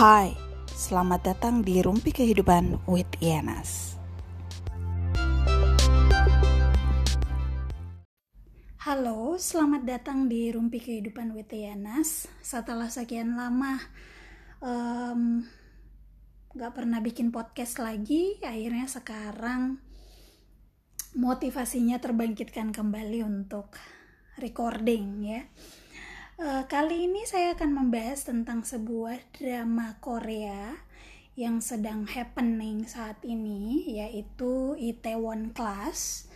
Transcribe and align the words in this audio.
Hai, 0.00 0.32
selamat 0.64 1.20
datang 1.28 1.60
di 1.60 1.76
Rumpi 1.76 2.08
Kehidupan 2.08 2.88
with 2.88 3.20
Ianas. 3.20 4.00
Halo, 8.80 9.36
selamat 9.36 9.84
datang 9.84 10.24
di 10.24 10.48
Rumpi 10.48 10.80
Kehidupan 10.80 11.36
with 11.36 11.52
Ianas. 11.52 12.32
Setelah 12.40 12.88
sekian 12.88 13.36
lama 13.36 13.76
um, 14.64 15.44
gak 16.56 16.72
pernah 16.72 17.04
bikin 17.04 17.28
podcast 17.28 17.76
lagi, 17.76 18.40
akhirnya 18.40 18.88
sekarang 18.88 19.84
motivasinya 21.12 22.00
terbangkitkan 22.00 22.72
kembali 22.72 23.20
untuk 23.20 23.76
recording 24.40 25.28
ya. 25.28 25.44
Uh, 26.40 26.64
kali 26.72 27.04
ini 27.04 27.28
saya 27.28 27.52
akan 27.52 27.68
membahas 27.76 28.24
tentang 28.24 28.64
sebuah 28.64 29.20
drama 29.36 30.00
Korea 30.00 30.72
yang 31.36 31.60
sedang 31.60 32.08
happening 32.08 32.88
saat 32.88 33.20
ini 33.28 33.84
yaitu 34.00 34.72
Itaewon 34.80 35.52
Class. 35.52 36.32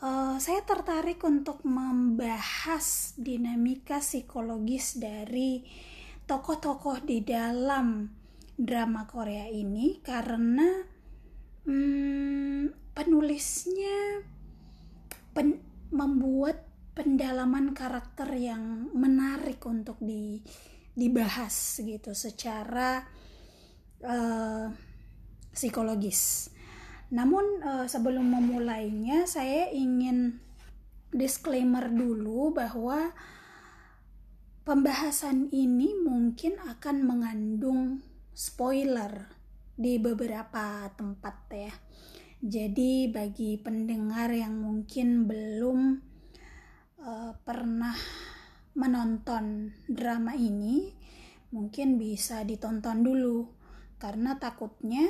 Uh, 0.00 0.40
saya 0.40 0.64
tertarik 0.64 1.20
untuk 1.28 1.60
membahas 1.60 3.12
dinamika 3.20 4.00
psikologis 4.00 4.96
dari 4.96 5.60
tokoh-tokoh 6.24 7.04
di 7.04 7.20
dalam 7.20 8.16
drama 8.56 9.04
Korea 9.04 9.44
ini 9.52 10.00
karena 10.00 10.88
hmm, 11.68 12.96
penulisnya 12.96 14.24
pen 15.36 15.60
membuat 15.92 16.73
pendalaman 16.94 17.74
karakter 17.74 18.30
yang 18.38 18.90
menarik 18.94 19.58
untuk 19.66 19.98
di 19.98 20.38
dibahas 20.94 21.82
gitu 21.82 22.14
secara 22.14 23.02
uh, 24.06 24.70
psikologis. 25.50 26.54
Namun 27.10 27.62
uh, 27.66 27.86
sebelum 27.90 28.30
memulainya 28.30 29.26
saya 29.26 29.74
ingin 29.74 30.38
disclaimer 31.10 31.90
dulu 31.90 32.54
bahwa 32.54 33.10
pembahasan 34.62 35.50
ini 35.50 35.98
mungkin 35.98 36.58
akan 36.62 36.96
mengandung 37.06 38.02
spoiler 38.34 39.30
di 39.74 39.98
beberapa 39.98 40.86
tempat 40.94 41.36
ya. 41.50 41.74
Jadi 42.44 43.10
bagi 43.10 43.58
pendengar 43.58 44.30
yang 44.30 44.62
mungkin 44.62 45.26
belum 45.26 46.13
uh, 47.04 47.32
pernah 47.44 47.94
menonton 48.74 49.70
drama 49.86 50.34
ini 50.34 50.90
mungkin 51.54 52.00
bisa 52.00 52.42
ditonton 52.42 53.06
dulu 53.06 53.46
karena 54.02 54.34
takutnya 54.42 55.06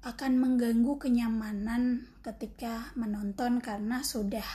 akan 0.00 0.40
mengganggu 0.40 0.96
kenyamanan 0.96 2.08
ketika 2.24 2.88
menonton 2.96 3.60
karena 3.60 4.00
sudah 4.00 4.48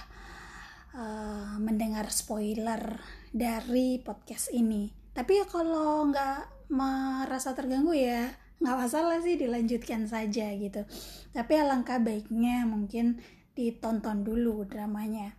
uh, 0.97 1.61
mendengar 1.61 2.09
spoiler 2.09 2.97
dari 3.29 4.01
podcast 4.01 4.49
ini. 4.49 4.89
Tapi 5.13 5.45
kalau 5.45 6.09
nggak 6.09 6.73
merasa 6.73 7.53
terganggu 7.53 7.93
ya 7.93 8.33
nggak 8.57 8.77
masalah 8.89 9.21
sih 9.21 9.37
dilanjutkan 9.37 10.09
saja 10.09 10.49
gitu. 10.57 10.81
Tapi 11.29 11.53
alangkah 11.61 12.01
baiknya 12.01 12.65
mungkin 12.65 13.21
ditonton 13.53 14.25
dulu 14.25 14.65
dramanya 14.65 15.37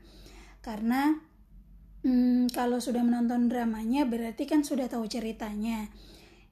karena 0.66 1.14
hmm, 2.02 2.50
kalau 2.50 2.82
sudah 2.82 3.06
menonton 3.06 3.46
dramanya 3.46 4.02
berarti 4.02 4.50
kan 4.50 4.66
sudah 4.66 4.90
tahu 4.90 5.06
ceritanya. 5.06 5.86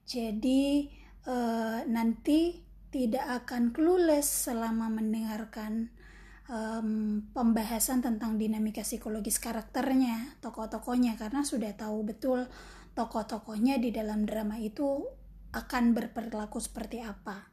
Jadi 0.07 0.87
uh, 1.27 1.83
nanti 1.91 2.63
tidak 2.95 3.43
akan 3.43 3.75
clueless 3.75 4.47
selama 4.47 4.87
mendengarkan 4.87 5.91
um, 6.47 7.19
pembahasan 7.35 7.99
tentang 7.99 8.39
dinamika 8.39 8.87
psikologis 8.87 9.43
karakternya 9.43 10.39
tokoh-tokohnya. 10.39 11.19
Karena 11.19 11.43
sudah 11.43 11.75
tahu 11.75 12.07
betul 12.07 12.47
tokoh-tokohnya 12.95 13.83
di 13.83 13.91
dalam 13.91 14.23
drama 14.23 14.55
itu 14.63 15.03
akan 15.51 15.91
berperilaku 15.91 16.63
seperti 16.63 17.03
apa 17.03 17.51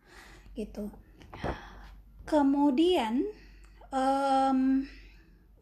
gitu. 0.54 0.94
Kemudian 2.22 3.26
um, 3.90 4.86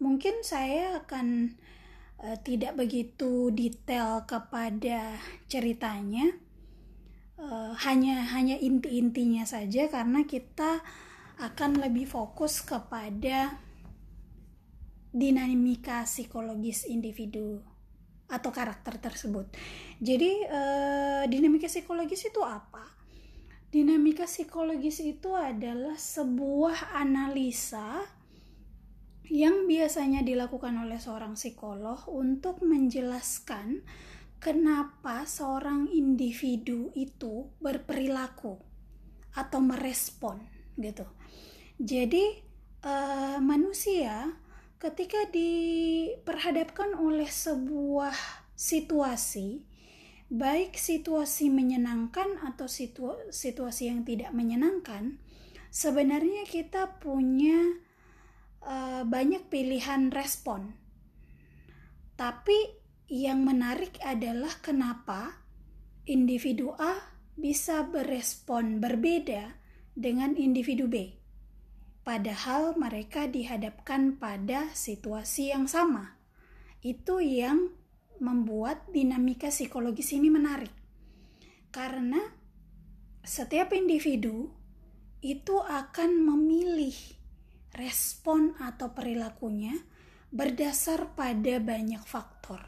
mungkin 0.00 0.40
saya 0.40 1.04
akan 1.04 1.56
uh, 2.24 2.36
tidak 2.40 2.74
begitu 2.80 3.52
detail 3.52 4.24
kepada 4.24 5.20
ceritanya 5.46 6.32
uh, 7.36 7.76
hanya 7.84 8.24
hanya 8.32 8.56
inti-intinya 8.56 9.44
saja 9.44 9.86
karena 9.92 10.24
kita 10.24 10.80
akan 11.40 11.80
lebih 11.80 12.04
fokus 12.04 12.60
kepada 12.60 13.56
dinamika 15.10 16.04
psikologis 16.04 16.84
individu 16.86 17.60
atau 18.30 18.54
karakter 18.54 19.00
tersebut. 19.02 19.50
Jadi 19.98 20.46
uh, 20.46 21.24
dinamika 21.26 21.66
psikologis 21.66 22.30
itu 22.30 22.40
apa? 22.44 22.86
Dinamika 23.70 24.26
psikologis 24.26 25.02
itu 25.02 25.34
adalah 25.34 25.98
sebuah 25.98 26.94
analisa 26.94 28.19
yang 29.30 29.70
biasanya 29.70 30.26
dilakukan 30.26 30.74
oleh 30.74 30.98
seorang 30.98 31.38
psikolog 31.38 32.02
untuk 32.10 32.66
menjelaskan 32.66 33.86
kenapa 34.42 35.22
seorang 35.22 35.86
individu 35.94 36.90
itu 36.98 37.46
berperilaku 37.62 38.58
atau 39.38 39.60
merespon 39.62 40.42
gitu. 40.74 41.06
Jadi 41.78 42.42
uh, 42.82 43.38
manusia 43.38 44.34
ketika 44.82 45.30
diperhadapkan 45.30 46.98
oleh 46.98 47.30
sebuah 47.30 48.16
situasi 48.58 49.62
baik 50.30 50.78
situasi 50.78 51.50
menyenangkan 51.50 52.38
atau 52.46 52.70
situ 52.70 53.18
situasi 53.34 53.90
yang 53.90 54.06
tidak 54.06 54.30
menyenangkan 54.30 55.18
sebenarnya 55.74 56.46
kita 56.46 57.02
punya 57.02 57.82
uh, 58.64 59.02
banyak 59.04 59.48
pilihan 59.48 60.12
respon. 60.12 60.76
Tapi 62.16 62.56
yang 63.10 63.42
menarik 63.42 63.96
adalah 64.04 64.60
kenapa 64.60 65.40
individu 66.06 66.76
A 66.78 67.16
bisa 67.34 67.88
berespon 67.88 68.78
berbeda 68.78 69.56
dengan 69.96 70.36
individu 70.36 70.86
B. 70.86 71.16
Padahal 72.04 72.76
mereka 72.76 73.28
dihadapkan 73.28 74.16
pada 74.16 74.72
situasi 74.72 75.52
yang 75.52 75.68
sama. 75.68 76.16
Itu 76.80 77.20
yang 77.20 77.72
membuat 78.20 78.88
dinamika 78.92 79.48
psikologis 79.48 80.12
ini 80.12 80.28
menarik. 80.28 80.72
Karena 81.72 82.20
setiap 83.24 83.72
individu 83.72 84.52
itu 85.20 85.60
akan 85.60 86.24
memilih 86.24 87.19
respon 87.74 88.58
atau 88.58 88.90
perilakunya 88.90 89.74
berdasar 90.30 91.14
pada 91.18 91.58
banyak 91.58 92.02
faktor. 92.06 92.62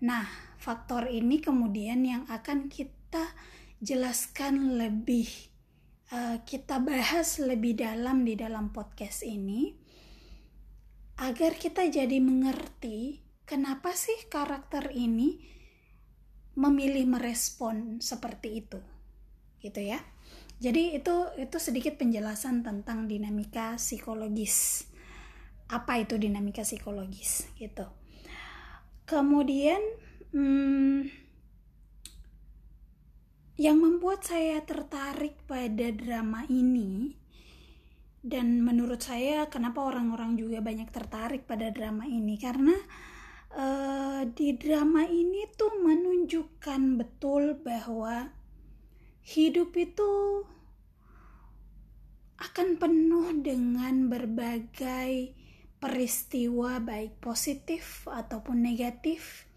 Nah, 0.00 0.28
faktor 0.56 1.08
ini 1.08 1.40
kemudian 1.40 2.04
yang 2.04 2.24
akan 2.28 2.68
kita 2.68 3.32
jelaskan 3.80 4.80
lebih, 4.80 5.28
uh, 6.12 6.40
kita 6.44 6.80
bahas 6.80 7.40
lebih 7.40 7.76
dalam 7.76 8.24
di 8.24 8.36
dalam 8.36 8.72
podcast 8.72 9.24
ini, 9.24 9.76
agar 11.16 11.56
kita 11.56 11.88
jadi 11.88 12.20
mengerti 12.20 13.24
kenapa 13.48 13.92
sih 13.96 14.28
karakter 14.28 14.92
ini 14.92 15.40
memilih 16.56 17.04
merespon 17.08 18.00
seperti 18.00 18.64
itu, 18.64 18.80
gitu 19.60 19.80
ya. 19.80 20.00
Jadi 20.56 20.96
itu 20.96 21.16
itu 21.36 21.56
sedikit 21.60 22.00
penjelasan 22.00 22.64
tentang 22.64 23.04
dinamika 23.04 23.76
psikologis. 23.76 24.88
Apa 25.68 26.00
itu 26.00 26.16
dinamika 26.16 26.64
psikologis 26.64 27.44
gitu. 27.60 27.84
Kemudian 29.04 29.78
hmm, 30.32 31.12
yang 33.56 33.76
membuat 33.80 34.24
saya 34.24 34.60
tertarik 34.64 35.40
pada 35.48 35.88
drama 35.92 36.44
ini 36.48 37.16
dan 38.26 38.58
menurut 38.60 39.00
saya 39.00 39.46
kenapa 39.46 39.86
orang-orang 39.86 40.34
juga 40.34 40.58
banyak 40.58 40.90
tertarik 40.90 41.46
pada 41.46 41.70
drama 41.70 42.04
ini 42.10 42.34
karena 42.36 42.74
uh, 43.54 44.26
di 44.26 44.58
drama 44.58 45.06
ini 45.06 45.46
tuh 45.54 45.72
menunjukkan 45.78 46.98
betul 46.98 47.56
bahwa 47.62 48.34
hidup 49.26 49.74
itu 49.74 50.46
akan 52.38 52.78
penuh 52.78 53.42
dengan 53.42 54.06
berbagai 54.06 55.34
peristiwa 55.82 56.78
baik 56.78 57.18
positif 57.18 58.06
ataupun 58.06 58.62
negatif 58.62 59.50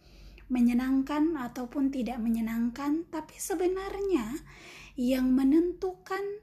menyenangkan 0.50 1.38
ataupun 1.38 1.94
tidak 1.94 2.18
menyenangkan, 2.18 3.06
tapi 3.14 3.38
sebenarnya 3.38 4.42
yang 4.98 5.30
menentukan 5.38 6.42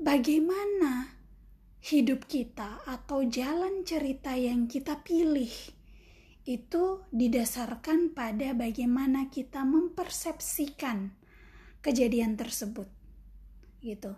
bagaimana 0.00 1.12
hidup 1.84 2.24
kita 2.24 2.80
atau 2.88 3.28
jalan 3.28 3.84
cerita 3.84 4.32
yang 4.32 4.64
kita 4.64 5.04
pilih 5.04 5.52
itu 6.48 7.04
didasarkan 7.12 8.16
pada 8.16 8.56
bagaimana 8.56 9.28
kita 9.28 9.68
mempersepsikan 9.68 11.12
kejadian 11.84 12.40
tersebut 12.40 12.88
gitu. 13.84 14.16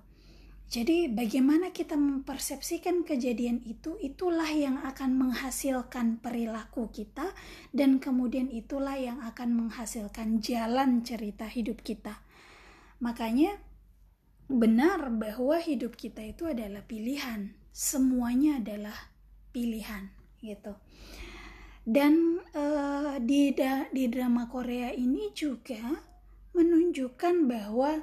Jadi 0.70 1.10
bagaimana 1.10 1.74
kita 1.74 1.98
mempersepsikan 1.98 3.02
kejadian 3.02 3.58
itu 3.66 3.98
itulah 3.98 4.46
yang 4.46 4.78
akan 4.86 5.18
menghasilkan 5.18 6.22
perilaku 6.22 6.86
kita 6.94 7.34
dan 7.74 7.98
kemudian 7.98 8.46
itulah 8.46 8.94
yang 8.94 9.18
akan 9.26 9.66
menghasilkan 9.66 10.38
jalan 10.38 11.02
cerita 11.02 11.50
hidup 11.50 11.82
kita. 11.82 12.22
Makanya 13.02 13.58
benar 14.46 15.10
bahwa 15.10 15.58
hidup 15.58 15.98
kita 15.98 16.22
itu 16.22 16.46
adalah 16.46 16.86
pilihan. 16.86 17.58
Semuanya 17.74 18.62
adalah 18.62 19.10
pilihan 19.50 20.14
gitu 20.38 20.78
dan 21.90 22.38
uh, 22.54 23.18
di 23.18 23.50
da 23.50 23.90
di 23.90 24.06
drama 24.06 24.46
Korea 24.46 24.94
ini 24.94 25.34
juga 25.34 25.98
menunjukkan 26.54 27.50
bahwa 27.50 27.98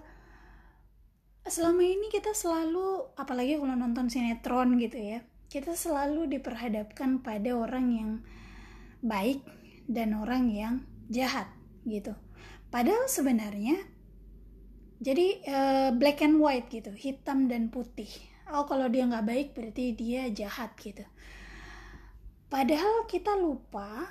selama 1.47 1.87
ini 1.87 2.11
kita 2.11 2.35
selalu 2.35 3.15
apalagi 3.15 3.55
kalau 3.55 3.79
nonton 3.79 4.11
sinetron 4.11 4.75
gitu 4.75 4.99
ya 4.99 5.23
kita 5.47 5.79
selalu 5.79 6.27
diperhadapkan 6.27 7.23
pada 7.23 7.55
orang 7.55 7.85
yang 7.95 8.11
baik 8.99 9.47
dan 9.87 10.11
orang 10.19 10.51
yang 10.51 10.83
jahat 11.07 11.47
gitu. 11.87 12.11
Padahal 12.67 13.07
sebenarnya 13.07 13.79
jadi 14.99 15.27
uh, 15.47 15.89
black 15.95 16.19
and 16.19 16.43
white 16.43 16.67
gitu 16.67 16.91
hitam 16.91 17.47
dan 17.47 17.71
putih. 17.71 18.11
Oh 18.51 18.67
kalau 18.67 18.91
dia 18.91 19.07
nggak 19.07 19.23
baik 19.23 19.47
berarti 19.55 19.95
dia 19.95 20.27
jahat 20.27 20.75
gitu 20.75 21.07
padahal 22.47 23.07
kita 23.07 23.35
lupa 23.35 24.07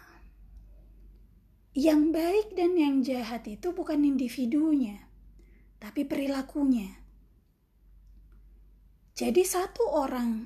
yang 1.77 2.13
baik 2.13 2.57
dan 2.57 2.77
yang 2.77 3.05
jahat 3.05 3.45
itu 3.49 3.73
bukan 3.73 4.01
individunya 4.05 5.09
tapi 5.81 6.09
perilakunya 6.09 7.07
jadi 9.17 9.49
satu 9.49 9.97
orang, 9.97 10.45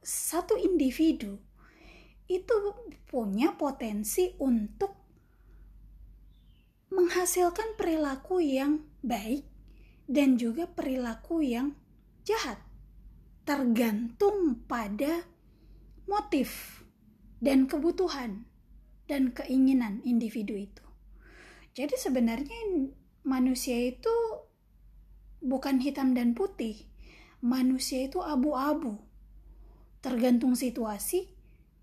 satu 0.00 0.56
individu 0.56 1.36
itu 2.24 2.56
punya 3.04 3.52
potensi 3.52 4.32
untuk 4.40 4.96
menghasilkan 6.88 7.76
perilaku 7.76 8.40
yang 8.40 8.80
baik 9.04 9.44
dan 10.08 10.40
juga 10.40 10.64
perilaku 10.72 11.44
yang 11.44 11.76
jahat. 12.24 12.64
Tergantung 13.44 14.64
pada 14.64 15.20
motif 16.06 16.82
dan 17.42 17.66
kebutuhan 17.70 18.46
dan 19.06 19.30
keinginan 19.30 20.02
individu 20.02 20.54
itu. 20.54 20.86
Jadi 21.76 21.94
sebenarnya 21.94 22.90
manusia 23.22 23.76
itu 23.76 24.14
bukan 25.44 25.82
hitam 25.82 26.16
dan 26.16 26.32
putih. 26.32 26.88
Manusia 27.44 28.08
itu 28.08 28.24
abu-abu. 28.24 28.96
Tergantung 30.00 30.56
situasi 30.56 31.28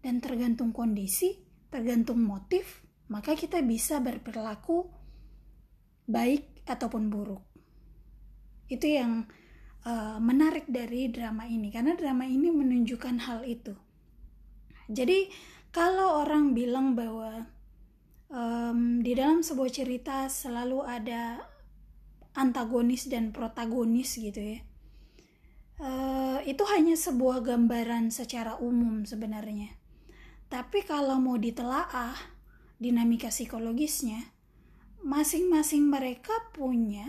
dan 0.02 0.20
tergantung 0.20 0.74
kondisi, 0.74 1.40
tergantung 1.70 2.20
motif, 2.24 2.82
maka 3.12 3.38
kita 3.38 3.62
bisa 3.62 4.02
berperilaku 4.02 4.90
baik 6.10 6.66
ataupun 6.68 7.08
buruk. 7.12 7.44
Itu 8.68 8.88
yang 8.90 9.28
uh, 9.86 10.18
menarik 10.20 10.68
dari 10.68 11.12
drama 11.12 11.48
ini 11.48 11.70
karena 11.70 11.94
drama 11.96 12.26
ini 12.28 12.50
menunjukkan 12.50 13.16
hal 13.30 13.46
itu. 13.46 13.76
Jadi 14.92 15.32
kalau 15.74 16.22
orang 16.22 16.52
bilang 16.52 16.94
bahwa 16.98 17.48
um, 18.34 19.00
di 19.00 19.14
dalam 19.16 19.46
sebuah 19.46 19.72
cerita 19.72 20.28
selalu 20.28 20.84
ada 20.84 21.44
antagonis 22.34 23.06
dan 23.08 23.30
protagonis 23.30 24.18
gitu 24.18 24.42
ya 24.42 24.60
uh, 25.80 26.40
itu 26.44 26.64
hanya 26.70 26.96
sebuah 26.98 27.42
gambaran 27.42 28.10
secara 28.10 28.58
umum 28.60 29.08
sebenarnya. 29.08 29.74
Tapi 30.52 30.86
kalau 30.86 31.18
mau 31.18 31.38
ditelaah 31.40 32.14
dinamika 32.78 33.34
psikologisnya 33.34 34.22
masing-masing 35.04 35.90
mereka 35.90 36.32
punya 36.56 37.06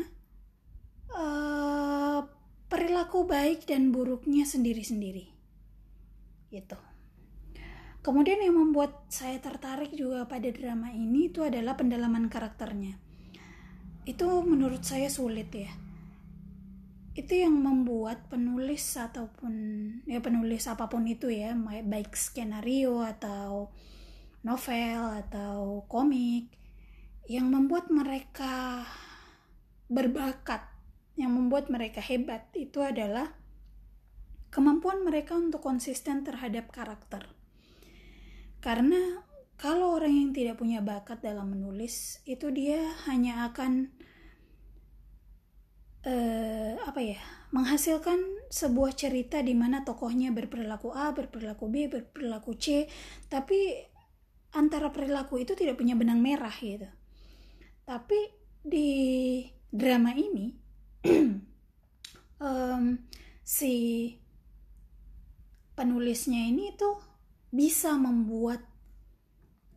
uh, 1.12 2.24
perilaku 2.66 3.28
baik 3.28 3.68
dan 3.68 3.92
buruknya 3.92 4.48
sendiri-sendiri. 4.48 5.28
Gitu 6.48 6.93
Kemudian 8.04 8.36
yang 8.44 8.60
membuat 8.60 9.08
saya 9.08 9.40
tertarik 9.40 9.96
juga 9.96 10.28
pada 10.28 10.44
drama 10.52 10.92
ini 10.92 11.32
itu 11.32 11.40
adalah 11.40 11.72
pendalaman 11.72 12.28
karakternya. 12.28 13.00
Itu 14.04 14.44
menurut 14.44 14.84
saya 14.84 15.08
sulit 15.08 15.48
ya. 15.48 15.72
Itu 17.16 17.32
yang 17.32 17.56
membuat 17.64 18.28
penulis 18.28 19.00
ataupun 19.00 19.54
ya 20.04 20.20
penulis 20.20 20.68
apa 20.68 20.92
pun 20.92 21.08
itu 21.08 21.32
ya 21.32 21.56
baik 21.56 22.12
skenario 22.12 23.00
atau 23.00 23.72
novel 24.44 25.24
atau 25.24 25.88
komik 25.88 26.52
yang 27.24 27.48
membuat 27.48 27.88
mereka 27.88 28.84
berbakat 29.88 30.60
yang 31.16 31.32
membuat 31.32 31.72
mereka 31.72 32.04
hebat 32.04 32.52
itu 32.52 32.84
adalah 32.84 33.32
kemampuan 34.52 35.00
mereka 35.00 35.32
untuk 35.32 35.64
konsisten 35.64 36.20
terhadap 36.20 36.68
karakter 36.68 37.33
karena 38.64 39.20
kalau 39.60 39.92
orang 40.00 40.16
yang 40.16 40.30
tidak 40.32 40.56
punya 40.56 40.80
bakat 40.80 41.20
dalam 41.20 41.52
menulis 41.52 42.24
itu 42.24 42.48
dia 42.48 42.80
hanya 43.04 43.44
akan 43.52 43.92
uh, 46.08 46.72
apa 46.88 47.00
ya 47.04 47.20
menghasilkan 47.52 48.18
sebuah 48.48 48.96
cerita 48.96 49.44
di 49.44 49.52
mana 49.52 49.84
tokohnya 49.84 50.32
berperilaku 50.32 50.90
A, 50.96 51.12
berperilaku 51.12 51.64
B, 51.68 51.86
berperilaku 51.92 52.56
C, 52.56 52.88
tapi 53.28 53.84
antara 54.56 54.90
perilaku 54.90 55.44
itu 55.44 55.52
tidak 55.52 55.78
punya 55.78 55.94
benang 55.94 56.24
merah 56.24 56.54
gitu. 56.56 56.88
Tapi 57.84 58.32
di 58.64 58.90
drama 59.68 60.16
ini 60.16 60.56
um, 62.48 62.84
si 63.44 63.74
penulisnya 65.76 66.48
ini 66.48 66.74
tuh 66.74 67.13
bisa 67.54 67.94
membuat 67.94 68.58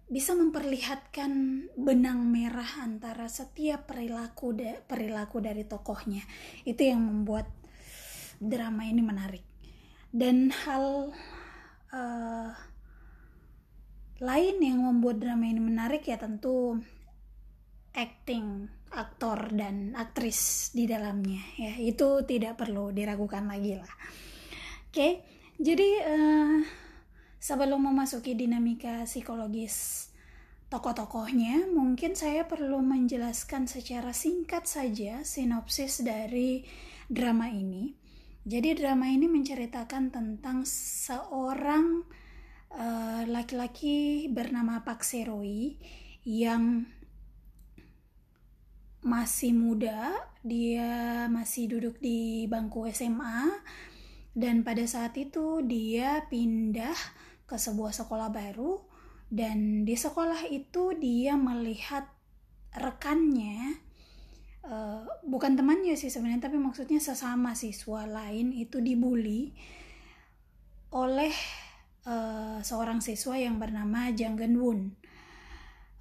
bisa 0.07 0.33
memperlihatkan 0.33 1.31
benang 1.77 2.31
merah 2.31 2.81
antara 2.81 3.29
setiap 3.29 3.91
perilaku 3.91 4.55
da 4.57 4.81
perilaku 4.81 5.43
dari 5.43 5.67
tokohnya. 5.67 6.23
Itu 6.65 6.81
yang 6.81 7.05
membuat 7.05 7.45
drama 8.41 8.87
ini 8.87 9.03
menarik. 9.03 9.45
Dan 10.09 10.49
hal 10.49 11.11
uh, 11.91 12.49
lain 14.17 14.55
yang 14.63 14.81
membuat 14.81 15.21
drama 15.21 15.45
ini 15.45 15.61
menarik 15.61 16.07
ya 16.07 16.17
tentu 16.17 16.79
acting 17.93 18.71
aktor 18.95 19.51
dan 19.51 19.91
aktris 19.99 20.71
di 20.71 20.87
dalamnya 20.87 21.43
ya. 21.59 21.75
Itu 21.77 22.23
tidak 22.23 22.57
perlu 22.57 22.95
diragukan 22.95 23.43
lagi 23.43 23.75
lah. 23.75 23.91
Oke 24.87 24.95
okay, 24.95 25.11
jadi 25.59 25.89
uh, 26.07 26.86
sebelum 27.37 27.89
memasuki 27.89 28.33
dinamika 28.33 29.05
psikologis 29.05 30.09
tokoh-tokohnya, 30.67 31.71
mungkin 31.71 32.13
saya 32.13 32.43
perlu 32.43 32.83
menjelaskan 32.83 33.71
secara 33.71 34.11
singkat 34.11 34.67
saja 34.67 35.23
sinopsis 35.23 36.03
dari 36.03 36.67
drama 37.07 37.47
ini. 37.47 37.95
Jadi 38.47 38.79
drama 38.79 39.11
ini 39.11 39.27
menceritakan 39.27 40.11
tentang 40.11 40.63
seorang 40.67 42.03
uh, 42.71 43.23
laki-laki 43.27 44.27
bernama 44.31 44.83
Pak 44.83 45.03
Seroi 45.03 45.75
yang 46.27 46.87
masih 49.03 49.55
muda, 49.55 50.11
dia 50.43 51.27
masih 51.31 51.71
duduk 51.71 51.99
di 52.03 52.43
bangku 52.47 52.87
SMA 52.91 53.47
dan 54.35 54.61
pada 54.67 54.83
saat 54.83 55.15
itu 55.15 55.63
dia 55.63 56.27
pindah 56.27 56.95
ke 57.47 57.55
sebuah 57.55 57.95
sekolah 57.95 58.27
baru 58.29 58.83
dan 59.31 59.87
di 59.87 59.95
sekolah 59.95 60.51
itu 60.51 60.95
dia 60.99 61.39
melihat 61.39 62.07
rekannya 62.75 63.79
uh, 64.67 65.03
bukan 65.23 65.55
temannya 65.55 65.95
sih 65.95 66.11
sebenarnya 66.11 66.51
tapi 66.51 66.59
maksudnya 66.59 66.99
sesama 66.99 67.55
siswa 67.55 68.03
lain 68.03 68.51
itu 68.51 68.83
dibully 68.83 69.55
oleh 70.91 71.31
uh, 72.07 72.59
seorang 72.63 72.99
siswa 72.99 73.35
yang 73.35 73.59
bernama 73.59 74.11
Jang 74.15 74.39
Gen 74.39 74.55
Won. 74.59 74.95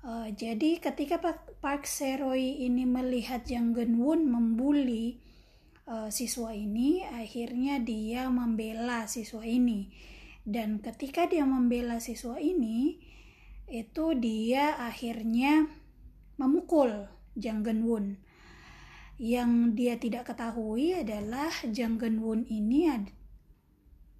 Uh, 0.06 0.30
jadi 0.30 0.78
ketika 0.78 1.18
Park 1.58 1.82
Seroy 1.90 2.62
ini 2.62 2.86
melihat 2.86 3.42
Jang 3.42 3.74
Gen 3.74 3.98
Won 3.98 4.26
membuli 4.26 5.22
siswa 6.10 6.50
ini, 6.50 7.06
akhirnya 7.06 7.78
dia 7.78 8.26
membela 8.26 9.06
siswa 9.06 9.46
ini. 9.46 9.86
Dan 10.46 10.78
ketika 10.78 11.26
dia 11.26 11.42
membela 11.42 11.98
siswa 11.98 12.38
ini, 12.38 13.02
itu 13.66 14.14
dia 14.14 14.78
akhirnya 14.78 15.66
memukul 16.38 17.10
Jang 17.34 17.66
Gen 17.66 17.82
Won. 17.82 18.14
Yang 19.18 19.50
dia 19.74 19.94
tidak 19.98 20.30
ketahui 20.30 20.94
adalah 20.94 21.50
Jang 21.74 21.98
Gen 21.98 22.22
Won 22.22 22.46
ini 22.46 22.86
ad, 22.86 23.10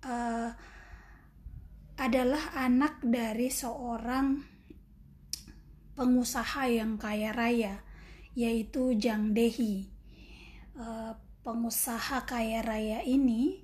uh, 0.02 0.50
adalah 1.94 2.58
anak 2.58 3.06
dari 3.06 3.46
seorang 3.46 4.42
pengusaha 5.94 6.66
yang 6.66 6.98
kaya 6.98 7.30
raya, 7.30 7.86
yaitu 8.34 8.98
Jang 8.98 9.30
Dehi. 9.30 9.94
Uh, 10.74 11.14
pengusaha 11.46 12.26
kaya 12.26 12.66
raya 12.66 13.06
ini 13.06 13.62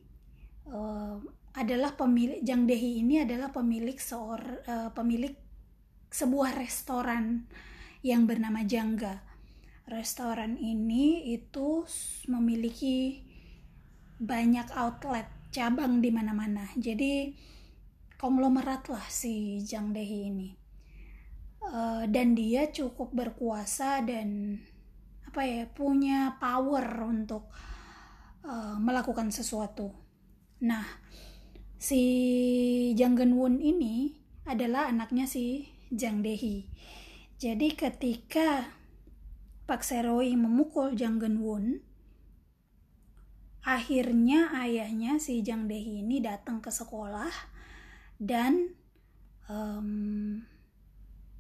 uh, 0.71 1.19
adalah 1.53 1.93
pemilik 1.93 2.41
Jang 2.41 2.65
Dehi 2.65 3.05
ini 3.05 3.21
adalah 3.21 3.53
pemilik 3.53 3.97
seor 4.01 4.65
uh, 4.65 4.91
pemilik 4.97 5.37
sebuah 6.09 6.57
restoran 6.57 7.49
yang 8.01 8.25
bernama 8.25 8.65
Jangga. 8.65 9.21
Restoran 9.89 10.57
ini 10.57 11.35
itu 11.37 11.85
memiliki 12.31 13.21
banyak 14.17 14.73
outlet 14.73 15.29
cabang 15.53 16.01
di 16.01 16.09
mana-mana. 16.09 16.73
Jadi 16.79 17.37
konglomerat 18.17 18.89
lah 18.89 19.05
si 19.11 19.61
Jang 19.61 19.93
Dehi 19.93 20.31
ini 20.33 20.63
uh, 21.69 22.05
dan 22.09 22.35
dia 22.35 22.71
cukup 22.71 23.11
berkuasa 23.15 24.03
dan 24.03 24.59
apa 25.27 25.43
ya 25.43 25.65
punya 25.69 26.37
power 26.37 26.85
untuk 27.09 27.49
uh, 28.45 28.77
melakukan 28.77 29.33
sesuatu. 29.33 29.91
Nah, 30.63 30.85
si 31.83 32.03
Jang 32.95 33.19
Genwon 33.19 33.59
ini 33.59 34.15
adalah 34.47 34.87
anaknya 34.87 35.27
si 35.27 35.67
Jang 35.91 36.23
Dehi. 36.23 36.71
Jadi 37.43 37.75
ketika 37.75 38.71
Pak 39.67 39.83
Seroi 39.83 40.39
memukul 40.39 40.95
Jang 40.95 41.19
Genwon, 41.19 41.83
akhirnya 43.67 44.55
ayahnya 44.63 45.19
si 45.19 45.43
Jang 45.43 45.67
Dehi 45.67 46.07
ini 46.07 46.23
datang 46.23 46.63
ke 46.63 46.71
sekolah 46.71 47.35
dan 48.23 48.79
um, 49.51 50.39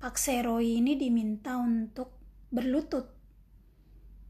Pak 0.03 0.19
Seroi 0.19 0.83
ini 0.83 0.99
diminta 0.99 1.55
untuk 1.55 2.19
berlutut 2.51 3.15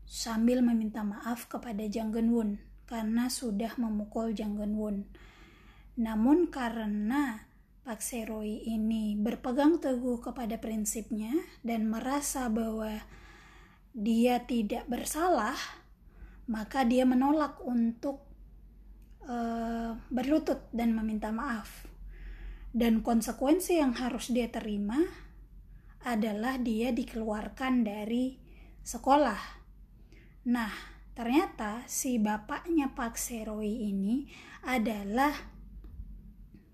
sambil 0.04 0.60
meminta 0.60 1.00
maaf 1.00 1.48
kepada 1.48 1.88
Jang 1.88 2.12
Genwon 2.12 2.60
karena 2.84 3.32
sudah 3.32 3.80
memukul 3.80 4.36
Jang 4.36 4.60
Genwon. 4.60 5.08
Namun 6.00 6.48
karena 6.48 7.52
Pak 7.82 7.98
Seroi 7.98 8.62
ini 8.62 9.18
berpegang 9.18 9.82
teguh 9.82 10.22
kepada 10.22 10.56
prinsipnya 10.62 11.34
dan 11.66 11.90
merasa 11.90 12.46
bahwa 12.46 13.02
dia 13.92 14.40
tidak 14.46 14.88
bersalah, 14.88 15.58
maka 16.48 16.86
dia 16.86 17.04
menolak 17.04 17.60
untuk 17.66 18.24
uh, 19.26 19.98
berlutut 20.08 20.70
dan 20.72 20.96
meminta 20.96 21.28
maaf. 21.34 21.84
Dan 22.72 23.04
konsekuensi 23.04 23.82
yang 23.82 23.92
harus 23.98 24.32
dia 24.32 24.48
terima 24.48 24.96
adalah 26.08 26.56
dia 26.56 26.94
dikeluarkan 26.94 27.84
dari 27.84 28.40
sekolah. 28.80 29.42
Nah, 30.48 30.72
ternyata 31.12 31.84
si 31.84 32.16
bapaknya 32.16 32.96
Pak 32.96 33.20
Seroi 33.20 33.92
ini 33.92 34.24
adalah 34.64 35.51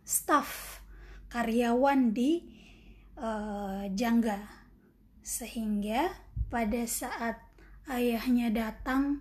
staf 0.08 0.80
karyawan 1.28 2.16
di 2.16 2.40
uh, 3.20 3.84
Jangga. 3.92 4.40
Sehingga 5.20 6.08
pada 6.48 6.88
saat 6.88 7.36
ayahnya 7.92 8.48
datang 8.48 9.20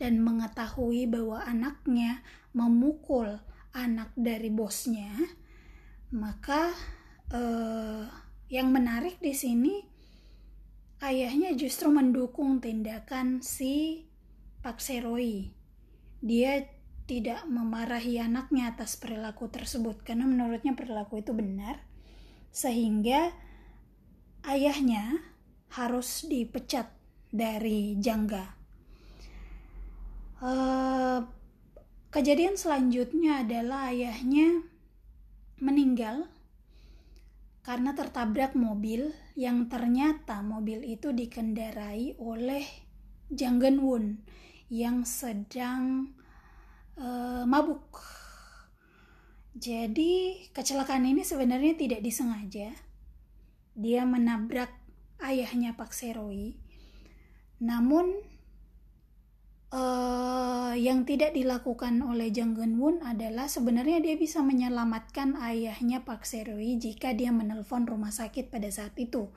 dan 0.00 0.24
mengetahui 0.24 1.04
bahwa 1.04 1.44
anaknya 1.44 2.24
memukul 2.56 3.44
anak 3.76 4.08
dari 4.16 4.48
bosnya, 4.48 5.12
maka 6.16 6.72
uh, 7.28 8.08
yang 8.48 8.72
menarik 8.72 9.20
di 9.20 9.36
sini 9.36 9.84
ayahnya 11.04 11.52
justru 11.52 11.92
mendukung 11.92 12.60
tindakan 12.64 13.44
si 13.44 14.04
Pak 14.64 14.80
Seroi. 14.80 15.52
Dia 16.24 16.64
tidak 17.06 17.42
memarahi 17.50 18.22
anaknya 18.22 18.72
atas 18.72 18.94
perilaku 18.94 19.50
tersebut 19.50 20.00
karena 20.06 20.24
menurutnya 20.24 20.72
perilaku 20.78 21.18
itu 21.18 21.34
benar 21.34 21.82
sehingga 22.52 23.32
ayahnya 24.46 25.18
harus 25.72 26.28
dipecat 26.28 26.92
dari 27.32 27.96
Jangga. 27.96 28.44
Uh, 30.42 31.24
kejadian 32.12 32.60
selanjutnya 32.60 33.46
adalah 33.46 33.88
ayahnya 33.94 34.66
meninggal 35.62 36.28
karena 37.62 37.94
tertabrak 37.94 38.58
mobil 38.58 39.14
yang 39.38 39.70
ternyata 39.70 40.42
mobil 40.42 40.82
itu 40.82 41.14
dikendarai 41.14 42.18
oleh 42.18 42.66
Jang 43.30 43.62
Gen 43.62 43.78
Won 43.80 44.18
yang 44.68 45.06
sedang 45.06 46.12
uh, 47.02 47.42
mabuk. 47.44 47.98
Jadi 49.58 50.46
kecelakaan 50.54 51.04
ini 51.04 51.26
sebenarnya 51.26 51.74
tidak 51.76 52.00
disengaja. 52.00 52.72
Dia 53.74 54.02
menabrak 54.06 54.72
ayahnya 55.20 55.74
Pak 55.74 55.92
Seroi. 55.92 56.56
Namun 57.60 58.32
uh, 59.72 60.74
yang 60.76 61.04
tidak 61.08 61.36
dilakukan 61.36 62.00
oleh 62.04 62.30
Jang 62.30 62.56
Geun 62.56 62.80
Woon 62.80 62.96
adalah 63.04 63.48
sebenarnya 63.48 64.00
dia 64.00 64.16
bisa 64.16 64.40
menyelamatkan 64.44 65.36
ayahnya 65.40 66.04
Park 66.04 66.28
Seroi 66.28 66.80
jika 66.80 67.16
dia 67.16 67.32
menelpon 67.32 67.88
rumah 67.88 68.10
sakit 68.10 68.48
pada 68.52 68.68
saat 68.72 68.96
itu. 68.96 69.32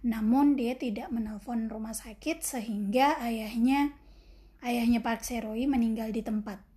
Namun 0.00 0.56
dia 0.56 0.78
tidak 0.78 1.12
menelpon 1.12 1.68
rumah 1.68 1.92
sakit 1.92 2.40
sehingga 2.40 3.20
ayahnya 3.20 3.92
ayahnya 4.62 5.02
Park 5.02 5.26
Seroi 5.26 5.66
meninggal 5.68 6.14
di 6.14 6.22
tempat. 6.24 6.69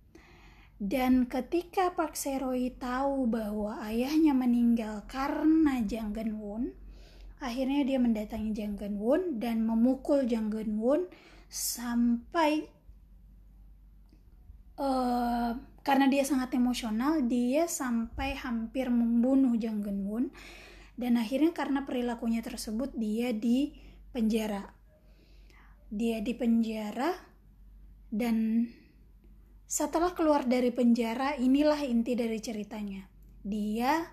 Dan 0.74 1.30
ketika 1.30 1.94
Park 1.94 2.18
Seroi 2.18 2.74
tahu 2.74 3.30
bahwa 3.30 3.78
ayahnya 3.86 4.34
meninggal 4.34 5.06
karena 5.06 5.78
Jang 5.86 6.10
Woon, 6.34 6.74
akhirnya 7.38 7.86
dia 7.86 8.02
mendatangi 8.02 8.50
Jang 8.50 8.74
Woon 8.98 9.38
dan 9.38 9.62
memukul 9.62 10.26
Jang 10.26 10.50
Woon 10.50 11.06
sampai 11.46 12.66
uh, 14.80 15.54
karena 15.84 16.06
dia 16.10 16.26
sangat 16.26 16.56
emosional 16.58 17.22
dia 17.22 17.70
sampai 17.70 18.34
hampir 18.34 18.90
membunuh 18.90 19.54
Jang 19.54 19.84
Won 19.84 20.34
dan 20.98 21.14
akhirnya 21.14 21.54
karena 21.54 21.86
perilakunya 21.86 22.42
tersebut 22.42 22.94
dia 22.98 23.30
di 23.30 23.74
penjara. 24.10 24.74
Dia 25.94 26.18
di 26.18 26.34
penjara 26.34 27.14
dan 28.10 28.66
setelah 29.64 30.12
keluar 30.12 30.44
dari 30.44 30.70
penjara 30.70 31.34
inilah 31.36 31.80
inti 31.82 32.14
dari 32.14 32.38
ceritanya. 32.38 33.08
Dia 33.44 34.04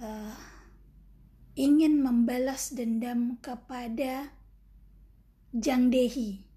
uh, 0.00 0.36
ingin 1.56 2.00
membalas 2.00 2.72
dendam 2.72 3.36
kepada 3.40 4.32
Jang 5.52 5.92
Dehi 5.92 6.52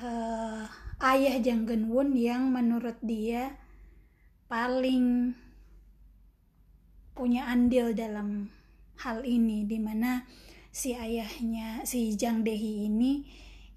uh, 0.00 0.64
ayah 1.02 1.36
Jang 1.38 1.68
Geun 1.68 1.90
Won 1.90 2.16
yang 2.16 2.50
menurut 2.50 2.98
dia 3.04 3.54
paling 4.48 5.34
punya 7.14 7.46
andil 7.46 7.94
dalam 7.94 8.50
hal 8.98 9.22
ini 9.22 9.66
di 9.66 9.78
mana 9.78 10.26
si 10.74 10.94
ayahnya 10.94 11.86
si 11.86 12.14
Jang 12.18 12.42
Dehi 12.42 12.90
ini 12.90 13.22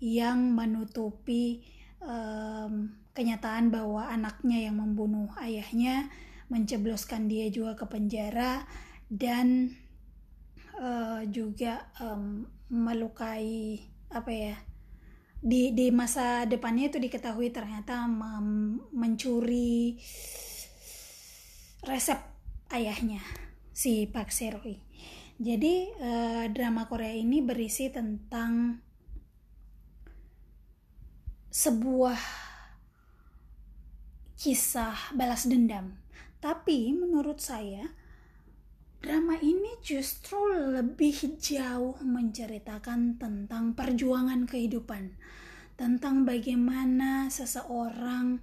yang 0.01 0.53
menutupi 0.53 1.61
um, 2.01 2.93
kenyataan 3.13 3.73
bahwa 3.73 4.07
anaknya 4.09 4.69
yang 4.69 4.77
membunuh 4.77 5.31
ayahnya 5.41 6.09
mencebloskan 6.47 7.27
dia 7.27 7.49
juga 7.51 7.75
ke 7.75 7.85
penjara 7.89 8.63
dan 9.09 9.73
uh, 10.79 11.23
juga 11.27 11.91
um, 11.99 12.47
melukai 12.69 13.81
apa 14.07 14.31
ya 14.31 14.55
di 15.37 15.71
di 15.75 15.93
masa 15.93 16.49
depannya 16.49 16.89
itu 16.89 16.97
diketahui 16.97 17.53
ternyata 17.53 18.09
mencuri 18.91 20.01
resep 21.85 22.19
ayahnya 22.73 23.21
si 23.69 24.09
Park 24.09 24.33
Seroy. 24.33 24.81
Jadi 25.37 25.93
uh, 26.01 26.49
drama 26.49 26.89
Korea 26.89 27.13
ini 27.13 27.45
berisi 27.45 27.93
tentang 27.93 28.81
sebuah 31.57 32.21
kisah 34.37 35.17
balas 35.17 35.49
dendam. 35.49 35.97
Tapi 36.37 36.93
menurut 36.93 37.41
saya 37.41 37.81
drama 39.01 39.41
ini 39.41 39.81
justru 39.81 40.37
lebih 40.53 41.41
jauh 41.41 41.97
menceritakan 42.05 43.17
tentang 43.17 43.73
perjuangan 43.73 44.45
kehidupan, 44.45 45.17
tentang 45.73 46.29
bagaimana 46.29 47.33
seseorang 47.33 48.37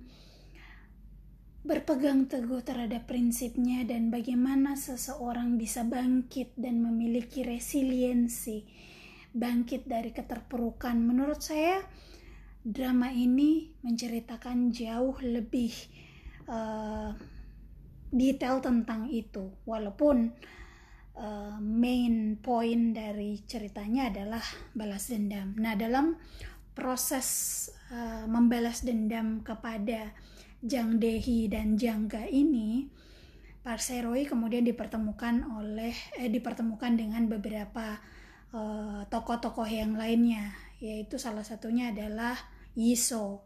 berpegang 1.62 2.26
teguh 2.26 2.66
terhadap 2.66 3.06
prinsipnya 3.06 3.86
dan 3.86 4.10
bagaimana 4.10 4.74
seseorang 4.74 5.54
bisa 5.54 5.86
bangkit 5.86 6.58
dan 6.58 6.82
memiliki 6.82 7.46
resiliensi 7.46 8.66
bangkit 9.34 9.86
dari 9.88 10.12
keterpurukan 10.12 10.98
menurut 10.98 11.40
saya 11.40 11.80
drama 12.64 13.12
ini 13.12 13.76
menceritakan 13.84 14.72
jauh 14.72 15.20
lebih 15.20 15.70
uh, 16.48 17.12
detail 18.08 18.64
tentang 18.64 19.12
itu. 19.12 19.52
Walaupun 19.68 20.32
uh, 21.20 21.60
main 21.60 22.40
point 22.40 22.96
dari 22.96 23.44
ceritanya 23.44 24.08
adalah 24.08 24.42
balas 24.72 25.12
dendam. 25.12 25.52
Nah 25.60 25.76
dalam 25.76 26.16
proses 26.72 27.28
uh, 27.92 28.24
membalas 28.24 28.80
dendam 28.80 29.44
kepada 29.44 30.16
Jang 30.64 30.96
Dehi 30.96 31.52
dan 31.52 31.76
Jangga 31.76 32.24
ini 32.24 32.88
Parseroi 33.64 34.28
kemudian 34.28 34.60
dipertemukan 34.60 35.40
oleh 35.56 35.96
eh, 36.20 36.28
dipertemukan 36.28 37.00
dengan 37.00 37.24
beberapa 37.28 37.96
tokoh 38.54 39.08
tokoh-tokoh 39.08 39.66
yang 39.66 39.96
lainnya. 39.96 40.52
Yaitu 40.84 41.16
salah 41.16 41.42
satunya 41.42 41.90
adalah 41.90 42.36
Yiso 42.74 43.42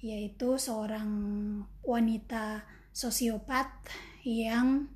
yaitu 0.00 0.56
seorang 0.56 1.08
wanita 1.84 2.64
sosiopat 2.92 3.68
yang 4.24 4.88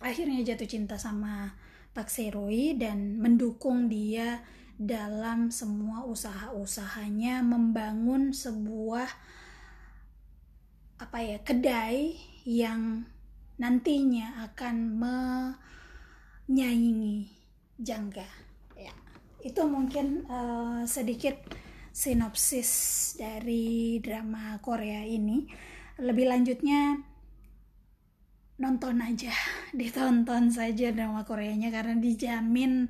akhirnya 0.00 0.44
jatuh 0.44 0.68
cinta 0.68 1.00
sama 1.00 1.56
Pak 1.96 2.08
Seroi 2.12 2.76
dan 2.76 3.16
mendukung 3.20 3.88
dia 3.88 4.44
dalam 4.80 5.52
semua 5.52 6.08
usaha-usahanya 6.08 7.44
membangun 7.44 8.32
sebuah 8.32 9.08
apa 11.00 11.18
ya 11.20 11.40
kedai 11.40 12.16
yang 12.48 13.04
nantinya 13.60 14.48
akan 14.48 14.96
menyaingi 16.48 17.28
jangga. 17.76 18.28
Ya 18.76 18.92
itu 19.44 19.60
mungkin 19.68 20.24
uh, 20.28 20.84
sedikit 20.88 21.36
sinopsis 21.90 22.70
dari 23.18 23.98
drama 23.98 24.56
Korea 24.62 25.02
ini. 25.04 25.46
Lebih 26.00 26.26
lanjutnya 26.30 26.96
nonton 28.60 29.00
aja. 29.02 29.32
Ditonton 29.78 30.52
saja 30.52 30.92
drama 30.94 31.24
Koreanya 31.26 31.72
karena 31.72 31.98
dijamin 31.98 32.88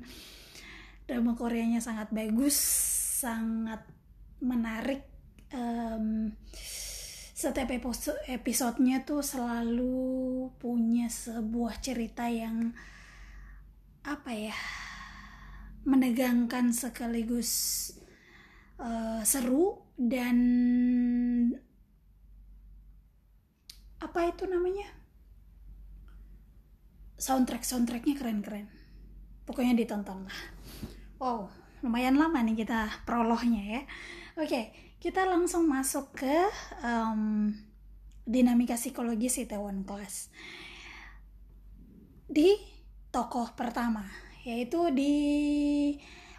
drama 1.07 1.33
Koreanya 1.33 1.81
sangat 1.83 2.13
bagus 2.13 2.55
sangat 3.23 3.83
menarik. 4.43 5.07
Um, 5.51 6.31
setiap 7.41 7.73
episodenya 8.29 9.01
tuh 9.01 9.25
selalu 9.25 10.47
punya 10.61 11.09
sebuah 11.09 11.81
cerita 11.81 12.29
yang 12.29 12.71
apa 14.05 14.31
ya 14.33 14.57
menegangkan 15.85 16.69
sekaligus 16.69 17.49
uh, 18.81 19.21
seru 19.21 19.93
dan 19.95 20.37
apa 24.01 24.19
itu 24.27 24.49
namanya? 24.49 24.89
Soundtrack 27.21 27.61
soundtracknya 27.61 28.17
keren-keren. 28.17 28.65
Pokoknya 29.45 29.77
ditonton 29.77 30.25
lah. 30.25 30.39
Wow 31.21 31.61
lumayan 31.81 32.17
lama 32.17 32.39
nih 32.45 32.65
kita 32.65 32.87
prolognya 33.03 33.61
ya. 33.61 33.81
Oke 34.37 34.73
kita 35.01 35.25
langsung 35.25 35.65
masuk 35.65 36.13
ke 36.13 36.37
um, 36.85 37.49
dinamika 38.21 38.77
psikologis 38.77 39.41
Itaewon 39.41 39.81
Class. 39.81 40.29
Di 42.29 42.53
tokoh 43.09 43.57
pertama 43.57 44.05
yaitu 44.45 44.89
di 44.93 45.13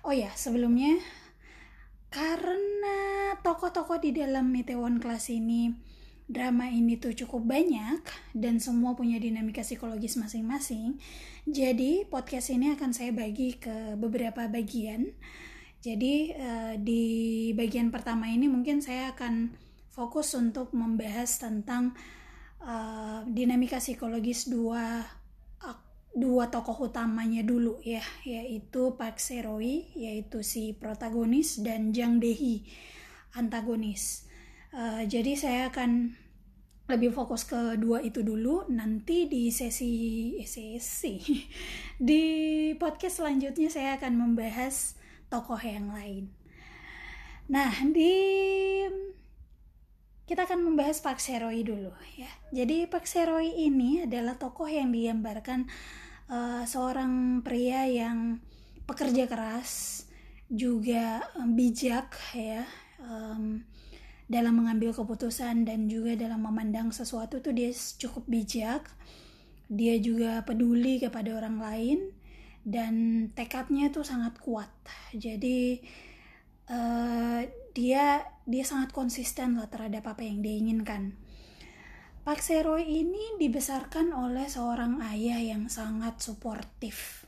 oh 0.07 0.15
ya 0.15 0.31
sebelumnya 0.35 0.99
karena 2.13 3.33
tokoh-tokoh 3.41 3.97
di 4.05 4.13
dalam 4.13 4.53
Itaewon 4.53 5.01
Class 5.01 5.33
ini 5.33 5.73
drama 6.29 6.69
ini 6.69 7.01
tuh 7.01 7.17
cukup 7.17 7.45
banyak 7.45 8.05
dan 8.37 8.61
semua 8.61 8.93
punya 8.93 9.17
dinamika 9.17 9.65
psikologis 9.65 10.21
masing-masing. 10.21 11.01
Jadi 11.49 12.05
podcast 12.07 12.53
ini 12.53 12.77
akan 12.77 12.93
saya 12.93 13.11
bagi 13.17 13.57
ke 13.57 13.97
beberapa 13.97 14.45
bagian. 14.47 15.09
Jadi 15.83 16.37
uh, 16.37 16.75
di 16.79 17.05
bagian 17.57 17.91
pertama 17.91 18.31
ini 18.31 18.47
mungkin 18.47 18.85
saya 18.85 19.17
akan 19.17 19.57
fokus 19.91 20.37
untuk 20.39 20.71
membahas 20.77 21.43
tentang 21.43 21.97
uh, 22.63 23.27
dinamika 23.27 23.83
psikologis 23.83 24.47
dua 24.47 25.03
dua 26.13 26.53
tokoh 26.53 26.93
utamanya 26.93 27.41
dulu 27.41 27.81
ya 27.81 28.05
yaitu 28.29 28.93
Park 29.01 29.17
Seroi 29.17 29.89
yaitu 29.97 30.45
si 30.45 30.77
protagonis 30.77 31.65
dan 31.65 31.97
Jang 31.97 32.21
Dehi 32.21 32.69
antagonis. 33.33 34.29
Uh, 34.73 35.05
jadi 35.05 35.37
saya 35.37 35.63
akan 35.69 36.17
lebih 36.89 37.15
fokus 37.15 37.49
ke 37.49 37.81
dua 37.81 38.05
itu 38.05 38.21
dulu 38.21 38.69
nanti 38.69 39.31
di 39.31 39.49
sesi 39.49 40.35
eh, 40.37 40.49
sesi 40.49 41.17
di 42.09 42.25
podcast 42.77 43.25
selanjutnya 43.25 43.73
saya 43.73 43.97
akan 43.97 44.13
membahas 44.19 45.01
tokoh 45.33 45.61
yang 45.61 45.89
lain. 45.89 46.29
Nah, 47.49 47.73
di 47.89 48.13
kita 50.29 50.49
akan 50.49 50.65
membahas 50.65 51.03
Pak 51.05 51.19
Seroi 51.19 51.65
dulu 51.67 51.93
ya. 52.17 52.31
Jadi 52.53 52.89
Pak 52.89 53.05
Seroi 53.05 53.69
ini 53.69 54.05
adalah 54.05 54.37
tokoh 54.37 54.69
yang 54.69 54.89
digambarkan 54.93 55.69
uh, 56.33 56.65
seorang 56.65 57.45
pria 57.45 57.85
yang 57.85 58.41
pekerja 58.89 59.29
keras, 59.29 60.05
juga 60.49 61.21
bijak 61.53 62.17
ya 62.33 62.65
um, 63.05 63.61
dalam 64.29 64.57
mengambil 64.57 64.97
keputusan 64.97 65.69
dan 65.69 65.89
juga 65.93 66.17
dalam 66.17 66.41
memandang 66.41 66.89
sesuatu 66.89 67.45
tuh 67.45 67.53
dia 67.53 67.69
cukup 67.73 68.25
bijak. 68.25 68.89
Dia 69.73 69.97
juga 70.01 70.45
peduli 70.45 71.01
kepada 71.01 71.33
orang 71.37 71.57
lain 71.61 71.99
dan 72.63 73.27
tekadnya 73.35 73.91
tuh 73.91 74.07
sangat 74.07 74.39
kuat 74.39 74.71
jadi 75.11 75.83
uh, 76.71 77.43
dia 77.75 78.23
dia 78.47 78.65
sangat 78.65 78.95
konsisten 78.95 79.59
lah 79.59 79.67
terhadap 79.67 80.07
apa 80.07 80.23
yang 80.23 80.43
dia 80.47 80.55
inginkan 80.55 81.19
Pak 82.23 82.39
Seroy 82.39 82.87
ini 82.87 83.37
dibesarkan 83.39 84.15
oleh 84.15 84.47
seorang 84.47 85.03
ayah 85.03 85.43
yang 85.43 85.67
sangat 85.67 86.23
suportif 86.23 87.23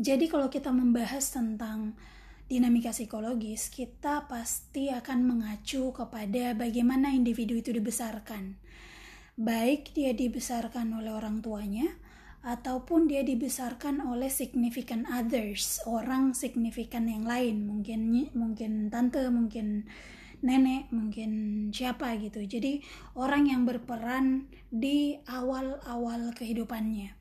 jadi 0.00 0.32
kalau 0.32 0.48
kita 0.48 0.72
membahas 0.72 1.28
tentang 1.28 1.92
dinamika 2.48 2.88
psikologis, 2.88 3.68
kita 3.68 4.24
pasti 4.32 4.88
akan 4.88 5.28
mengacu 5.28 5.92
kepada 5.92 6.56
bagaimana 6.56 7.12
individu 7.12 7.60
itu 7.60 7.68
dibesarkan. 7.68 8.56
Baik 9.36 9.92
dia 9.92 10.16
dibesarkan 10.16 10.96
oleh 10.96 11.12
orang 11.12 11.44
tuanya, 11.44 11.84
ataupun 12.40 13.12
dia 13.12 13.20
dibesarkan 13.20 14.00
oleh 14.00 14.32
significant 14.32 15.04
others, 15.12 15.84
orang 15.84 16.32
signifikan 16.32 17.04
yang 17.04 17.28
lain, 17.28 17.68
mungkin 17.68 18.32
mungkin 18.32 18.88
tante, 18.88 19.20
mungkin 19.28 19.84
nenek, 20.40 20.88
mungkin 20.92 21.30
siapa 21.72 22.16
gitu. 22.20 22.40
Jadi 22.44 22.80
orang 23.16 23.48
yang 23.48 23.62
berperan 23.68 24.48
di 24.72 25.20
awal-awal 25.28 26.32
kehidupannya. 26.36 27.16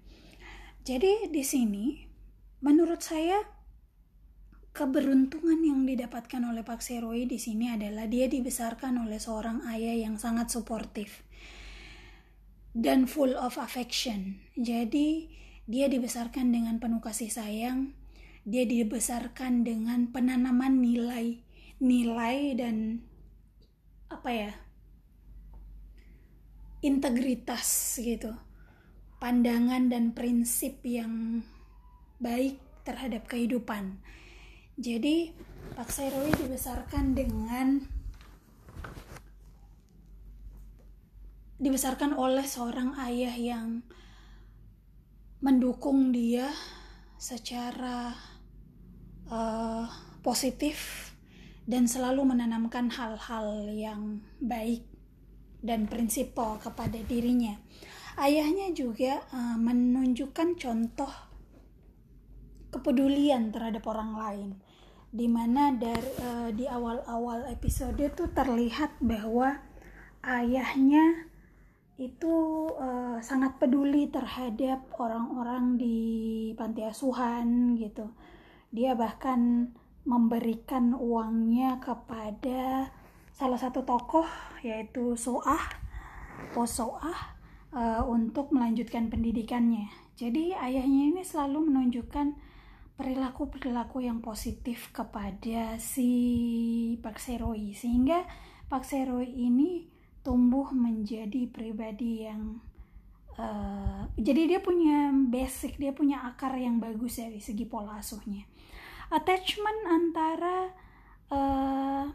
Jadi 0.83 1.29
di 1.29 1.43
sini 1.43 1.85
menurut 2.63 3.03
saya 3.03 3.39
keberuntungan 4.71 5.59
yang 5.59 5.83
didapatkan 5.83 6.39
oleh 6.45 6.63
Pak 6.63 6.79
Seroi 6.79 7.27
di 7.27 7.35
sini 7.35 7.71
adalah 7.73 8.07
dia 8.07 8.31
dibesarkan 8.31 9.03
oleh 9.03 9.19
seorang 9.19 9.65
ayah 9.67 9.95
yang 10.07 10.15
sangat 10.15 10.47
suportif 10.49 11.27
dan 12.71 13.05
full 13.05 13.35
of 13.35 13.59
affection. 13.59 14.39
Jadi 14.55 15.27
dia 15.69 15.91
dibesarkan 15.91 16.49
dengan 16.49 16.79
penuh 16.81 17.03
kasih 17.03 17.29
sayang, 17.29 17.93
dia 18.47 18.63
dibesarkan 18.65 19.67
dengan 19.67 20.09
penanaman 20.09 20.79
nilai 20.79 21.43
nilai 21.79 22.59
dan 22.59 23.07
apa 24.09 24.29
ya 24.33 24.51
integritas 26.81 27.97
gitu 28.01 28.33
pandangan 29.19 29.91
dan 29.91 30.15
prinsip 30.15 30.79
yang 30.81 31.43
baik 32.23 32.57
terhadap 32.87 33.27
kehidupan. 33.27 33.99
Jadi 34.79 35.35
Pak 35.75 35.91
Serowi 35.91 36.31
dibesarkan 36.39 37.11
dengan 37.11 37.83
dibesarkan 41.59 42.15
oleh 42.15 42.47
seorang 42.47 42.95
ayah 43.03 43.35
yang 43.35 43.83
mendukung 45.43 46.15
dia 46.15 46.47
secara 47.19 48.15
uh, 49.27 49.83
positif 50.23 51.08
dan 51.69 51.85
selalu 51.85 52.33
menanamkan 52.33 52.89
hal-hal 52.89 53.69
yang 53.69 54.25
baik 54.41 54.89
dan 55.61 55.85
prinsipal 55.85 56.57
kepada 56.57 56.97
dirinya. 57.05 57.53
Ayahnya 58.17 58.73
juga 58.73 59.21
uh, 59.29 59.53
menunjukkan 59.61 60.57
contoh 60.57 61.13
kepedulian 62.73 63.53
terhadap 63.53 63.85
orang 63.85 64.11
lain, 64.17 64.49
di 65.13 65.29
mana 65.29 65.69
dari 65.77 66.09
uh, 66.25 66.49
di 66.49 66.65
awal-awal 66.65 67.45
episode 67.53 68.01
itu 68.01 68.25
terlihat 68.33 68.97
bahwa 69.05 69.61
ayahnya 70.25 71.29
itu 72.01 72.33
uh, 72.81 73.21
sangat 73.21 73.61
peduli 73.61 74.09
terhadap 74.09 74.89
orang-orang 74.97 75.77
di 75.77 75.97
panti 76.57 76.81
asuhan 76.81 77.77
gitu. 77.77 78.09
Dia 78.73 78.97
bahkan 78.97 79.69
memberikan 80.07 80.95
uangnya 80.95 81.79
kepada 81.83 82.91
salah 83.35 83.59
satu 83.59 83.87
tokoh 83.87 84.27
yaitu 84.63 85.15
Soah, 85.15 85.63
Posoah 86.51 87.39
uh, 87.71 88.03
untuk 88.07 88.51
melanjutkan 88.51 89.07
pendidikannya. 89.07 89.87
Jadi 90.19 90.51
ayahnya 90.51 91.15
ini 91.15 91.21
selalu 91.23 91.71
menunjukkan 91.71 92.35
perilaku-perilaku 92.99 94.03
yang 94.03 94.19
positif 94.19 94.91
kepada 94.91 95.79
si 95.79 96.11
Pak 96.99 97.15
Seroi 97.15 97.71
sehingga 97.71 98.27
Pak 98.67 98.83
Seroi 98.83 99.31
ini 99.31 99.87
tumbuh 100.19 100.75
menjadi 100.75 101.47
pribadi 101.47 102.27
yang 102.27 102.59
uh, 103.39 104.03
jadi 104.19 104.51
dia 104.51 104.59
punya 104.59 105.15
basic 105.15 105.79
dia 105.79 105.95
punya 105.95 106.27
akar 106.27 106.59
yang 106.59 106.83
bagus 106.83 107.23
dari 107.23 107.39
segi 107.39 107.63
pola 107.63 108.03
asuhnya 108.03 108.43
attachment 109.09 109.81
antara 109.89 110.57
uh, 111.33 112.05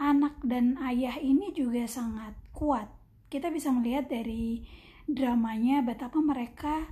anak 0.00 0.36
dan 0.44 0.76
ayah 0.84 1.16
ini 1.20 1.52
juga 1.56 1.84
sangat 1.88 2.36
kuat. 2.52 2.88
Kita 3.32 3.48
bisa 3.48 3.72
melihat 3.72 4.08
dari 4.12 4.64
dramanya 5.08 5.80
betapa 5.80 6.20
mereka 6.20 6.84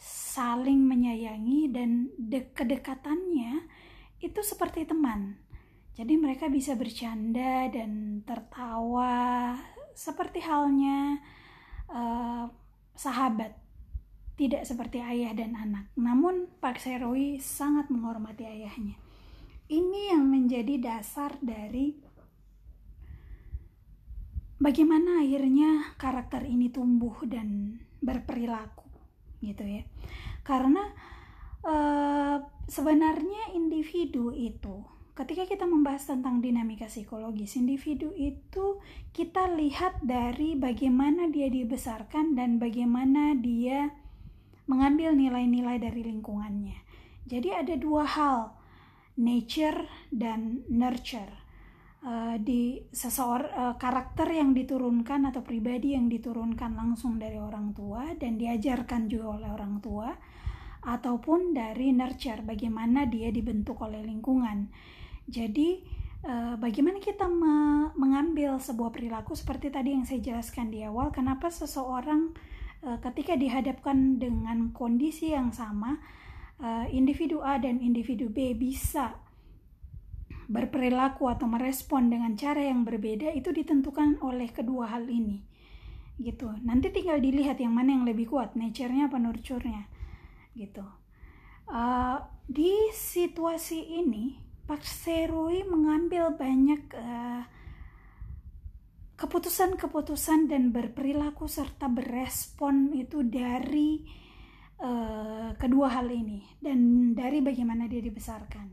saling 0.00 0.84
menyayangi 0.84 1.70
dan 1.70 2.10
de 2.18 2.50
kedekatannya 2.50 3.68
itu 4.20 4.40
seperti 4.40 4.88
teman. 4.88 5.38
Jadi 5.94 6.18
mereka 6.18 6.50
bisa 6.50 6.74
bercanda 6.74 7.70
dan 7.70 8.24
tertawa 8.26 9.54
seperti 9.94 10.42
halnya 10.42 11.22
uh, 11.86 12.50
sahabat, 12.98 13.54
tidak 14.34 14.66
seperti 14.66 14.98
ayah 14.98 15.30
dan 15.34 15.54
anak. 15.54 15.90
Namun 15.94 16.50
Pak 16.58 16.82
Seroi 16.82 17.38
sangat 17.38 17.86
menghormati 17.90 18.42
ayahnya. 18.46 18.98
Ini 19.70 20.12
yang 20.12 20.28
menjadi 20.28 20.76
dasar 20.76 21.38
dari 21.40 21.94
bagaimana 24.60 25.24
akhirnya 25.24 25.96
karakter 25.96 26.44
ini 26.44 26.68
tumbuh 26.68 27.24
dan 27.24 27.80
berperilaku, 28.02 28.90
gitu 29.40 29.64
ya. 29.64 29.82
Karena 30.44 30.84
uh, 31.64 32.36
sebenarnya 32.68 33.56
individu 33.56 34.34
itu 34.34 34.84
ketika 35.14 35.46
kita 35.46 35.64
membahas 35.64 36.10
tentang 36.10 36.42
dinamika 36.42 36.90
psikologis 36.90 37.54
individu 37.54 38.10
itu 38.18 38.82
kita 39.14 39.46
lihat 39.54 40.02
dari 40.02 40.58
bagaimana 40.58 41.30
dia 41.30 41.46
dibesarkan 41.46 42.34
dan 42.34 42.58
bagaimana 42.58 43.38
dia 43.38 43.94
mengambil 44.70 45.12
nilai-nilai 45.12 45.80
dari 45.80 46.02
lingkungannya. 46.04 46.78
Jadi 47.24 47.48
ada 47.52 47.74
dua 47.76 48.04
hal, 48.04 48.52
nature 49.20 49.88
dan 50.12 50.64
nurture. 50.68 51.44
Uh, 52.04 52.36
di 52.36 52.84
seseorang 52.92 53.48
uh, 53.56 53.74
karakter 53.80 54.28
yang 54.28 54.52
diturunkan 54.52 55.24
atau 55.32 55.40
pribadi 55.40 55.96
yang 55.96 56.04
diturunkan 56.12 56.76
langsung 56.76 57.16
dari 57.16 57.40
orang 57.40 57.72
tua 57.72 58.12
dan 58.20 58.36
diajarkan 58.36 59.08
juga 59.08 59.40
oleh 59.40 59.48
orang 59.48 59.80
tua 59.80 60.12
ataupun 60.84 61.56
dari 61.56 61.96
nurture 61.96 62.44
bagaimana 62.44 63.08
dia 63.08 63.32
dibentuk 63.32 63.80
oleh 63.80 64.04
lingkungan 64.04 64.68
jadi 65.24 65.80
uh, 66.28 66.54
bagaimana 66.60 67.00
kita 67.00 67.24
me 67.28 67.88
mengambil 67.96 68.60
sebuah 68.60 68.92
perilaku 68.92 69.32
seperti 69.32 69.72
tadi 69.72 69.96
yang 69.96 70.04
saya 70.04 70.20
jelaskan 70.20 70.72
di 70.72 70.84
awal, 70.84 71.12
kenapa 71.12 71.48
seseorang 71.48 72.34
ketika 73.00 73.34
dihadapkan 73.34 74.20
dengan 74.20 74.70
kondisi 74.76 75.32
yang 75.32 75.50
sama, 75.50 75.96
uh, 76.60 76.86
individu 76.92 77.40
A 77.40 77.56
dan 77.56 77.80
individu 77.80 78.28
B 78.28 78.52
bisa 78.52 79.16
berperilaku 80.44 81.24
atau 81.32 81.48
merespon 81.48 82.12
dengan 82.12 82.36
cara 82.36 82.60
yang 82.60 82.84
berbeda 82.84 83.32
itu 83.32 83.48
ditentukan 83.48 84.20
oleh 84.20 84.52
kedua 84.52 84.92
hal 84.92 85.08
ini 85.08 85.40
gitu. 86.20 86.52
Nanti 86.62 86.92
tinggal 86.94 87.18
dilihat 87.18 87.58
yang 87.58 87.74
mana 87.74 87.96
yang 87.96 88.04
lebih 88.06 88.30
kuat 88.30 88.54
nature-nya 88.54 89.08
apa 89.10 89.18
nurture-nya 89.18 89.88
gitu. 90.54 90.84
Uh, 91.64 92.20
di 92.44 92.92
situasi 92.92 94.04
ini 94.04 94.36
Pak 94.68 94.84
Serui 94.84 95.64
mengambil 95.64 96.36
banyak 96.36 96.92
keputusan 96.92 97.63
keputusan-keputusan 99.14 100.50
dan 100.50 100.74
berperilaku 100.74 101.46
serta 101.46 101.86
berespon 101.86 102.90
itu 102.98 103.22
dari 103.22 104.02
uh, 104.82 105.54
kedua 105.54 105.94
hal 105.94 106.10
ini 106.10 106.42
dan 106.58 107.10
dari 107.14 107.38
bagaimana 107.38 107.86
dia 107.86 108.02
dibesarkan. 108.02 108.66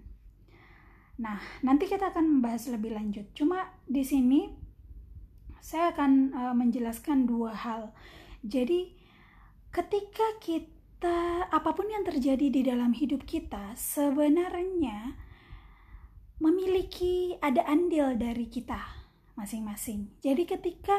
Nah, 1.21 1.37
nanti 1.61 1.85
kita 1.85 2.09
akan 2.09 2.41
membahas 2.41 2.73
lebih 2.73 2.97
lanjut. 2.97 3.29
Cuma 3.37 3.69
di 3.85 4.01
sini 4.01 4.49
saya 5.61 5.93
akan 5.93 6.11
uh, 6.33 6.55
menjelaskan 6.57 7.29
dua 7.29 7.53
hal. 7.53 7.93
Jadi, 8.41 8.97
ketika 9.69 10.41
kita 10.41 11.45
apa 11.53 11.69
pun 11.77 11.85
yang 11.85 12.01
terjadi 12.01 12.49
di 12.49 12.65
dalam 12.65 12.97
hidup 12.97 13.29
kita, 13.29 13.77
sebenarnya 13.77 15.13
memiliki 16.41 17.37
ada 17.37 17.61
andil 17.69 18.17
dari 18.17 18.49
kita 18.49 19.00
masing-masing. 19.41 20.13
Jadi 20.21 20.45
ketika 20.45 20.93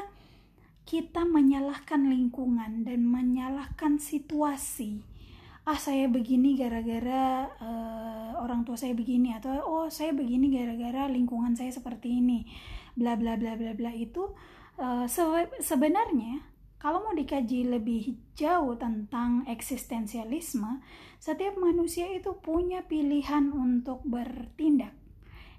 kita 0.82 1.22
menyalahkan 1.22 2.10
lingkungan 2.10 2.82
dan 2.82 3.06
menyalahkan 3.06 4.02
situasi, 4.02 5.06
ah 5.62 5.78
saya 5.78 6.10
begini 6.10 6.58
gara-gara 6.58 7.46
uh, 7.62 8.42
orang 8.42 8.66
tua 8.66 8.74
saya 8.74 8.98
begini 8.98 9.30
atau 9.38 9.62
oh 9.62 9.86
saya 9.86 10.10
begini 10.10 10.50
gara-gara 10.50 11.06
lingkungan 11.06 11.54
saya 11.54 11.70
seperti 11.70 12.18
ini, 12.18 12.50
bla 12.98 13.14
bla 13.14 13.38
bla 13.38 13.54
bla 13.54 13.78
bla 13.78 13.94
itu 13.94 14.34
uh, 14.82 15.06
se 15.06 15.22
sebenarnya 15.62 16.42
kalau 16.82 17.06
mau 17.06 17.14
dikaji 17.14 17.70
lebih 17.70 18.18
jauh 18.34 18.74
tentang 18.74 19.46
eksistensialisme, 19.46 20.82
setiap 21.22 21.54
manusia 21.54 22.10
itu 22.10 22.34
punya 22.42 22.82
pilihan 22.90 23.54
untuk 23.54 24.02
bertindak 24.02 24.98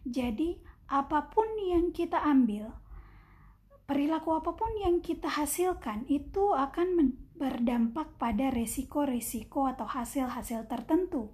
jadi, 0.04 0.60
apa 0.94 1.34
pun 1.34 1.50
yang 1.58 1.90
kita 1.90 2.22
ambil, 2.22 2.70
perilaku 3.90 4.38
apa 4.38 4.54
pun 4.54 4.70
yang 4.78 5.02
kita 5.02 5.26
hasilkan 5.26 6.06
itu 6.06 6.54
akan 6.54 7.18
berdampak 7.34 8.14
pada 8.22 8.54
resiko-resiko 8.54 9.66
atau 9.74 9.90
hasil-hasil 9.90 10.70
tertentu. 10.70 11.34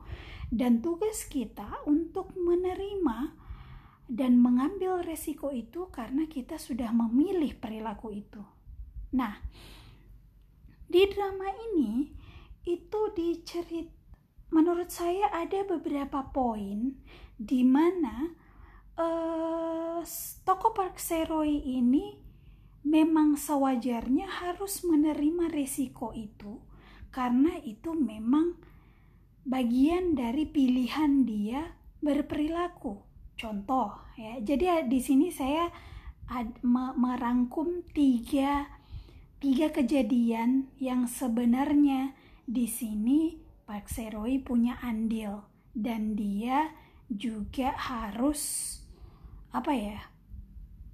Dan 0.49 0.79
tugas 0.79 1.27
kita 1.27 1.83
untuk 1.85 2.33
menerima 2.33 3.35
dan 4.09 4.41
mengambil 4.41 5.05
resiko 5.05 5.53
itu 5.53 5.91
karena 5.93 6.25
kita 6.25 6.57
sudah 6.57 6.89
memilih 6.89 7.53
perilaku 7.59 8.15
itu. 8.15 8.41
Nah, 9.13 9.37
di 10.89 11.05
drama 11.05 11.53
ini 11.69 12.09
itu 12.65 13.01
dicerit 13.13 13.93
menurut 14.49 14.89
saya 14.89 15.29
ada 15.29 15.61
beberapa 15.61 16.25
poin 16.33 16.97
di 17.37 17.61
mana 17.61 18.33
uh, 18.99 20.03
toko 20.43 20.75
Park 20.75 20.99
Seroi 20.99 21.63
ini 21.63 22.19
memang 22.83 23.39
sewajarnya 23.39 24.27
harus 24.43 24.83
menerima 24.83 25.51
risiko 25.51 26.11
itu 26.11 26.59
karena 27.09 27.57
itu 27.65 27.95
memang 27.95 28.59
bagian 29.47 30.13
dari 30.13 30.45
pilihan 30.45 31.25
dia 31.25 31.73
berperilaku. 31.99 33.01
Contoh 33.39 33.95
ya. 34.19 34.37
Jadi 34.43 34.67
di 34.91 34.99
sini 34.99 35.31
saya 35.31 35.71
ad, 36.27 36.59
me, 36.61 36.93
merangkum 36.93 37.87
tiga 37.95 38.67
tiga 39.39 39.71
kejadian 39.71 40.67
yang 40.77 41.07
sebenarnya 41.07 42.13
di 42.43 42.67
sini 42.67 43.39
Pak 43.63 43.87
Seroi 43.87 44.43
punya 44.43 44.75
andil 44.83 45.47
dan 45.71 46.19
dia 46.19 46.75
juga 47.07 47.73
harus 47.73 48.78
apa 49.49 49.73
ya 49.73 49.99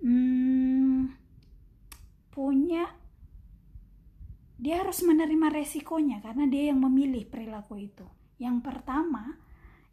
hmm, 0.03 1.11
punya 2.31 2.87
dia 4.55 4.81
harus 4.81 5.03
menerima 5.03 5.51
resikonya 5.51 6.23
karena 6.23 6.47
dia 6.47 6.71
yang 6.71 6.79
memilih 6.79 7.27
perilaku 7.27 7.75
itu. 7.75 8.07
Yang 8.39 8.63
pertama, 8.63 9.35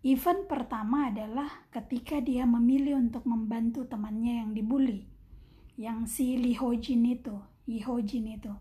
event 0.07 0.47
pertama 0.47 1.11
adalah 1.11 1.67
ketika 1.75 2.23
dia 2.23 2.47
memilih 2.47 2.99
untuk 2.99 3.27
membantu 3.27 3.85
temannya 3.85 4.47
yang 4.47 4.51
dibully. 4.55 5.05
Yang 5.75 5.99
si 6.15 6.27
Lee 6.39 6.55
Ho 6.63 6.71
Jin 6.79 7.03
itu, 7.11 7.35
Lee 7.67 7.83
Ho 7.83 7.99
Jin 7.99 8.39
itu. 8.39 8.55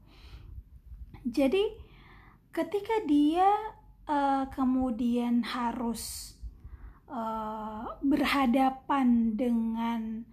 Jadi 1.22 1.62
ketika 2.50 3.06
dia 3.06 3.48
uh, 4.10 4.50
kemudian 4.50 5.46
harus 5.46 6.34
uh, 7.12 8.00
berhadapan 8.02 9.36
dengan 9.36 10.24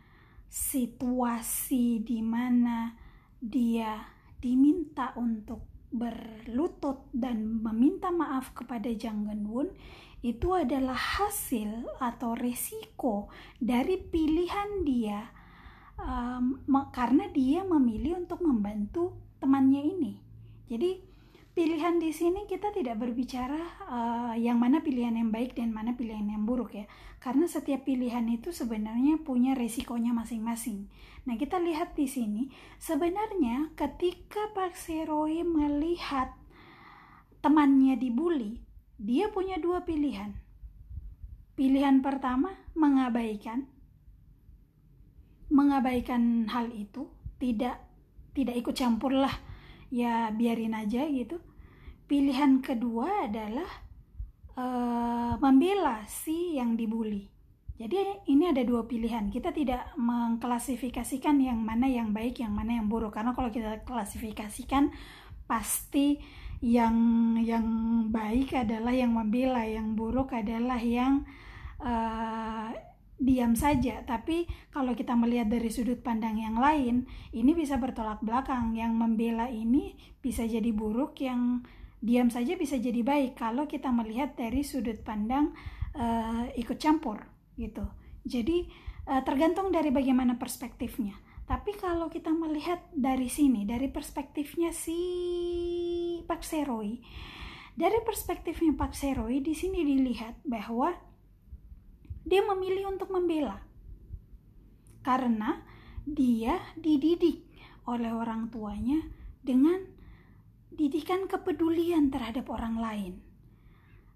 situasi 0.49 2.01
di 2.01 2.25
mana 2.25 2.97
dia 3.37 4.01
diminta 4.39 5.13
untuk 5.19 5.67
berlutut 5.89 7.09
dan 7.13 7.61
meminta 7.61 8.13
maaf 8.13 8.53
kepada 8.57 8.93
Jang 8.93 9.29
Genwon 9.29 9.73
itu 10.21 10.51
adalah 10.51 10.99
hasil 10.99 11.87
atau 12.03 12.35
resiko 12.35 13.31
dari 13.63 13.97
pilihan 13.97 14.83
dia 14.83 15.23
um, 15.99 16.59
karena 16.91 17.31
dia 17.31 17.63
memilih 17.63 18.27
untuk 18.27 18.43
membantu 18.43 19.15
temannya 19.39 19.83
ini. 19.83 20.13
Jadi 20.69 21.08
pilihan 21.59 21.99
di 21.99 22.15
sini 22.15 22.47
kita 22.47 22.71
tidak 22.71 23.03
berbicara 23.03 23.59
uh, 23.91 24.35
yang 24.39 24.63
mana 24.63 24.79
pilihan 24.79 25.11
yang 25.11 25.35
baik 25.35 25.59
dan 25.59 25.75
mana 25.75 25.99
pilihan 25.99 26.23
yang 26.23 26.47
buruk 26.47 26.71
ya. 26.71 26.87
Karena 27.19 27.51
setiap 27.51 27.83
pilihan 27.83 28.23
itu 28.31 28.55
sebenarnya 28.55 29.19
punya 29.27 29.59
resikonya 29.59 30.15
masing-masing. 30.15 30.87
Nah 31.27 31.35
kita 31.35 31.59
lihat 31.59 31.99
di 31.99 32.07
sini 32.07 32.47
sebenarnya 32.79 33.75
ketika 33.75 34.55
Pak 34.55 34.79
Seroi 34.79 35.43
melihat 35.43 36.31
temannya 37.43 37.99
dibully 37.99 38.63
dia 38.95 39.27
punya 39.35 39.59
dua 39.59 39.83
pilihan. 39.83 40.39
Pilihan 41.59 42.07
pertama 42.07 42.55
mengabaikan 42.79 43.67
mengabaikan 45.51 46.47
hal 46.55 46.71
itu 46.71 47.11
tidak 47.43 47.83
tidak 48.31 48.55
ikut 48.63 48.79
campur 48.79 49.11
lah 49.11 49.35
ya 49.91 50.31
biarin 50.31 50.77
aja 50.77 51.03
gitu 51.09 51.48
pilihan 52.09 52.65
kedua 52.65 53.29
adalah 53.29 53.69
uh, 54.57 55.37
membela 55.39 56.03
si 56.09 56.57
yang 56.57 56.75
dibully. 56.75 57.29
Jadi 57.79 58.27
ini 58.27 58.51
ada 58.51 58.67
dua 58.67 58.91
pilihan. 58.91 59.31
Kita 59.31 59.55
tidak 59.55 59.95
mengklasifikasikan 59.95 61.39
yang 61.39 61.63
mana 61.63 61.87
yang 61.87 62.11
baik 62.11 62.43
yang 62.43 62.51
mana 62.51 62.83
yang 62.83 62.91
buruk. 62.91 63.15
Karena 63.15 63.39
kalau 63.39 63.55
kita 63.55 63.87
klasifikasikan 63.87 64.91
pasti 65.47 66.19
yang 66.59 66.97
yang 67.39 67.67
baik 68.11 68.51
adalah 68.51 68.91
yang 68.91 69.15
membela 69.15 69.63
yang 69.63 69.95
buruk 69.95 70.35
adalah 70.35 70.83
yang 70.83 71.23
uh, 71.79 72.75
diam 73.19 73.59
saja, 73.59 74.07
tapi 74.07 74.47
kalau 74.71 74.95
kita 74.95 75.19
melihat 75.19 75.51
dari 75.51 75.71
sudut 75.75 75.99
pandang 76.07 76.39
yang 76.39 76.55
lain, 76.55 77.07
ini 77.35 77.51
bisa 77.51 77.75
bertolak 77.75 78.23
belakang. 78.23 78.79
Yang 78.79 78.95
membela 78.95 79.51
ini 79.51 79.99
bisa 80.23 80.47
jadi 80.47 80.71
buruk, 80.71 81.19
yang 81.19 81.67
diam 81.99 82.31
saja 82.31 82.55
bisa 82.55 82.79
jadi 82.79 83.03
baik 83.03 83.35
kalau 83.35 83.67
kita 83.67 83.91
melihat 83.91 84.39
dari 84.39 84.63
sudut 84.63 85.03
pandang 85.03 85.51
uh, 85.99 86.47
ikut 86.55 86.79
campur 86.79 87.27
gitu. 87.59 87.85
Jadi 88.23 88.71
uh, 89.11 89.23
tergantung 89.27 89.75
dari 89.75 89.91
bagaimana 89.91 90.39
perspektifnya. 90.39 91.19
Tapi 91.49 91.73
kalau 91.81 92.13
kita 92.13 92.29
melihat 92.29 92.85
dari 92.93 93.33
sini, 93.33 93.65
dari 93.65 93.89
perspektifnya 93.89 94.69
si 94.69 95.01
Pak 96.29 96.45
Seroi, 96.45 97.01
dari 97.73 97.99
perspektifnya 98.05 98.77
Pak 98.77 98.93
Seroi 98.93 99.41
di 99.41 99.57
sini 99.57 99.81
dilihat 99.81 100.45
bahwa 100.45 100.93
dia 102.29 102.45
memilih 102.45 102.93
untuk 102.93 103.09
membela 103.09 103.65
karena 105.01 105.65
dia 106.05 106.61
dididik 106.77 107.49
oleh 107.89 108.13
orang 108.13 108.53
tuanya 108.53 109.01
dengan 109.41 109.81
didikan 110.79 111.27
kepedulian 111.27 112.09
terhadap 112.09 112.47
orang 112.47 112.79
lain. 112.79 113.15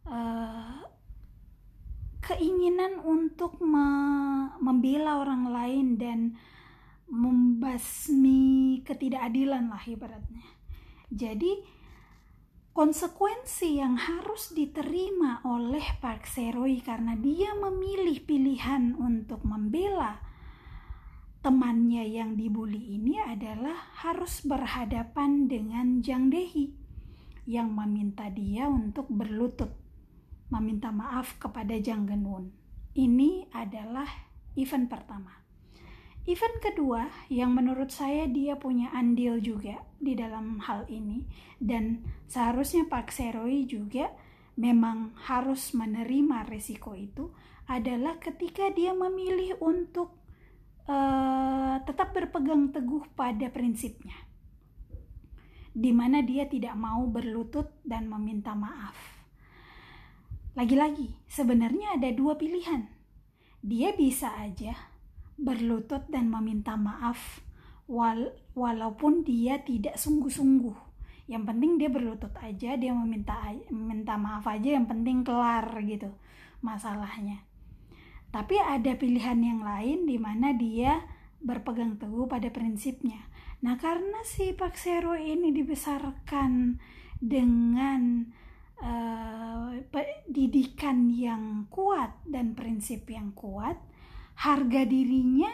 Uh, 0.06 0.86
keinginan 2.22 3.02
untuk 3.02 3.58
me 3.58 3.86
membela 4.62 5.18
orang 5.18 5.50
lain 5.50 5.86
dan 5.98 6.38
membasmi 7.10 8.80
ketidakadilan 8.86 9.68
lah 9.68 9.82
ibaratnya. 9.82 10.46
Jadi 11.12 11.60
konsekuensi 12.72 13.82
yang 13.82 14.00
harus 14.00 14.54
diterima 14.56 15.44
oleh 15.44 15.84
Park 16.00 16.24
Seroi 16.24 16.80
karena 16.80 17.18
dia 17.18 17.52
memilih 17.52 18.22
pilihan 18.24 18.96
untuk 18.96 19.44
membela 19.44 20.31
temannya 21.42 22.06
yang 22.06 22.38
dibully 22.38 23.02
ini 23.02 23.18
adalah 23.18 23.74
harus 24.06 24.46
berhadapan 24.46 25.50
dengan 25.50 25.98
Jang 25.98 26.30
Dehi 26.30 26.70
yang 27.50 27.74
meminta 27.74 28.30
dia 28.30 28.70
untuk 28.70 29.10
berlutut 29.10 29.74
meminta 30.54 30.94
maaf 30.94 31.42
kepada 31.42 31.74
Jang 31.82 32.06
Genwon. 32.06 32.54
Ini 32.94 33.50
adalah 33.50 34.06
event 34.54 34.86
pertama. 34.86 35.42
Event 36.22 36.62
kedua 36.62 37.10
yang 37.26 37.50
menurut 37.50 37.90
saya 37.90 38.30
dia 38.30 38.54
punya 38.54 38.94
andil 38.94 39.42
juga 39.42 39.82
di 39.98 40.14
dalam 40.14 40.62
hal 40.62 40.86
ini 40.86 41.26
dan 41.58 42.06
seharusnya 42.30 42.86
Pak 42.86 43.10
Seroi 43.10 43.66
juga 43.66 44.14
memang 44.54 45.18
harus 45.26 45.74
menerima 45.74 46.46
resiko 46.46 46.94
itu 46.94 47.34
adalah 47.66 48.22
ketika 48.22 48.70
dia 48.70 48.94
memilih 48.94 49.58
untuk 49.58 50.21
uh, 50.86 51.76
tetap 51.84 52.14
berpegang 52.14 52.70
teguh 52.72 53.06
pada 53.14 53.50
prinsipnya 53.50 54.14
di 55.72 55.88
mana 55.88 56.20
dia 56.20 56.44
tidak 56.44 56.76
mau 56.76 57.08
berlutut 57.08 57.80
dan 57.80 58.04
meminta 58.04 58.52
maaf. 58.52 59.24
Lagi-lagi, 60.52 61.16
sebenarnya 61.24 61.96
ada 61.96 62.12
dua 62.12 62.36
pilihan. 62.36 62.92
Dia 63.64 63.96
bisa 63.96 64.36
aja 64.36 64.76
berlutut 65.40 66.04
dan 66.12 66.28
meminta 66.28 66.76
maaf 66.76 67.40
wal 67.88 68.36
walaupun 68.52 69.24
dia 69.24 69.64
tidak 69.64 69.96
sungguh-sungguh 69.96 70.92
yang 71.26 71.48
penting 71.48 71.80
dia 71.80 71.88
berlutut 71.88 72.30
aja 72.38 72.76
dia 72.76 72.92
meminta 72.92 73.50
minta 73.72 74.14
maaf 74.20 74.44
aja 74.46 74.76
yang 74.76 74.86
penting 74.86 75.24
kelar 75.26 75.66
gitu 75.82 76.12
masalahnya 76.60 77.42
tapi 78.32 78.56
ada 78.56 78.96
pilihan 78.96 79.38
yang 79.44 79.60
lain 79.60 80.08
di 80.08 80.16
mana 80.16 80.56
dia 80.56 81.04
berpegang 81.44 82.00
teguh 82.00 82.24
pada 82.24 82.48
prinsipnya. 82.48 83.28
Nah 83.60 83.76
karena 83.76 84.24
si 84.24 84.56
Pak 84.56 84.74
Sero 84.74 85.14
ini 85.14 85.52
dibesarkan 85.52 86.80
dengan 87.20 88.26
uh, 88.80 89.70
didikan 90.26 91.12
yang 91.12 91.68
kuat 91.68 92.24
dan 92.26 92.56
prinsip 92.56 93.06
yang 93.12 93.36
kuat 93.36 93.76
harga 94.42 94.82
dirinya 94.88 95.52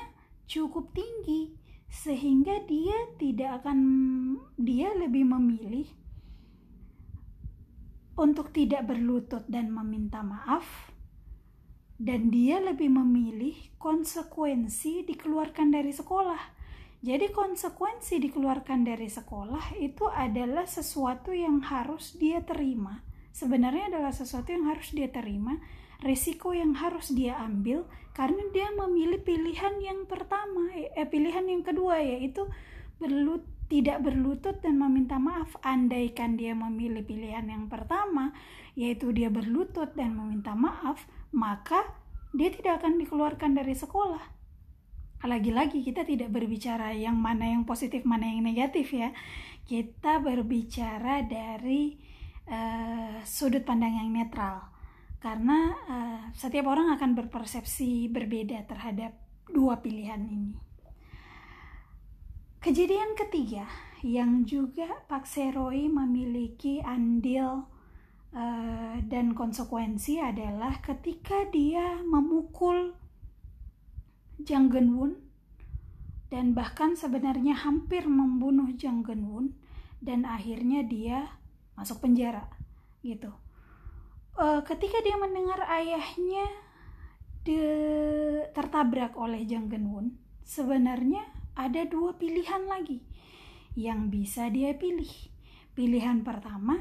cukup 0.49 0.95
tinggi 0.97 1.53
sehingga 1.89 2.65
dia 2.65 2.97
tidak 3.21 3.65
akan 3.65 3.79
dia 4.57 4.93
lebih 4.97 5.29
memilih 5.29 5.89
untuk 8.17 8.53
tidak 8.53 8.89
berlutut 8.89 9.45
dan 9.49 9.73
meminta 9.73 10.25
maaf 10.25 10.93
dan 11.99 12.31
dia 12.31 12.63
lebih 12.63 12.89
memilih 12.95 13.59
konsekuensi 13.83 15.03
dikeluarkan 15.05 15.75
dari 15.75 15.91
sekolah. 15.91 16.57
Jadi 16.99 17.31
konsekuensi 17.31 18.19
dikeluarkan 18.23 18.87
dari 18.87 19.07
sekolah 19.07 19.79
itu 19.79 20.07
adalah 20.11 20.67
sesuatu 20.67 21.31
yang 21.31 21.63
harus 21.63 22.19
dia 22.19 22.43
terima. 22.43 23.03
Sebenarnya 23.31 23.95
adalah 23.95 24.11
sesuatu 24.11 24.51
yang 24.51 24.67
harus 24.67 24.91
dia 24.91 25.07
terima 25.11 25.59
risiko 25.99 26.55
yang 26.55 26.79
harus 26.79 27.11
dia 27.11 27.35
ambil 27.43 27.83
karena 28.15 28.43
dia 28.55 28.71
memilih 28.71 29.19
pilihan 29.19 29.83
yang 29.83 30.07
pertama 30.07 30.71
eh 30.75 31.07
pilihan 31.07 31.43
yang 31.47 31.67
kedua 31.67 31.99
yaitu 31.99 32.47
berlut 33.03 33.43
tidak 33.69 34.01
berlutut 34.01 34.63
dan 34.63 34.79
meminta 34.79 35.19
maaf 35.19 35.59
andaikan 35.61 36.39
dia 36.39 36.55
memilih 36.55 37.03
pilihan 37.03 37.47
yang 37.51 37.67
pertama 37.67 38.31
yaitu 38.79 39.11
dia 39.11 39.27
berlutut 39.29 39.91
dan 39.99 40.15
meminta 40.15 40.55
maaf 40.55 41.03
maka 41.33 41.85
dia 42.33 42.53
tidak 42.53 42.85
akan 42.85 43.01
dikeluarkan 43.01 43.57
dari 43.57 43.75
sekolah. 43.75 44.39
Lagi-lagi 45.19 45.83
kita 45.83 46.07
tidak 46.07 46.31
berbicara 46.31 46.95
yang 46.95 47.19
mana 47.19 47.51
yang 47.51 47.67
positif 47.67 48.07
mana 48.07 48.31
yang 48.31 48.47
negatif 48.47 48.95
ya. 48.95 49.11
Kita 49.67 50.23
berbicara 50.23 51.27
dari 51.27 51.99
uh, 52.47 53.19
sudut 53.27 53.67
pandang 53.67 53.99
yang 53.99 54.15
netral. 54.15 54.71
Karena 55.19 55.75
uh, 55.91 56.23
setiap 56.39 56.71
orang 56.71 56.95
akan 56.95 57.19
berpersepsi 57.19 58.07
berbeda 58.15 58.63
terhadap 58.71 59.19
dua 59.51 59.83
pilihan 59.83 60.23
ini. 60.23 60.55
Kejadian 62.63 63.19
ketiga 63.19 63.67
yang 64.07 64.47
juga 64.47 65.03
Pak 65.11 65.27
Seroi 65.27 65.91
memiliki 65.91 66.79
andil 66.83 67.67
uh, 68.35 68.97
dan 69.07 69.33
konsekuensi 69.33 70.21
adalah 70.21 70.81
ketika 70.85 71.49
dia 71.49 72.01
memukul 72.05 72.93
Jang 74.43 74.71
Genwon 74.71 75.19
dan 76.29 76.53
bahkan 76.53 76.93
sebenarnya 76.93 77.57
hampir 77.57 78.05
membunuh 78.05 78.69
Jang 78.77 79.01
Genwon 79.03 79.57
dan 79.99 80.29
akhirnya 80.29 80.85
dia 80.85 81.27
masuk 81.75 82.05
penjara 82.05 82.47
gitu. 83.01 83.33
Uh, 84.39 84.63
ketika 84.63 85.03
dia 85.03 85.19
mendengar 85.19 85.67
ayahnya 85.67 86.47
de, 87.43 87.63
tertabrak 88.55 89.19
oleh 89.19 89.43
Jang 89.49 89.67
Genwon, 89.67 90.15
sebenarnya 90.47 91.27
ada 91.59 91.83
dua 91.89 92.15
pilihan 92.15 92.71
lagi 92.71 93.03
yang 93.75 94.13
bisa 94.13 94.47
dia 94.53 94.75
pilih. 94.79 95.11
Pilihan 95.75 96.23
pertama, 96.23 96.79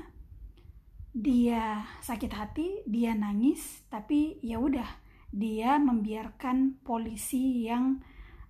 dia 1.18 1.82
sakit 2.06 2.30
hati, 2.30 2.68
dia 2.86 3.18
nangis, 3.18 3.82
tapi 3.90 4.38
ya 4.46 4.62
udah, 4.62 4.86
dia 5.34 5.82
membiarkan 5.82 6.78
polisi 6.86 7.66
yang 7.66 7.98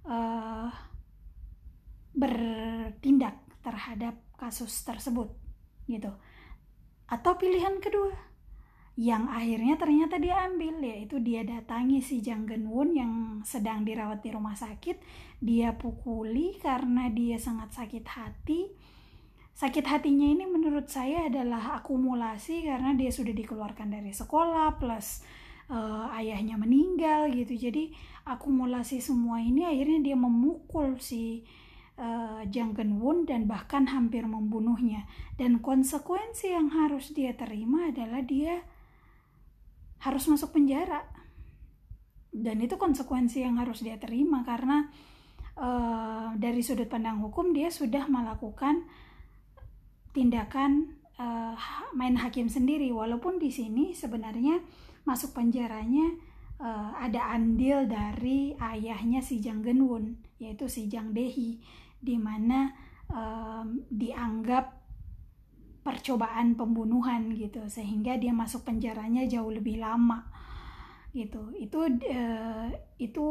uh, 0.03 0.67
bertindak 2.11 3.39
terhadap 3.63 4.19
kasus 4.35 4.83
tersebut 4.83 5.31
gitu. 5.87 6.11
Atau 7.07 7.39
pilihan 7.39 7.79
kedua 7.79 8.11
yang 8.97 9.29
akhirnya 9.29 9.77
ternyata 9.77 10.17
dia 10.17 10.41
ambil 10.49 10.81
yaitu 10.81 11.21
dia 11.21 11.45
datangi 11.45 12.01
si 12.01 12.19
Jang 12.19 12.49
Geun 12.49 12.65
Woon 12.67 12.97
yang 12.97 13.13
sedang 13.47 13.87
dirawat 13.87 14.25
di 14.25 14.33
rumah 14.35 14.57
sakit. 14.59 14.99
Dia 15.39 15.77
pukuli 15.79 16.59
karena 16.59 17.07
dia 17.13 17.39
sangat 17.39 17.71
sakit 17.77 18.05
hati 18.11 18.61
sakit 19.57 19.89
hatinya 19.89 20.29
ini 20.29 20.45
menurut 20.45 20.85
saya 20.85 21.33
adalah 21.33 21.81
akumulasi 21.81 22.69
karena 22.69 22.93
dia 22.93 23.09
sudah 23.09 23.33
dikeluarkan 23.33 23.89
dari 23.89 24.13
sekolah 24.13 24.77
plus 24.77 25.25
uh, 25.73 26.13
ayahnya 26.13 26.61
meninggal 26.61 27.33
gitu. 27.33 27.57
Jadi 27.57 27.89
akumulasi 28.29 29.01
semua 29.01 29.41
ini 29.41 29.65
akhirnya 29.65 30.13
dia 30.13 30.17
memukul 30.19 31.01
si 31.01 31.41
uh, 31.97 32.45
Jang 32.53 32.77
Geun 32.77 33.01
Woon 33.01 33.25
dan 33.25 33.49
bahkan 33.49 33.89
hampir 33.89 34.29
membunuhnya. 34.29 35.09
Dan 35.41 35.57
konsekuensi 35.65 36.53
yang 36.53 36.69
harus 36.69 37.17
dia 37.17 37.33
terima 37.33 37.89
adalah 37.89 38.21
dia 38.21 38.61
harus 40.05 40.23
masuk 40.29 40.53
penjara. 40.53 41.01
Dan 42.29 42.61
itu 42.61 42.77
konsekuensi 42.77 43.41
yang 43.41 43.57
harus 43.57 43.81
dia 43.81 43.97
terima 43.97 44.45
karena 44.45 44.85
uh, 45.57 46.37
dari 46.37 46.61
sudut 46.61 46.85
pandang 46.85 47.25
hukum 47.25 47.57
dia 47.57 47.73
sudah 47.73 48.05
melakukan 48.05 48.85
tindakan 50.11 50.97
uh, 51.17 51.55
main 51.95 52.15
hakim 52.19 52.47
sendiri. 52.47 52.91
Walaupun 52.93 53.41
di 53.41 53.49
sini 53.49 53.91
sebenarnya 53.91 54.61
masuk 55.07 55.35
penjaranya 55.35 56.15
uh, 56.61 56.91
ada 56.99 57.33
andil 57.33 57.87
dari 57.87 58.53
ayahnya 58.59 59.23
si 59.23 59.39
Jang 59.39 59.63
Genwon 59.63 60.19
yaitu 60.37 60.69
si 60.69 60.85
Jang 60.91 61.15
Dehi 61.15 61.57
di 61.97 62.15
mana 62.19 62.69
um, 63.09 63.81
dianggap 63.89 64.77
percobaan 65.81 66.59
pembunuhan 66.59 67.31
gitu 67.33 67.63
sehingga 67.71 68.19
dia 68.19 68.35
masuk 68.35 68.67
penjaranya 68.67 69.23
jauh 69.23 69.47
lebih 69.47 69.79
lama 69.79 70.27
gitu. 71.17 71.49
Itu 71.57 71.81
uh, 71.89 72.69
itu 73.01 73.27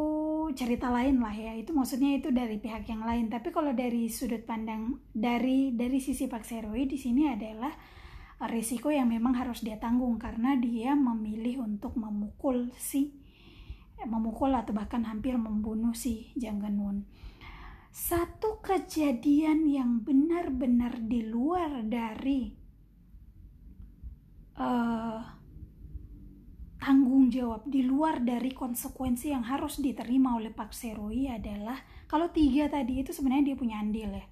cerita 0.51 0.91
lain 0.91 1.23
lah 1.23 1.31
ya. 1.31 1.55
Itu 1.55 1.71
maksudnya 1.71 2.19
itu 2.19 2.29
dari 2.35 2.59
pihak 2.59 2.83
yang 2.91 3.07
lain. 3.07 3.31
Tapi 3.31 3.55
kalau 3.55 3.71
dari 3.71 4.11
sudut 4.11 4.43
pandang 4.43 4.99
dari 5.15 5.71
dari 5.71 6.03
sisi 6.03 6.27
Pak 6.27 6.43
Seroi 6.43 6.83
di 6.83 6.99
sini 6.99 7.31
adalah 7.31 7.71
risiko 8.45 8.93
yang 8.93 9.09
memang 9.09 9.33
harus 9.33 9.65
dia 9.65 9.81
tanggung 9.81 10.21
karena 10.21 10.53
dia 10.53 10.93
memilih 10.93 11.65
untuk 11.65 11.97
memukul 11.97 12.69
si 12.77 13.17
memukul 14.05 14.53
atau 14.53 14.77
bahkan 14.77 15.01
hampir 15.09 15.33
membunuh 15.41 15.97
si 15.97 16.29
Jang 16.37 16.61
satu 17.89 18.61
kejadian 18.61 19.65
yang 19.65 20.05
benar-benar 20.05 21.01
di 21.01 21.25
luar 21.25 21.81
dari 21.81 22.53
uh, 24.53 25.36
tanggung 26.77 27.33
jawab, 27.33 27.65
di 27.65 27.81
luar 27.81 28.21
dari 28.21 28.53
konsekuensi 28.53 29.33
yang 29.33 29.45
harus 29.45 29.81
diterima 29.81 30.37
oleh 30.37 30.53
Pak 30.53 30.71
Seroi 30.73 31.29
adalah 31.29 31.81
kalau 32.05 32.29
tiga 32.29 32.69
tadi 32.69 33.01
itu 33.01 33.11
sebenarnya 33.11 33.53
dia 33.53 33.57
punya 33.57 33.75
andil 33.81 34.11
ya, 34.13 34.25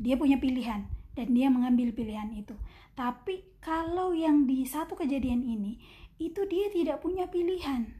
dia 0.00 0.14
punya 0.16 0.40
pilihan 0.40 0.88
dan 1.14 1.28
dia 1.30 1.48
mengambil 1.52 1.92
pilihan 1.94 2.32
itu. 2.34 2.56
Tapi 2.94 3.44
kalau 3.60 4.14
yang 4.16 4.48
di 4.48 4.64
satu 4.64 4.96
kejadian 4.98 5.44
ini 5.44 5.78
itu 6.16 6.46
dia 6.48 6.70
tidak 6.72 7.02
punya 7.04 7.28
pilihan, 7.28 7.90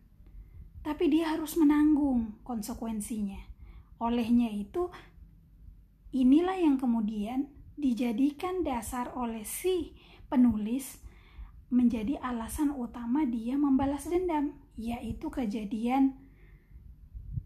tapi 0.81 1.11
dia 1.13 1.35
harus 1.35 1.55
menanggung 1.61 2.41
konsekuensinya. 2.47 3.39
Olehnya 4.01 4.51
itu, 4.51 4.91
inilah 6.15 6.59
yang 6.59 6.77
kemudian 6.79 7.51
dijadikan 7.75 8.63
dasar 8.63 9.11
oleh 9.19 9.43
si 9.43 9.95
penulis 10.31 11.04
menjadi 11.75 12.23
alasan 12.23 12.71
utama 12.71 13.27
dia 13.27 13.59
membalas 13.59 14.07
dendam, 14.07 14.55
yaitu 14.79 15.27
kejadian 15.27 16.15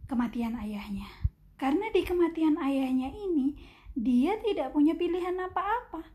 kematian 0.04 0.52
ayahnya. 0.60 1.08
Karena 1.56 1.88
di 1.90 2.04
kematian 2.04 2.60
ayahnya 2.60 3.08
ini, 3.10 3.56
dia 3.96 4.36
tidak 4.44 4.76
punya 4.76 4.94
pilihan 4.94 5.34
apa-apa. 5.40 6.06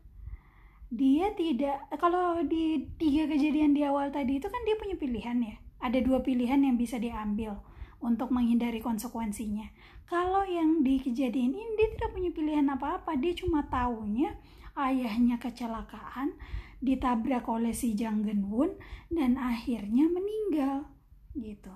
Dia 0.94 1.34
tidak, 1.34 1.90
kalau 1.98 2.40
di 2.46 2.86
tiga 2.96 3.26
kejadian 3.26 3.74
di 3.74 3.82
awal 3.82 4.14
tadi 4.14 4.38
itu 4.38 4.46
kan 4.46 4.62
dia 4.62 4.78
punya 4.78 4.94
pilihan 4.94 5.38
ya. 5.42 5.56
Ada 5.82 6.00
dua 6.00 6.22
pilihan 6.22 6.62
yang 6.64 6.78
bisa 6.78 6.96
diambil 6.96 7.58
untuk 8.00 8.30
menghindari 8.30 8.80
konsekuensinya. 8.80 9.68
Kalau 10.08 10.44
yang 10.48 10.80
di 10.86 11.00
kejadian 11.00 11.52
ini 11.52 11.72
dia 11.76 11.88
tidak 11.98 12.10
punya 12.14 12.30
pilihan 12.30 12.66
apa-apa, 12.72 13.16
dia 13.20 13.34
cuma 13.36 13.66
taunya 13.68 14.36
ayahnya 14.76 15.36
kecelakaan, 15.40 16.36
ditabrak 16.84 17.48
oleh 17.48 17.72
si 17.72 17.96
Jang 17.96 18.20
Geun 18.28 18.44
Woon 18.52 18.72
dan 19.08 19.40
akhirnya 19.40 20.04
meninggal 20.12 20.84
gitu. 21.32 21.72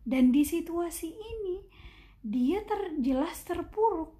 Dan 0.00 0.32
di 0.32 0.48
situasi 0.48 1.12
ini 1.12 1.60
dia 2.24 2.64
terjelas 2.64 3.44
terpuruk. 3.44 4.16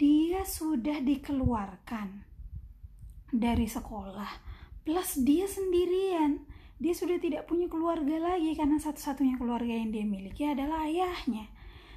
Dia 0.00 0.48
sudah 0.48 1.04
dikeluarkan 1.04 2.30
dari 3.30 3.70
sekolah 3.70 4.50
plus 4.82 5.22
dia 5.22 5.46
sendirian 5.46 6.42
dia 6.80 6.96
sudah 6.96 7.20
tidak 7.22 7.46
punya 7.46 7.70
keluarga 7.70 8.18
lagi 8.18 8.56
karena 8.58 8.80
satu-satunya 8.80 9.38
keluarga 9.38 9.70
yang 9.70 9.94
dia 9.94 10.02
miliki 10.02 10.48
adalah 10.48 10.88
ayahnya 10.88 11.46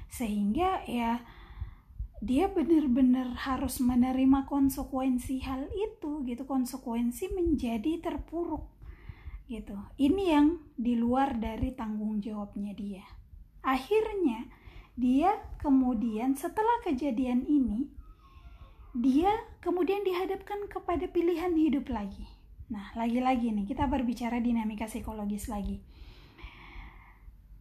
sehingga 0.06 0.86
ya 0.86 1.24
dia 2.24 2.48
benar-benar 2.48 3.36
harus 3.36 3.84
menerima 3.84 4.48
konsekuensi 4.48 5.44
hal 5.44 5.68
itu 5.76 6.24
gitu. 6.24 6.48
Konsekuensi 6.48 7.28
menjadi 7.36 8.00
terpuruk 8.00 8.64
gitu. 9.44 9.76
Ini 10.00 10.24
yang 10.32 10.56
di 10.72 10.96
luar 10.96 11.36
dari 11.36 11.76
tanggung 11.76 12.24
jawabnya 12.24 12.72
dia. 12.72 13.04
Akhirnya 13.60 14.48
dia 14.96 15.36
kemudian 15.60 16.32
setelah 16.32 16.80
kejadian 16.80 17.44
ini 17.44 17.92
dia 18.96 19.28
kemudian 19.60 20.00
dihadapkan 20.06 20.64
kepada 20.72 21.04
pilihan 21.12 21.52
hidup 21.52 21.92
lagi. 21.92 22.24
Nah, 22.72 22.94
lagi-lagi 22.96 23.52
nih 23.52 23.68
kita 23.68 23.84
berbicara 23.84 24.40
dinamika 24.40 24.88
psikologis 24.88 25.52
lagi. 25.52 25.84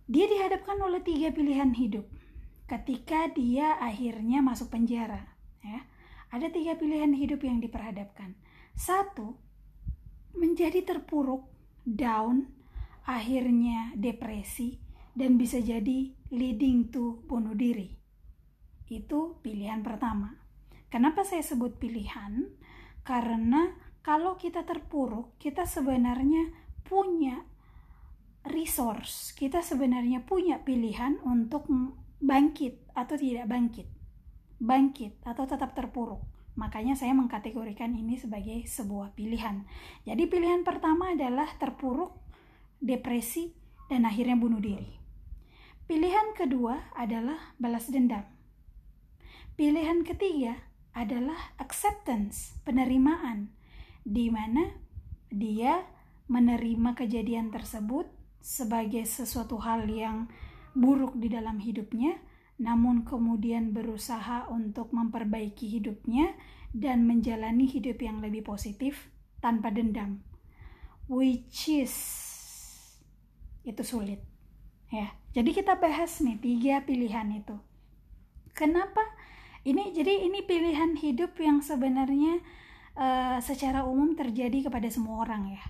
Dia 0.07 0.23
dihadapkan 0.29 0.79
oleh 0.79 1.03
tiga 1.03 1.35
pilihan 1.35 1.75
hidup 1.75 2.07
ketika 2.73 3.29
dia 3.29 3.77
akhirnya 3.77 4.41
masuk 4.41 4.73
penjara. 4.73 5.29
Ya, 5.61 5.85
ada 6.33 6.49
tiga 6.49 6.73
pilihan 6.73 7.13
hidup 7.13 7.45
yang 7.45 7.61
diperhadapkan. 7.61 8.33
Satu, 8.73 9.37
menjadi 10.33 10.81
terpuruk, 10.81 11.45
down, 11.85 12.49
akhirnya 13.05 13.93
depresi, 13.93 14.81
dan 15.13 15.37
bisa 15.37 15.61
jadi 15.61 16.17
leading 16.33 16.89
to 16.89 17.21
bunuh 17.29 17.53
diri. 17.53 17.93
Itu 18.89 19.37
pilihan 19.45 19.85
pertama. 19.85 20.41
Kenapa 20.89 21.21
saya 21.21 21.45
sebut 21.45 21.77
pilihan? 21.77 22.49
Karena 23.05 23.69
kalau 24.01 24.33
kita 24.33 24.65
terpuruk, 24.65 25.37
kita 25.37 25.69
sebenarnya 25.69 26.49
punya 26.81 27.45
resource, 28.49 29.31
kita 29.37 29.61
sebenarnya 29.61 30.25
punya 30.25 30.65
pilihan 30.65 31.21
untuk 31.21 31.69
bangkit 32.23 32.87
atau 32.95 33.19
tidak 33.19 33.51
bangkit. 33.51 33.87
Bangkit 34.63 35.19
atau 35.27 35.43
tetap 35.43 35.75
terpuruk. 35.75 36.23
Makanya 36.55 36.95
saya 36.95 37.11
mengkategorikan 37.11 37.91
ini 37.91 38.15
sebagai 38.15 38.63
sebuah 38.63 39.11
pilihan. 39.11 39.67
Jadi 40.07 40.23
pilihan 40.31 40.63
pertama 40.63 41.11
adalah 41.11 41.51
terpuruk, 41.59 42.15
depresi, 42.79 43.51
dan 43.91 44.07
akhirnya 44.07 44.39
bunuh 44.39 44.63
diri. 44.63 44.95
Pilihan 45.83 46.31
kedua 46.39 46.95
adalah 46.95 47.53
balas 47.59 47.91
dendam. 47.91 48.23
Pilihan 49.59 50.07
ketiga 50.07 50.55
adalah 50.95 51.37
acceptance, 51.59 52.55
penerimaan, 52.63 53.51
di 54.07 54.31
mana 54.31 54.79
dia 55.27 55.83
menerima 56.31 56.95
kejadian 56.95 57.51
tersebut 57.51 58.07
sebagai 58.39 59.03
sesuatu 59.03 59.59
hal 59.59 59.89
yang 59.89 60.29
buruk 60.73 61.17
di 61.17 61.29
dalam 61.29 61.61
hidupnya, 61.61 62.17
namun 62.61 63.05
kemudian 63.05 63.73
berusaha 63.73 64.49
untuk 64.49 64.93
memperbaiki 64.93 65.69
hidupnya 65.79 66.33
dan 66.73 67.05
menjalani 67.05 67.69
hidup 67.69 68.01
yang 68.01 68.21
lebih 68.21 68.45
positif 68.45 69.09
tanpa 69.41 69.69
dendam, 69.69 70.21
which 71.09 71.69
is 71.69 71.93
itu 73.63 73.81
sulit. 73.85 74.19
Ya, 74.93 75.13
jadi 75.33 75.49
kita 75.49 75.81
bahas 75.81 76.21
nih 76.21 76.37
tiga 76.37 76.85
pilihan 76.85 77.25
itu. 77.33 77.57
Kenapa? 78.53 79.01
Ini 79.65 79.95
jadi 79.95 80.27
ini 80.27 80.45
pilihan 80.45 80.93
hidup 80.99 81.33
yang 81.39 81.63
sebenarnya 81.63 82.43
uh, 82.93 83.39
secara 83.41 83.87
umum 83.87 84.13
terjadi 84.13 84.69
kepada 84.69 84.85
semua 84.93 85.25
orang 85.25 85.57
ya. 85.57 85.63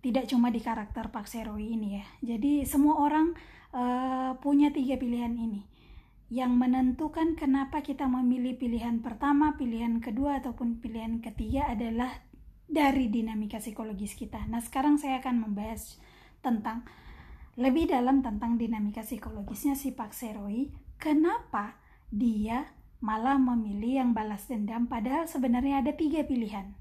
Tidak 0.00 0.30
cuma 0.30 0.54
di 0.54 0.62
karakter 0.62 1.10
Pak 1.10 1.26
Serowi 1.26 1.76
ini 1.76 1.88
ya. 2.00 2.06
Jadi 2.22 2.62
semua 2.64 3.02
orang 3.02 3.34
uh, 3.76 4.32
punya 4.40 4.72
tiga 4.72 4.96
pilihan 4.96 5.36
ini 5.36 5.68
yang 6.26 6.58
menentukan 6.58 7.38
kenapa 7.38 7.86
kita 7.86 8.10
memilih 8.10 8.58
pilihan 8.58 8.98
pertama, 8.98 9.54
pilihan 9.54 10.02
kedua, 10.02 10.42
ataupun 10.42 10.82
pilihan 10.82 11.22
ketiga 11.22 11.70
adalah 11.70 12.10
dari 12.66 13.06
dinamika 13.06 13.62
psikologis 13.62 14.18
kita. 14.18 14.42
Nah, 14.50 14.58
sekarang 14.58 14.98
saya 14.98 15.22
akan 15.22 15.46
membahas 15.46 16.02
tentang 16.42 16.82
lebih 17.54 17.86
dalam 17.86 18.26
tentang 18.26 18.58
dinamika 18.58 19.06
psikologisnya 19.06 19.78
si 19.78 19.94
Pak 19.94 20.10
Seroi. 20.10 20.74
Kenapa 20.98 21.78
dia 22.10 22.74
malah 22.98 23.38
memilih 23.38 24.02
yang 24.02 24.10
balas 24.10 24.50
dendam 24.50 24.90
padahal 24.90 25.30
sebenarnya 25.30 25.78
ada 25.78 25.94
tiga 25.94 26.26
pilihan. 26.26 26.74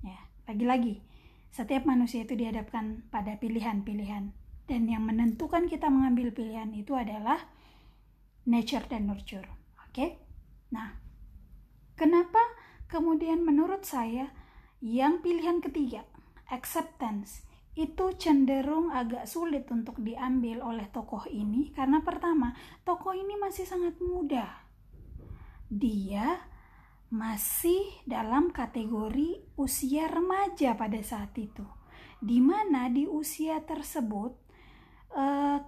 Ya, 0.00 0.16
lagi-lagi, 0.48 1.04
setiap 1.52 1.84
manusia 1.84 2.24
itu 2.24 2.40
dihadapkan 2.40 3.04
pada 3.12 3.36
pilihan-pilihan. 3.36 4.32
Dan 4.68 4.84
yang 4.84 5.08
menentukan 5.08 5.64
kita 5.64 5.88
mengambil 5.88 6.28
pilihan 6.30 6.68
itu 6.76 6.92
adalah 6.92 7.40
nature 8.44 8.84
dan 8.84 9.08
nurture. 9.08 9.48
Oke? 9.88 9.92
Okay? 9.96 10.10
Nah, 10.76 10.92
kenapa 11.96 12.40
kemudian 12.92 13.40
menurut 13.40 13.88
saya 13.88 14.28
yang 14.84 15.24
pilihan 15.24 15.64
ketiga, 15.64 16.04
acceptance, 16.52 17.48
itu 17.78 18.10
cenderung 18.18 18.90
agak 18.90 19.30
sulit 19.30 19.70
untuk 19.70 20.02
diambil 20.02 20.66
oleh 20.66 20.90
tokoh 20.90 21.30
ini 21.30 21.70
karena 21.70 22.02
pertama, 22.02 22.50
tokoh 22.82 23.14
ini 23.14 23.38
masih 23.38 23.64
sangat 23.64 23.96
muda. 24.02 24.66
Dia 25.70 26.42
masih 27.08 27.86
dalam 28.04 28.50
kategori 28.50 29.54
usia 29.56 30.10
remaja 30.10 30.74
pada 30.74 30.98
saat 31.00 31.32
itu. 31.38 31.64
Di 32.18 32.42
mana 32.42 32.90
di 32.90 33.06
usia 33.06 33.62
tersebut 33.62 34.47
uh, 35.14 35.60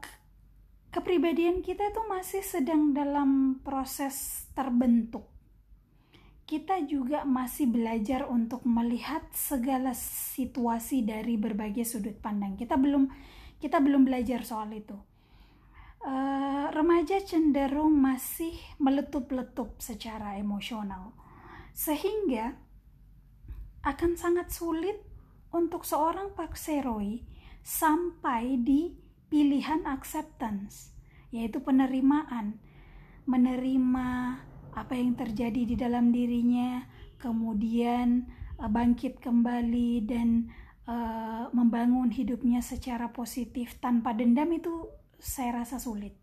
kepribadian 0.91 1.63
kita 1.63 1.89
itu 1.89 2.03
masih 2.11 2.43
sedang 2.43 2.91
dalam 2.91 3.63
proses 3.63 4.47
terbentuk. 4.53 5.29
Kita 6.45 6.83
juga 6.83 7.23
masih 7.23 7.71
belajar 7.71 8.27
untuk 8.27 8.67
melihat 8.67 9.23
segala 9.31 9.95
situasi 9.95 11.07
dari 11.07 11.39
berbagai 11.39 11.87
sudut 11.87 12.19
pandang. 12.19 12.59
Kita 12.59 12.75
belum 12.75 13.07
kita 13.63 13.79
belum 13.79 14.03
belajar 14.03 14.43
soal 14.43 14.75
itu. 14.75 14.99
Uh, 16.01 16.73
remaja 16.73 17.21
cenderung 17.23 17.93
masih 17.93 18.57
meletup-letup 18.81 19.79
secara 19.79 20.41
emosional, 20.41 21.13
sehingga 21.77 22.57
akan 23.85 24.17
sangat 24.17 24.49
sulit 24.51 24.97
untuk 25.53 25.85
seorang 25.85 26.33
Pak 26.33 26.57
Seroi 26.57 27.21
sampai 27.61 28.59
di 28.59 28.91
pilihan 29.31 29.87
acceptance, 29.87 30.93
yaitu 31.31 31.63
penerimaan, 31.63 32.59
menerima 33.25 34.09
apa 34.75 34.93
yang 34.95 35.15
terjadi 35.15 35.63
di 35.65 35.77
dalam 35.79 36.11
dirinya, 36.11 36.85
kemudian 37.23 38.27
uh, 38.59 38.67
bangkit 38.67 39.23
kembali 39.23 40.05
dan 40.05 40.51
uh, 40.91 41.47
membangun 41.55 42.11
hidupnya 42.11 42.61
secara 42.61 43.15
positif 43.15 43.79
tanpa 43.79 44.13
dendam 44.13 44.51
itu 44.51 44.91
saya 45.21 45.63
rasa 45.63 45.79
sulit 45.79 46.17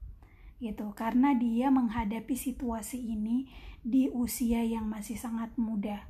gitu 0.58 0.90
karena 0.98 1.38
dia 1.38 1.70
menghadapi 1.70 2.34
situasi 2.34 2.98
ini 2.98 3.46
di 3.86 4.10
usia 4.10 4.66
yang 4.66 4.90
masih 4.90 5.16
sangat 5.16 5.54
muda. 5.56 6.10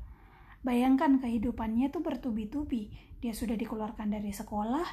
Bayangkan 0.63 1.19
kehidupannya 1.21 1.91
itu 1.93 1.99
bertubi-tubi. 2.01 2.89
Dia 3.21 3.35
sudah 3.35 3.59
dikeluarkan 3.59 4.07
dari 4.13 4.31
sekolah, 4.33 4.87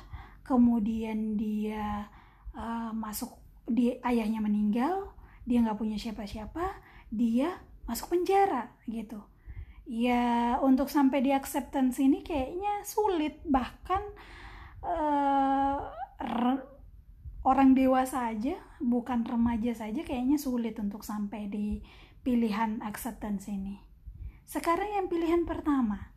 kemudian 0.45 1.41
dia 1.41 2.13
uh, 2.55 2.93
masuk 2.93 3.41
di 3.65 3.97
ayahnya 4.05 4.45
meninggal 4.45 5.17
dia 5.49 5.65
nggak 5.65 5.81
punya 5.81 5.97
siapa-siapa 5.97 6.81
dia 7.13 7.61
masuk 7.85 8.17
penjara 8.17 8.73
gitu. 8.89 9.21
Ya 9.85 10.57
untuk 10.65 10.89
sampai 10.89 11.21
di 11.21 11.31
acceptance 11.37 12.01
ini 12.01 12.25
kayaknya 12.25 12.81
sulit. 12.89 13.37
Bahkan 13.45 14.03
uh, 14.81 15.77
orang 17.45 17.77
dewasa 17.77 18.33
aja 18.33 18.57
bukan 18.81 19.29
remaja 19.29 19.77
saja 19.77 20.01
kayaknya 20.01 20.41
sulit 20.41 20.81
untuk 20.81 21.05
sampai 21.05 21.53
di 21.53 21.85
pilihan 22.25 22.81
acceptance 22.81 23.53
ini. 23.53 23.85
Sekarang 24.49 24.89
yang 24.89 25.07
pilihan 25.13 25.45
pertama 25.45 26.14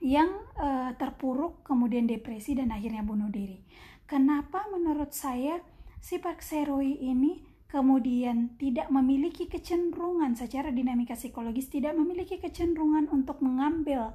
yang 0.00 0.28
uh, 0.60 0.92
terpuruk 0.94 1.64
kemudian 1.64 2.04
depresi 2.04 2.52
dan 2.54 2.70
akhirnya 2.72 3.02
bunuh 3.02 3.32
diri. 3.32 3.64
Kenapa 4.06 4.68
menurut 4.70 5.10
saya 5.10 5.58
si 5.98 6.22
Park 6.22 6.44
Seroi 6.44 7.00
ini 7.02 7.42
kemudian 7.66 8.54
tidak 8.56 8.88
memiliki 8.94 9.50
kecenderungan 9.50 10.38
secara 10.38 10.70
dinamika 10.70 11.18
psikologis 11.18 11.66
tidak 11.66 11.98
memiliki 11.98 12.38
kecenderungan 12.38 13.10
untuk 13.10 13.42
mengambil 13.42 14.14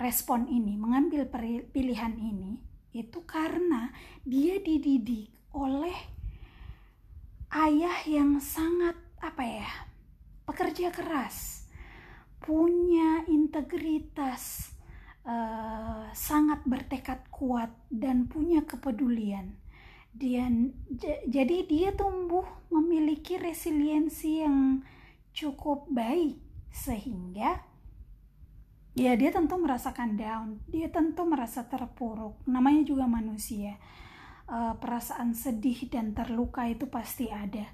respon 0.00 0.48
ini, 0.48 0.74
mengambil 0.74 1.28
pilihan 1.70 2.16
ini 2.18 2.58
itu 2.94 3.26
karena 3.26 3.90
dia 4.22 4.62
dididik 4.62 5.30
oleh 5.54 5.94
ayah 7.50 7.98
yang 8.06 8.38
sangat 8.38 8.94
apa 9.18 9.42
ya? 9.42 9.70
pekerja 10.44 10.92
keras, 10.92 11.64
punya 12.36 13.24
integritas, 13.32 14.73
uh, 15.24 16.08
sangat 16.12 16.62
bertekad 16.64 17.26
kuat 17.32 17.72
dan 17.88 18.28
punya 18.28 18.62
kepedulian. 18.64 19.56
Dia 20.14 20.46
jadi 21.26 21.66
dia 21.66 21.90
tumbuh 21.90 22.46
memiliki 22.70 23.34
resiliensi 23.34 24.46
yang 24.46 24.86
cukup 25.34 25.90
baik 25.90 26.38
sehingga 26.70 27.58
ya 28.94 29.18
dia 29.18 29.34
tentu 29.34 29.58
merasakan 29.58 30.14
down, 30.14 30.62
dia 30.70 30.86
tentu 30.86 31.26
merasa 31.26 31.66
terpuruk. 31.66 32.38
Namanya 32.46 32.86
juga 32.86 33.10
manusia. 33.10 33.80
Uh, 34.44 34.76
perasaan 34.76 35.32
sedih 35.32 35.88
dan 35.88 36.12
terluka 36.12 36.68
itu 36.68 36.84
pasti 36.86 37.32
ada. 37.32 37.64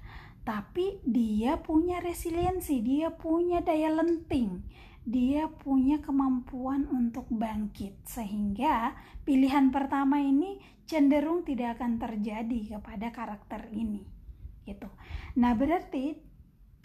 Tapi 0.41 1.03
dia 1.05 1.59
punya 1.61 2.01
resiliensi, 2.01 2.79
dia 2.81 3.13
punya 3.13 3.61
daya 3.61 3.91
lenting 3.91 4.65
dia 5.01 5.49
punya 5.49 5.97
kemampuan 5.97 6.85
untuk 6.85 7.25
bangkit 7.33 8.05
sehingga 8.05 8.93
pilihan 9.25 9.73
pertama 9.73 10.21
ini 10.21 10.61
cenderung 10.85 11.41
tidak 11.41 11.81
akan 11.81 11.97
terjadi 11.97 12.77
kepada 12.77 13.09
karakter 13.09 13.71
ini 13.73 14.05
gitu. 14.65 14.89
Nah, 15.41 15.57
berarti 15.57 16.13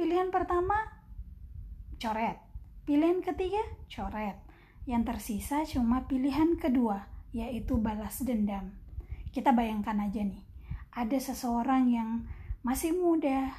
pilihan 0.00 0.32
pertama 0.32 0.76
coret. 2.00 2.40
Pilihan 2.88 3.20
ketiga 3.20 3.60
coret. 3.90 4.38
Yang 4.86 5.02
tersisa 5.10 5.66
cuma 5.66 6.06
pilihan 6.06 6.56
kedua 6.56 7.10
yaitu 7.34 7.76
balas 7.76 8.22
dendam. 8.24 8.72
Kita 9.34 9.52
bayangkan 9.52 10.00
aja 10.00 10.24
nih, 10.24 10.40
ada 10.94 11.18
seseorang 11.20 11.92
yang 11.92 12.24
masih 12.64 12.96
muda, 12.96 13.52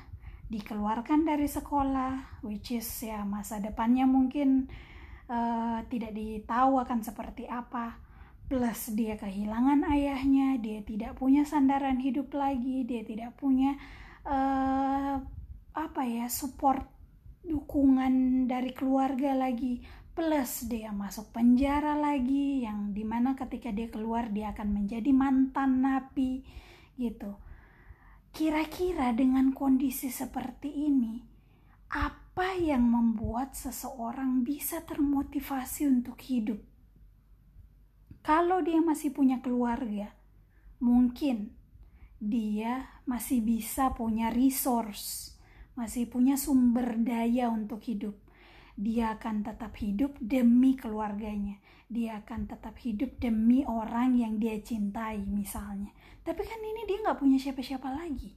dikeluarkan 0.47 1.27
dari 1.27 1.47
sekolah 1.47 2.43
which 2.47 2.71
is 2.71 2.87
ya 3.03 3.27
masa 3.27 3.59
depannya 3.59 4.07
mungkin 4.07 4.71
uh, 5.27 5.83
tidak 5.91 6.15
ditahu 6.15 6.79
akan 6.79 7.03
seperti 7.03 7.47
apa. 7.47 7.99
Plus 8.47 8.95
dia 8.95 9.19
kehilangan 9.19 9.83
ayahnya 9.91 10.55
dia 10.63 10.79
tidak 10.79 11.19
punya 11.19 11.43
sandaran 11.43 11.99
hidup 11.99 12.31
lagi 12.31 12.87
dia 12.87 13.03
tidak 13.03 13.35
punya 13.35 13.75
uh, 14.23 15.19
apa 15.75 16.01
ya 16.07 16.31
support 16.31 16.87
dukungan 17.43 18.47
dari 18.47 18.71
keluarga 18.71 19.35
lagi. 19.35 19.83
Plus 20.15 20.65
dia 20.65 20.95
masuk 20.95 21.29
penjara 21.35 21.93
lagi 21.93 22.63
yang 22.63 22.95
di 22.95 23.03
mana 23.03 23.37
ketika 23.37 23.69
dia 23.69 23.91
keluar 23.91 24.31
dia 24.31 24.55
akan 24.55 24.81
menjadi 24.81 25.11
mantan 25.13 25.83
napi 25.83 26.41
gitu 26.97 27.37
kira-kira 28.31 29.11
dengan 29.13 29.51
kondisi 29.53 30.09
seperti 30.11 30.71
ini 30.71 31.23
apa 31.93 32.55
yang 32.59 32.87
membuat 32.87 33.55
seseorang 33.55 34.43
bisa 34.43 34.83
termotivasi 34.83 35.87
untuk 35.87 36.19
hidup 36.23 36.59
kalau 38.25 38.59
dia 38.63 38.83
masih 38.83 39.15
punya 39.15 39.39
keluarga 39.39 40.11
mungkin 40.83 41.55
dia 42.17 43.01
masih 43.05 43.41
bisa 43.41 43.93
punya 43.93 44.33
resource 44.33 45.37
masih 45.77 46.09
punya 46.09 46.33
sumber 46.33 46.97
daya 46.97 47.53
untuk 47.53 47.85
hidup. 47.85 48.17
Dia 48.73 49.13
akan 49.13 49.45
tetap 49.45 49.77
hidup 49.77 50.17
demi 50.17 50.73
keluarganya. 50.73 51.61
Dia 51.85 52.25
akan 52.25 52.49
tetap 52.49 52.75
hidup 52.81 53.21
demi 53.21 53.61
orang 53.63 54.17
yang 54.17 54.41
dia 54.41 54.57
cintai 54.57 55.21
misalnya. 55.21 55.93
Tapi 56.27 56.43
kan 56.43 56.59
ini 56.59 56.83
dia 56.83 56.99
nggak 56.99 57.23
punya 57.23 57.39
siapa-siapa 57.39 57.87
lagi. 57.87 58.35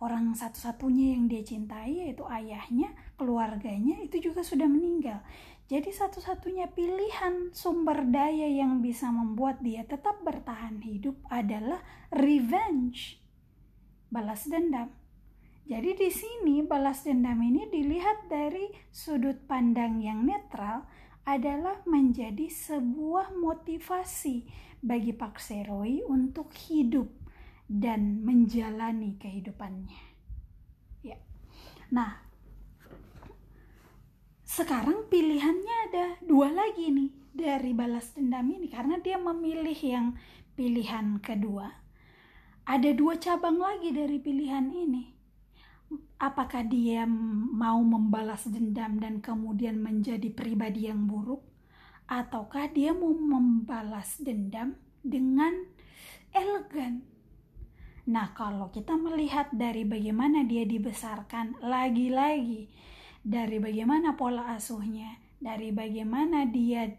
Orang 0.00 0.36
satu-satunya 0.36 1.16
yang 1.16 1.24
dia 1.28 1.40
cintai 1.40 2.04
yaitu 2.04 2.24
ayahnya, 2.28 2.92
keluarganya 3.16 3.96
itu 4.04 4.20
juga 4.20 4.44
sudah 4.44 4.68
meninggal. 4.68 5.24
Jadi 5.72 5.88
satu-satunya 5.88 6.68
pilihan 6.76 7.56
sumber 7.56 8.04
daya 8.04 8.44
yang 8.44 8.84
bisa 8.84 9.08
membuat 9.08 9.64
dia 9.64 9.88
tetap 9.88 10.20
bertahan 10.20 10.84
hidup 10.84 11.16
adalah 11.32 11.80
revenge. 12.12 13.16
Balas 14.12 14.44
dendam 14.44 15.00
jadi 15.70 15.94
di 15.94 16.10
sini 16.10 16.66
balas 16.66 17.06
dendam 17.06 17.38
ini 17.46 17.70
dilihat 17.70 18.26
dari 18.26 18.74
sudut 18.90 19.38
pandang 19.46 20.02
yang 20.02 20.26
netral 20.26 20.82
adalah 21.22 21.78
menjadi 21.86 22.50
sebuah 22.50 23.30
motivasi 23.38 24.50
bagi 24.82 25.14
Pak 25.14 25.38
Seroy 25.38 26.02
untuk 26.02 26.50
hidup 26.66 27.06
dan 27.70 28.26
menjalani 28.26 29.14
kehidupannya. 29.22 30.02
Ya. 31.06 31.22
Nah, 31.94 32.18
sekarang 34.42 35.06
pilihannya 35.06 35.76
ada 35.86 36.04
dua 36.26 36.50
lagi 36.50 36.90
nih 36.90 37.14
dari 37.30 37.70
balas 37.70 38.10
dendam 38.10 38.50
ini 38.50 38.66
karena 38.66 38.98
dia 38.98 39.22
memilih 39.22 39.78
yang 39.78 40.18
pilihan 40.58 41.22
kedua. 41.22 41.70
Ada 42.66 42.90
dua 42.90 43.22
cabang 43.22 43.62
lagi 43.62 43.94
dari 43.94 44.18
pilihan 44.18 44.66
ini 44.74 45.20
apakah 46.20 46.62
dia 46.66 47.06
mau 47.06 47.80
membalas 47.82 48.46
dendam 48.46 49.00
dan 49.00 49.18
kemudian 49.24 49.80
menjadi 49.80 50.30
pribadi 50.30 50.86
yang 50.86 51.08
buruk 51.08 51.42
ataukah 52.06 52.70
dia 52.70 52.90
mau 52.90 53.14
membalas 53.14 54.18
dendam 54.18 54.74
dengan 55.00 55.66
elegan 56.34 57.02
nah 58.10 58.34
kalau 58.34 58.74
kita 58.74 58.98
melihat 58.98 59.54
dari 59.54 59.86
bagaimana 59.86 60.42
dia 60.42 60.66
dibesarkan 60.66 61.62
lagi-lagi 61.62 62.66
dari 63.22 63.62
bagaimana 63.62 64.18
pola 64.18 64.50
asuhnya 64.58 65.14
dari 65.38 65.70
bagaimana 65.70 66.50
dia 66.50 66.90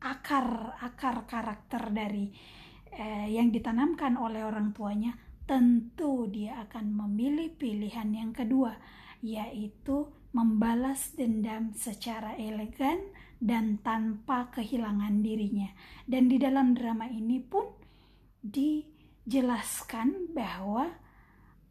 akar 0.00 0.78
akar 0.78 1.26
karakter 1.26 1.90
dari 1.90 2.30
eh, 2.94 3.26
yang 3.34 3.50
ditanamkan 3.50 4.14
oleh 4.14 4.46
orang 4.46 4.70
tuanya 4.70 5.18
tentu 5.46 6.26
dia 6.26 6.58
akan 6.66 7.06
memilih 7.06 7.54
pilihan 7.54 8.10
yang 8.10 8.34
kedua, 8.34 8.74
yaitu 9.22 10.10
membalas 10.34 11.14
dendam 11.14 11.72
secara 11.72 12.34
elegan 12.36 12.98
dan 13.38 13.78
tanpa 13.80 14.50
kehilangan 14.50 15.22
dirinya. 15.22 15.70
Dan 16.04 16.26
di 16.28 16.36
dalam 16.36 16.74
drama 16.74 17.06
ini 17.06 17.38
pun 17.38 17.64
dijelaskan 19.26 20.30
bahwa 20.30 20.94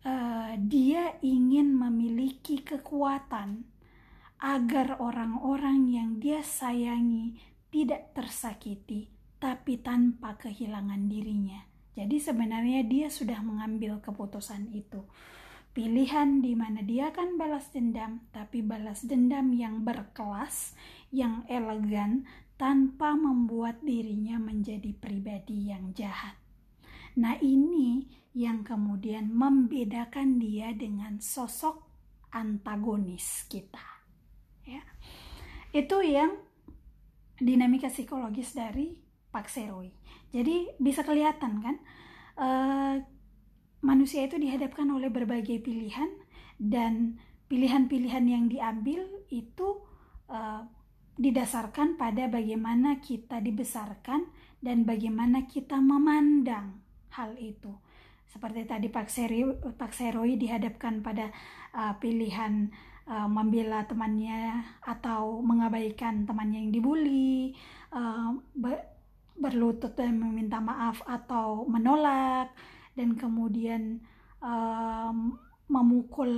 uh, 0.04 0.52
dia 0.60 1.16
ingin 1.24 1.72
memiliki 1.72 2.60
kekuatan 2.60 3.64
agar 4.44 5.00
orang-orang 5.00 5.88
yang 5.88 6.20
dia 6.20 6.44
sayangi 6.44 7.40
tidak 7.72 8.12
tersakiti, 8.12 9.08
tapi 9.40 9.80
tanpa 9.80 10.36
kehilangan 10.36 11.08
dirinya. 11.08 11.64
Jadi 11.96 12.20
sebenarnya 12.20 12.84
dia 12.84 13.08
sudah 13.08 13.40
mengambil 13.40 14.04
keputusan 14.04 14.76
itu. 14.76 15.08
Pilihan 15.72 16.44
di 16.44 16.60
mana 16.60 16.84
dia 16.84 17.12
akan 17.12 17.40
balas 17.40 17.72
dendam, 17.72 18.20
tapi 18.36 18.60
balas 18.60 19.08
dendam 19.08 19.56
yang 19.56 19.88
berkelas, 19.88 20.76
yang 21.16 21.48
elegan, 21.48 22.28
tanpa 22.60 23.16
membuat 23.16 23.80
dirinya 23.84 24.40
menjadi 24.40 24.92
pribadi 24.96 25.72
yang 25.72 25.96
jahat. 25.96 26.45
Nah, 27.16 27.40
ini 27.40 28.04
yang 28.36 28.68
kemudian 28.68 29.32
membedakan 29.32 30.36
dia 30.40 30.76
dengan 30.76 31.24
sosok 31.24 31.80
antagonis 32.36 33.48
kita. 33.48 34.04
Ya. 34.68 34.84
Itu 35.72 36.04
yang 36.04 36.36
dinamika 37.40 37.88
psikologis 37.88 38.52
dari 38.52 38.92
Pak 39.32 39.48
Seroi. 39.48 39.92
Jadi 40.36 40.76
bisa 40.80 41.04
kelihatan 41.04 41.64
kan 41.64 41.76
uh, 42.40 42.96
manusia 43.84 44.28
itu 44.28 44.36
dihadapkan 44.36 44.88
oleh 44.92 45.08
berbagai 45.08 45.64
pilihan 45.64 46.12
dan 46.60 47.20
pilihan-pilihan 47.48 48.26
yang 48.28 48.46
diambil 48.48 49.04
itu 49.32 49.84
uh, 50.32 50.64
didasarkan 51.16 51.96
pada 51.96 52.28
bagaimana 52.28 53.00
kita 53.00 53.40
dibesarkan 53.40 54.28
dan 54.60 54.84
bagaimana 54.84 55.48
kita 55.48 55.80
memandang 55.80 56.84
hal 57.16 57.36
itu. 57.40 57.72
Seperti 58.28 58.68
tadi 58.68 58.92
Pak 58.92 59.08
Seroi, 59.08 59.48
Pak 59.80 59.96
Seroi 59.96 60.36
dihadapkan 60.36 61.00
pada 61.00 61.32
uh, 61.72 61.96
pilihan 62.04 62.68
uh, 63.08 63.32
membela 63.32 63.88
temannya 63.88 64.60
atau 64.84 65.40
mengabaikan 65.40 66.28
temannya 66.28 66.68
yang 66.68 66.72
dibully, 66.76 67.56
uh, 67.96 68.36
berlutut 69.36 69.96
dan 69.96 70.20
meminta 70.20 70.60
maaf 70.64 71.04
atau 71.04 71.68
menolak 71.68 72.56
dan 72.96 73.20
kemudian 73.20 74.00
um, 74.40 75.36
memukul 75.68 76.32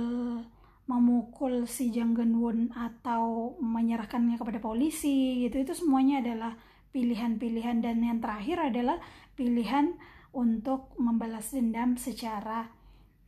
memukul 0.88 1.68
si 1.68 1.92
Jang 1.92 2.16
Genwon 2.16 2.72
atau 2.72 3.54
menyerahkannya 3.60 4.40
kepada 4.40 4.58
polisi 4.58 5.44
gitu 5.46 5.60
itu 5.60 5.72
semuanya 5.76 6.24
adalah 6.24 6.52
pilihan-pilihan 6.90 7.84
dan 7.84 8.00
yang 8.00 8.18
terakhir 8.24 8.72
adalah 8.72 8.96
pilihan 9.36 9.94
untuk 10.32 10.92
membalas 11.00 11.52
dendam 11.52 11.96
secara 11.96 12.68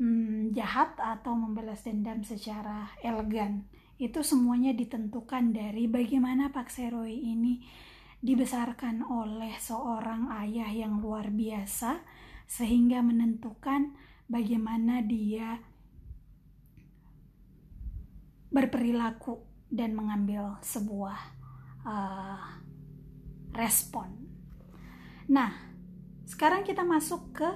hmm, 0.01 0.57
jahat 0.57 0.97
atau 0.97 1.37
membalas 1.37 1.85
dendam 1.85 2.25
secara 2.25 2.93
elegan 3.05 3.69
itu 4.01 4.25
semuanya 4.25 4.73
ditentukan 4.73 5.53
dari 5.53 5.85
bagaimana 5.85 6.49
Pak 6.49 6.73
Seroy 6.73 7.21
ini 7.21 7.61
dibesarkan 8.25 9.05
oleh 9.05 9.53
seorang 9.61 10.33
ayah 10.45 10.73
yang 10.73 11.05
luar 11.05 11.29
biasa 11.29 12.01
sehingga 12.49 13.05
menentukan 13.05 13.93
bagaimana 14.25 15.05
dia 15.05 15.61
berperilaku 18.51 19.41
dan 19.71 19.95
mengambil 19.95 20.59
sebuah 20.65 21.19
uh, 21.87 22.41
respon. 23.55 24.11
Nah, 25.31 25.70
sekarang 26.31 26.63
kita 26.63 26.87
masuk 26.87 27.35
ke 27.35 27.51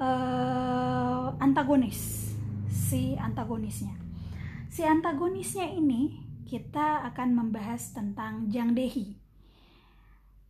uh, 0.00 1.36
antagonis, 1.36 2.32
si 2.72 3.12
antagonisnya. 3.20 3.92
Si 4.72 4.80
antagonisnya 4.80 5.68
ini 5.68 6.16
kita 6.48 7.04
akan 7.12 7.36
membahas 7.36 7.92
tentang 7.92 8.48
Jang 8.48 8.72
Dehi. 8.72 9.20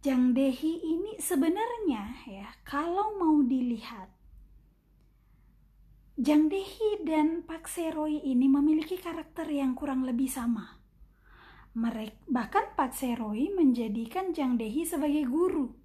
Jang 0.07 0.31
Dehi 0.31 0.79
ini 0.79 1.19
sebenarnya 1.19 2.23
ya 2.31 2.49
kalau 2.63 3.19
mau 3.19 3.43
dilihat 3.43 4.09
Jang 6.21 6.47
Dehi 6.53 7.03
dan 7.03 7.43
Pak 7.45 7.67
Seroy 7.67 8.23
ini 8.23 8.47
memiliki 8.47 8.95
karakter 8.95 9.51
yang 9.51 9.75
kurang 9.75 10.07
lebih 10.07 10.31
sama. 10.31 10.79
Mereka, 11.75 12.29
bahkan 12.31 12.71
Pak 12.79 12.95
Seroy 12.95 13.51
menjadikan 13.57 14.31
Jang 14.37 14.61
Dehi 14.61 14.85
sebagai 14.85 15.25
guru, 15.27 15.80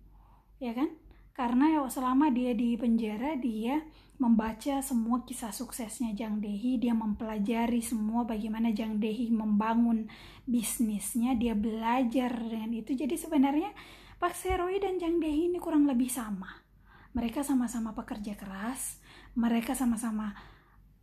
ya 0.65 0.73
kan? 0.73 0.89
Karena 1.35 1.67
ya 1.67 1.81
selama 1.91 2.31
dia 2.31 2.55
di 2.55 2.79
penjara 2.79 3.35
dia 3.35 3.83
membaca 4.15 4.79
semua 4.79 5.27
kisah 5.27 5.51
suksesnya 5.51 6.15
Jang 6.15 6.39
Dehi, 6.39 6.79
dia 6.79 6.95
mempelajari 6.95 7.83
semua 7.83 8.23
bagaimana 8.23 8.71
Jang 8.71 9.03
Dehi 9.03 9.27
membangun 9.27 10.07
bisnisnya, 10.47 11.35
dia 11.35 11.51
belajar 11.51 12.31
dengan 12.31 12.71
itu. 12.71 12.95
Jadi 12.95 13.19
sebenarnya 13.19 13.75
Pak 14.15 14.31
Seroy 14.31 14.79
dan 14.79 14.95
Jang 14.95 15.19
Dehi 15.19 15.51
ini 15.51 15.59
kurang 15.59 15.83
lebih 15.83 16.07
sama. 16.07 16.63
Mereka 17.11 17.43
sama-sama 17.43 17.91
pekerja 17.91 18.39
keras, 18.39 19.03
mereka 19.35 19.75
sama-sama 19.75 20.31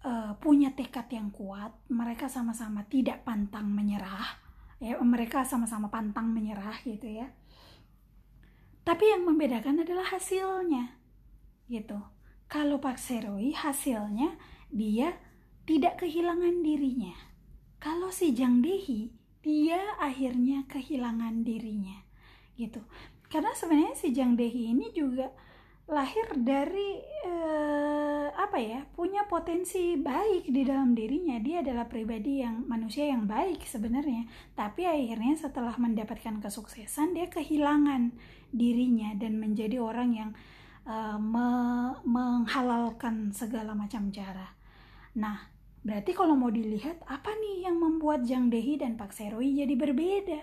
uh, 0.00 0.32
punya 0.40 0.72
tekad 0.72 1.12
yang 1.12 1.28
kuat, 1.28 1.76
mereka 1.92 2.32
sama-sama 2.32 2.88
tidak 2.88 3.24
pantang 3.28 3.68
menyerah, 3.68 4.40
ya 4.80 4.96
mereka 5.04 5.44
sama-sama 5.44 5.92
pantang 5.92 6.32
menyerah 6.32 6.80
gitu 6.88 7.20
ya. 7.20 7.28
Tapi 8.83 9.05
yang 9.14 9.22
membedakan 9.22 9.87
adalah 9.87 10.03
hasilnya, 10.11 10.99
gitu. 11.70 12.03
Kalau 12.51 12.83
Pak 12.83 12.99
Seroi 12.99 13.55
hasilnya 13.55 14.37
dia 14.68 15.16
tidak 15.64 16.03
kehilangan 16.03 16.66
dirinya. 16.66 17.14
Kalau 17.78 18.11
si 18.11 18.35
Jang 18.35 18.61
Dehi 18.61 19.14
dia 19.43 19.78
akhirnya 20.03 20.66
kehilangan 20.66 21.47
dirinya, 21.47 22.03
gitu. 22.59 22.83
Karena 23.30 23.55
sebenarnya 23.55 23.95
si 23.95 24.11
Jang 24.11 24.35
Dehi 24.35 24.74
ini 24.74 24.91
juga 24.91 25.30
lahir 25.93 26.24
dari 26.40 26.99
eh, 27.28 28.26
apa 28.32 28.57
ya 28.57 28.80
punya 28.97 29.28
potensi 29.28 30.01
baik 30.01 30.49
di 30.49 30.64
dalam 30.64 30.97
dirinya. 30.97 31.36
Dia 31.38 31.61
adalah 31.61 31.84
pribadi 31.86 32.40
yang 32.40 32.64
manusia 32.64 33.07
yang 33.07 33.28
baik 33.28 33.62
sebenarnya. 33.68 34.24
Tapi 34.57 34.88
akhirnya 34.88 35.36
setelah 35.36 35.76
mendapatkan 35.76 36.40
kesuksesan 36.40 37.12
dia 37.12 37.28
kehilangan 37.28 38.16
dirinya 38.51 39.12
dan 39.20 39.36
menjadi 39.36 39.78
orang 39.78 40.11
yang 40.16 40.30
eh, 40.88 41.18
me 41.20 41.49
menghalalkan 42.09 43.30
segala 43.36 43.76
macam 43.76 44.09
cara. 44.09 44.57
Nah 45.20 45.53
berarti 45.84 46.16
kalau 46.16 46.32
mau 46.32 46.49
dilihat 46.49 47.05
apa 47.05 47.36
nih 47.36 47.68
yang 47.68 47.76
membuat 47.76 48.24
Jang 48.24 48.49
Dehi 48.49 48.80
dan 48.80 48.97
Pak 48.97 49.12
Seroi 49.12 49.53
jadi 49.53 49.76
berbeda? 49.76 50.40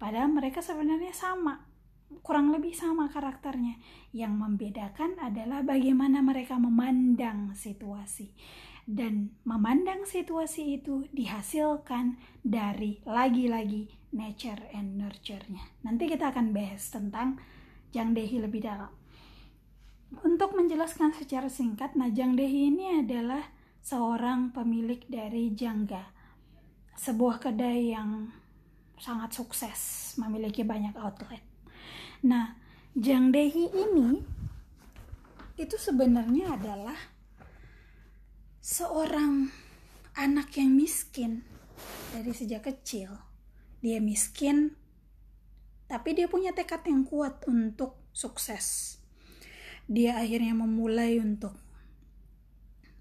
Padahal 0.00 0.32
mereka 0.32 0.64
sebenarnya 0.64 1.12
sama 1.12 1.75
kurang 2.22 2.54
lebih 2.54 2.74
sama 2.74 3.10
karakternya. 3.10 3.78
Yang 4.10 4.34
membedakan 4.36 5.18
adalah 5.20 5.62
bagaimana 5.66 6.22
mereka 6.22 6.56
memandang 6.56 7.54
situasi. 7.54 8.34
Dan 8.86 9.34
memandang 9.42 10.06
situasi 10.06 10.78
itu 10.78 11.10
dihasilkan 11.10 12.18
dari 12.46 13.02
lagi-lagi 13.02 13.90
nature 14.14 14.62
and 14.70 15.02
nurture-nya. 15.02 15.62
Nanti 15.82 16.06
kita 16.06 16.30
akan 16.30 16.54
bahas 16.54 16.86
tentang 16.94 17.42
Jang 17.90 18.14
Dehi 18.14 18.38
lebih 18.38 18.62
dalam. 18.62 18.90
Untuk 20.22 20.54
menjelaskan 20.54 21.10
secara 21.18 21.50
singkat, 21.50 21.98
nah 21.98 22.06
Jang 22.14 22.38
Dehi 22.38 22.70
ini 22.70 23.02
adalah 23.02 23.42
seorang 23.82 24.54
pemilik 24.54 25.02
dari 25.10 25.50
Jangga, 25.50 26.02
sebuah 26.94 27.42
kedai 27.42 27.90
yang 27.90 28.30
sangat 29.02 29.34
sukses, 29.34 30.14
memiliki 30.14 30.62
banyak 30.62 30.94
outlet. 30.94 31.55
Nah, 32.24 32.56
Jang 32.96 33.28
Dehi 33.28 33.68
ini 33.68 34.24
itu 35.60 35.76
sebenarnya 35.76 36.56
adalah 36.56 36.96
seorang 38.64 39.52
anak 40.16 40.56
yang 40.56 40.72
miskin 40.72 41.44
dari 42.16 42.32
sejak 42.32 42.64
kecil. 42.64 43.12
Dia 43.84 44.00
miskin, 44.00 44.72
tapi 45.84 46.16
dia 46.16 46.24
punya 46.24 46.56
tekad 46.56 46.88
yang 46.88 47.04
kuat 47.04 47.44
untuk 47.44 48.00
sukses. 48.16 48.96
Dia 49.84 50.16
akhirnya 50.16 50.56
memulai 50.56 51.20
untuk 51.20 51.52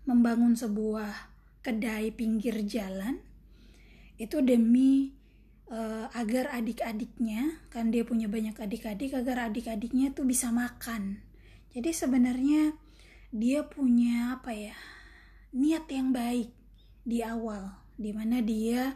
membangun 0.06 0.54
sebuah 0.54 1.34
kedai 1.66 2.14
pinggir 2.14 2.62
jalan 2.68 3.18
itu 4.22 4.38
demi 4.46 5.15
uh, 5.70 6.06
agar 6.14 6.54
adik-adiknya 6.54 7.62
kan 7.74 7.90
dia 7.90 8.06
punya 8.06 8.30
banyak 8.30 8.58
adik-adik 8.58 9.14
agar 9.18 9.50
adik-adiknya 9.50 10.14
tuh 10.14 10.26
bisa 10.28 10.50
makan. 10.54 11.22
Jadi 11.74 11.92
sebenarnya 11.92 12.74
dia 13.36 13.68
punya 13.68 14.40
apa 14.40 14.56
ya 14.56 14.76
niat 15.52 15.86
yang 15.92 16.16
baik 16.16 16.52
di 17.04 17.20
awal 17.22 17.76
di 17.96 18.12
mana 18.12 18.40
dia 18.40 18.96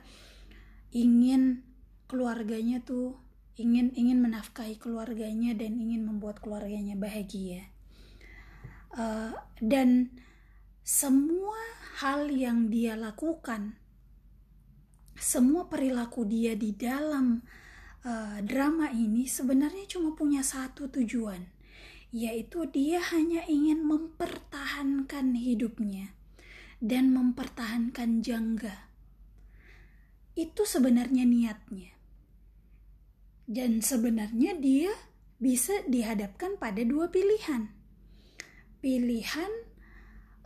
ingin 0.96 1.64
keluarganya 2.10 2.82
tuh 2.82 3.16
ingin 3.60 3.92
ingin 3.94 4.24
menafkahi 4.24 4.80
keluarganya 4.80 5.52
dan 5.54 5.76
ingin 5.76 6.08
membuat 6.08 6.40
keluarganya 6.40 6.96
bahagia. 6.96 7.68
Uh, 8.90 9.36
dan 9.62 10.10
semua 10.82 11.60
hal 12.02 12.32
yang 12.34 12.74
dia 12.74 12.98
lakukan 12.98 13.78
semua 15.20 15.68
perilaku 15.68 16.24
dia 16.24 16.56
di 16.56 16.72
dalam 16.72 17.44
uh, 18.08 18.40
drama 18.42 18.90
ini 18.96 19.28
sebenarnya 19.28 19.86
cuma 19.86 20.16
punya 20.16 20.40
satu 20.42 20.88
tujuan, 20.88 21.44
yaitu 22.16 22.66
dia 22.72 23.04
hanya 23.14 23.44
ingin 23.46 23.84
mempertahankan 23.84 25.36
hidupnya 25.36 26.16
dan 26.80 27.12
mempertahankan 27.12 28.24
jangga. 28.24 28.88
Itu 30.40 30.64
sebenarnya 30.64 31.28
niatnya. 31.28 31.92
Dan 33.50 33.84
sebenarnya 33.84 34.56
dia 34.56 34.94
bisa 35.42 35.84
dihadapkan 35.90 36.56
pada 36.56 36.80
dua 36.86 37.12
pilihan. 37.12 37.68
Pilihan 38.80 39.52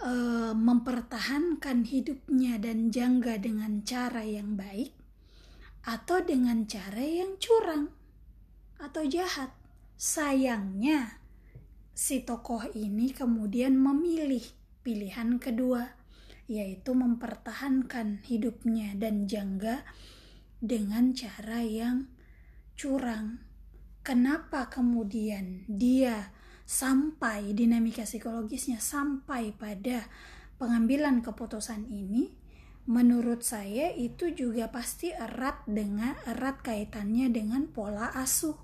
e, 0.04 0.14
mempertahankan 0.52 1.88
hidupnya 1.88 2.60
dan 2.60 2.92
jangga 2.92 3.40
dengan 3.40 3.82
cara 3.88 4.28
yang 4.28 4.60
baik 4.60 4.92
atau 5.88 6.20
dengan 6.24 6.68
cara 6.68 7.00
yang 7.00 7.40
curang 7.40 7.92
atau 8.80 9.04
jahat. 9.08 9.56
Sayangnya, 9.96 11.24
si 11.96 12.28
tokoh 12.28 12.68
ini 12.76 13.16
kemudian 13.16 13.80
memilih 13.80 14.44
pilihan 14.84 15.40
kedua, 15.40 15.96
yaitu 16.52 16.92
mempertahankan 16.92 18.20
hidupnya 18.28 19.00
dan 19.00 19.32
jangga 19.32 19.88
dengan 20.60 21.16
cara 21.16 21.64
yang 21.64 22.12
curang. 22.76 23.40
Kenapa 24.04 24.68
kemudian 24.68 25.64
dia 25.72 26.36
sampai 26.64 27.52
dinamika 27.52 28.08
psikologisnya 28.08 28.80
sampai 28.80 29.52
pada 29.52 30.08
pengambilan 30.56 31.20
keputusan 31.20 31.92
ini 31.92 32.32
menurut 32.84 33.44
saya 33.44 33.96
itu 33.96 34.36
juga 34.36 34.68
pasti 34.68 35.12
erat 35.12 35.64
dengan 35.64 36.16
erat 36.28 36.60
kaitannya 36.60 37.32
dengan 37.32 37.68
pola 37.72 38.12
asuh 38.12 38.56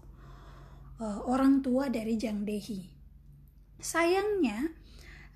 uh, 1.00 1.20
orang 1.28 1.64
tua 1.64 1.88
dari 1.88 2.20
Jang 2.20 2.44
Dehi. 2.44 2.84
Sayangnya 3.80 4.76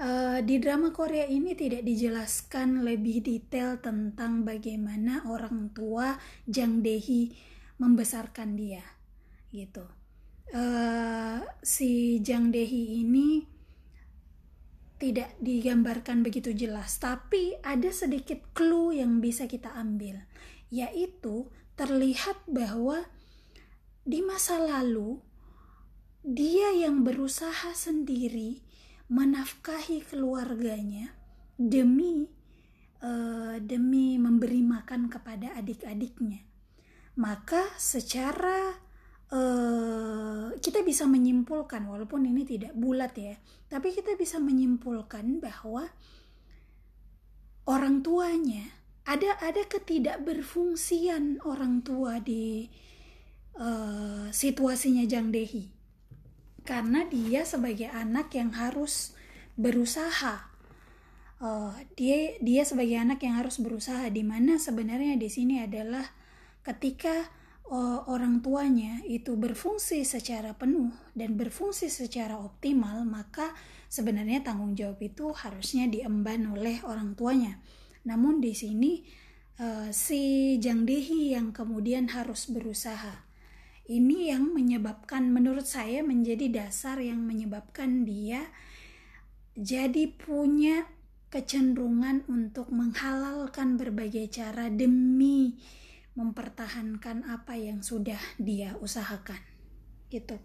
uh, 0.03 0.39
di 0.43 0.59
drama 0.59 0.91
Korea 0.91 1.23
ini 1.23 1.55
tidak 1.55 1.87
dijelaskan 1.87 2.83
lebih 2.83 3.23
detail 3.23 3.79
tentang 3.79 4.43
bagaimana 4.43 5.23
orang 5.31 5.71
tua 5.71 6.19
Jang 6.43 6.83
Dehi 6.83 7.31
membesarkan 7.79 8.59
dia 8.59 8.83
gitu 9.55 10.02
uh, 10.51 11.39
si 11.63 12.19
Jang 12.19 12.51
Dehi 12.51 12.99
ini 13.05 13.47
tidak 14.99 15.35
digambarkan 15.39 16.23
begitu 16.23 16.55
jelas, 16.55 16.99
tapi 16.99 17.55
ada 17.63 17.91
sedikit 17.91 18.55
clue 18.55 18.95
yang 18.99 19.19
bisa 19.19 19.47
kita 19.47 19.71
ambil, 19.75 20.23
yaitu 20.71 21.51
terlihat 21.75 22.39
bahwa 22.47 23.07
di 24.03 24.19
masa 24.23 24.59
lalu 24.59 25.19
dia 26.23 26.71
yang 26.71 27.03
berusaha 27.03 27.75
sendiri 27.75 28.63
menafkahi 29.11 30.07
keluarganya 30.07 31.11
demi 31.59 32.31
uh, 33.03 33.59
demi 33.59 34.15
memberi 34.15 34.63
makan 34.63 35.11
kepada 35.11 35.51
adik-adiknya. 35.59 36.47
Maka 37.19 37.75
secara 37.75 38.82
uh, 39.33 40.53
kita 40.61 40.85
bisa 40.85 41.09
menyimpulkan 41.09 41.89
walaupun 41.89 42.29
ini 42.29 42.45
tidak 42.45 42.77
bulat 42.77 43.17
ya 43.17 43.35
tapi 43.67 43.89
kita 43.89 44.13
bisa 44.13 44.37
menyimpulkan 44.37 45.41
bahwa 45.41 45.89
orang 47.65 48.05
tuanya 48.05 48.83
ada 49.03 49.35
ada 49.43 49.67
ketidakberfungsian 49.67 51.43
orang 51.43 51.83
tua 51.83 52.23
di 52.23 52.71
uh, 53.59 54.31
situasinya 54.31 55.03
Jang 55.03 55.35
Dehi. 55.35 55.67
Karena 56.63 57.03
dia 57.03 57.43
sebagai 57.43 57.91
anak 57.91 58.31
yang 58.31 58.55
harus 58.55 59.11
berusaha. 59.59 60.47
Uh, 61.43 61.75
dia 61.99 62.39
dia 62.39 62.63
sebagai 62.63 62.95
anak 62.95 63.19
yang 63.19 63.35
harus 63.35 63.59
berusaha 63.59 64.07
di 64.07 64.23
mana 64.23 64.55
sebenarnya 64.55 65.19
di 65.19 65.27
sini 65.27 65.59
adalah 65.59 66.07
ketika 66.63 67.27
orang 67.71 68.43
tuanya 68.43 68.99
itu 69.07 69.39
berfungsi 69.39 70.03
secara 70.03 70.51
penuh 70.53 70.91
dan 71.15 71.39
berfungsi 71.39 71.87
secara 71.87 72.35
optimal, 72.35 73.07
maka 73.07 73.55
sebenarnya 73.87 74.43
tanggung 74.43 74.75
jawab 74.75 74.99
itu 74.99 75.31
harusnya 75.31 75.87
diemban 75.87 76.43
oleh 76.51 76.83
orang 76.83 77.15
tuanya. 77.15 77.57
Namun 78.03 78.43
di 78.43 78.51
sini 78.51 79.01
uh, 79.63 79.89
si 79.95 80.55
Jang 80.59 80.83
Dehi 80.83 81.33
yang 81.33 81.55
kemudian 81.55 82.11
harus 82.11 82.51
berusaha. 82.51 83.23
Ini 83.83 84.31
yang 84.35 84.55
menyebabkan 84.55 85.27
menurut 85.27 85.67
saya 85.67 86.07
menjadi 86.07 86.47
dasar 86.63 87.03
yang 87.03 87.19
menyebabkan 87.27 88.07
dia 88.07 88.47
jadi 89.53 90.07
punya 90.09 90.87
kecenderungan 91.27 92.23
untuk 92.31 92.71
menghalalkan 92.71 93.75
berbagai 93.75 94.31
cara 94.31 94.71
demi 94.71 95.57
mempertahankan 96.13 97.25
apa 97.25 97.57
yang 97.57 97.81
sudah 97.81 98.19
dia 98.37 98.77
usahakan 98.77 99.41
gitu. 100.13 100.37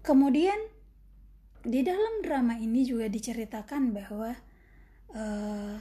Kemudian 0.00 0.56
di 1.66 1.82
dalam 1.82 2.24
drama 2.24 2.56
ini 2.56 2.86
juga 2.86 3.10
diceritakan 3.10 3.92
bahwa 3.92 4.30
uh, 5.12 5.76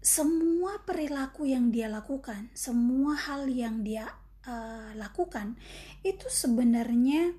semua 0.00 0.80
perilaku 0.86 1.48
yang 1.48 1.68
dia 1.74 1.90
lakukan, 1.90 2.48
semua 2.56 3.16
hal 3.16 3.50
yang 3.50 3.84
dia 3.84 4.08
uh, 4.46 4.92
lakukan 4.96 5.56
itu 6.06 6.28
sebenarnya 6.28 7.36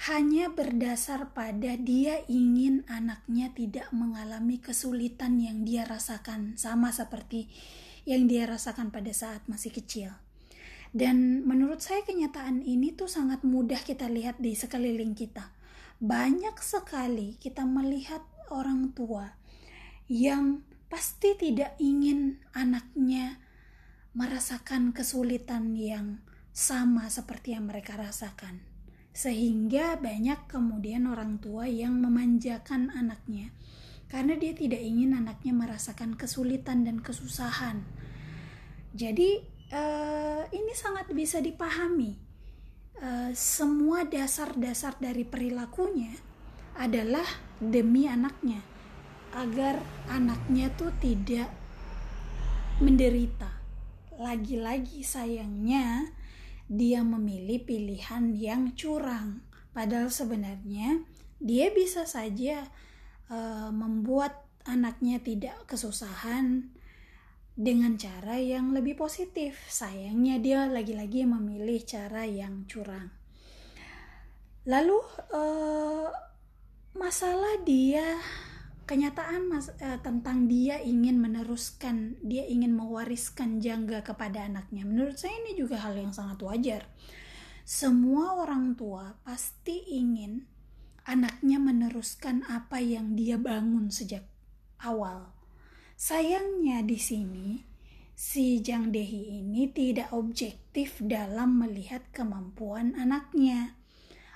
hanya 0.00 0.48
berdasar 0.48 1.36
pada 1.36 1.76
dia 1.76 2.24
ingin 2.24 2.88
anaknya 2.88 3.52
tidak 3.52 3.92
mengalami 3.92 4.56
kesulitan 4.56 5.36
yang 5.36 5.68
dia 5.68 5.84
rasakan, 5.84 6.56
sama 6.56 6.88
seperti 6.88 7.52
yang 8.08 8.24
dia 8.24 8.48
rasakan 8.48 8.88
pada 8.88 9.12
saat 9.12 9.44
masih 9.44 9.68
kecil. 9.76 10.16
Dan 10.96 11.44
menurut 11.44 11.84
saya 11.84 12.00
kenyataan 12.00 12.64
ini 12.64 12.96
tuh 12.96 13.12
sangat 13.12 13.44
mudah 13.44 13.76
kita 13.84 14.08
lihat 14.08 14.40
di 14.40 14.56
sekeliling 14.56 15.12
kita. 15.12 15.52
Banyak 16.00 16.56
sekali 16.64 17.36
kita 17.36 17.68
melihat 17.68 18.24
orang 18.48 18.96
tua 18.96 19.36
yang 20.08 20.64
pasti 20.88 21.36
tidak 21.36 21.76
ingin 21.76 22.40
anaknya 22.56 23.36
merasakan 24.16 24.96
kesulitan 24.96 25.76
yang 25.76 26.24
sama 26.56 27.12
seperti 27.12 27.52
yang 27.52 27.68
mereka 27.68 28.00
rasakan. 28.00 28.69
Sehingga 29.10 29.98
banyak 29.98 30.46
kemudian 30.46 31.10
orang 31.10 31.42
tua 31.42 31.66
yang 31.66 31.98
memanjakan 31.98 32.94
anaknya 32.94 33.50
karena 34.10 34.34
dia 34.34 34.50
tidak 34.50 34.82
ingin 34.82 35.14
anaknya 35.14 35.54
merasakan 35.54 36.18
kesulitan 36.18 36.82
dan 36.82 36.98
kesusahan. 36.98 37.86
Jadi 38.90 39.38
uh, 39.70 40.42
ini 40.50 40.72
sangat 40.74 41.06
bisa 41.14 41.38
dipahami. 41.38 42.18
Uh, 43.00 43.32
semua 43.32 44.04
dasar-dasar 44.04 44.98
dari 44.98 45.22
perilakunya 45.24 46.12
adalah 46.76 47.24
demi 47.62 48.10
anaknya 48.10 48.60
agar 49.30 49.78
anaknya 50.10 50.74
tuh 50.74 50.90
tidak 50.98 51.48
menderita. 52.82 53.62
Lagi-lagi 54.18 55.06
sayangnya 55.06 56.10
dia 56.70 57.02
memilih 57.02 57.66
pilihan 57.66 58.30
yang 58.38 58.70
curang. 58.78 59.42
Padahal 59.74 60.06
sebenarnya 60.06 61.02
dia 61.42 61.74
bisa 61.74 62.06
saja 62.06 62.62
uh, 63.26 63.74
membuat 63.74 64.46
anaknya 64.62 65.18
tidak 65.18 65.66
kesusahan 65.66 66.70
dengan 67.58 67.98
cara 67.98 68.38
yang 68.38 68.70
lebih 68.70 68.94
positif. 68.94 69.58
Sayangnya 69.66 70.38
dia 70.38 70.70
lagi-lagi 70.70 71.26
memilih 71.26 71.82
cara 71.82 72.22
yang 72.22 72.70
curang. 72.70 73.10
Lalu 74.70 75.02
uh, 75.34 76.06
masalah 76.94 77.58
dia 77.66 78.14
kenyataan 78.90 79.46
mas, 79.46 79.70
uh, 79.70 80.02
tentang 80.02 80.50
dia 80.50 80.82
ingin 80.82 81.22
meneruskan, 81.22 82.18
dia 82.26 82.42
ingin 82.50 82.74
mewariskan 82.74 83.62
jangga 83.62 84.02
kepada 84.02 84.50
anaknya. 84.50 84.82
Menurut 84.82 85.14
saya 85.14 85.30
ini 85.46 85.54
juga 85.54 85.78
hal 85.78 85.94
yang 85.94 86.10
sangat 86.10 86.42
wajar. 86.42 86.90
Semua 87.62 88.34
orang 88.42 88.74
tua 88.74 89.14
pasti 89.22 89.94
ingin 89.94 90.42
anaknya 91.06 91.62
meneruskan 91.62 92.42
apa 92.50 92.82
yang 92.82 93.14
dia 93.14 93.38
bangun 93.38 93.94
sejak 93.94 94.26
awal. 94.82 95.30
Sayangnya 95.94 96.82
di 96.82 96.98
sini 96.98 97.48
si 98.18 98.58
Jang 98.58 98.90
Dehi 98.90 99.38
ini 99.38 99.70
tidak 99.70 100.10
objektif 100.10 100.98
dalam 100.98 101.62
melihat 101.62 102.02
kemampuan 102.10 102.98
anaknya 102.98 103.79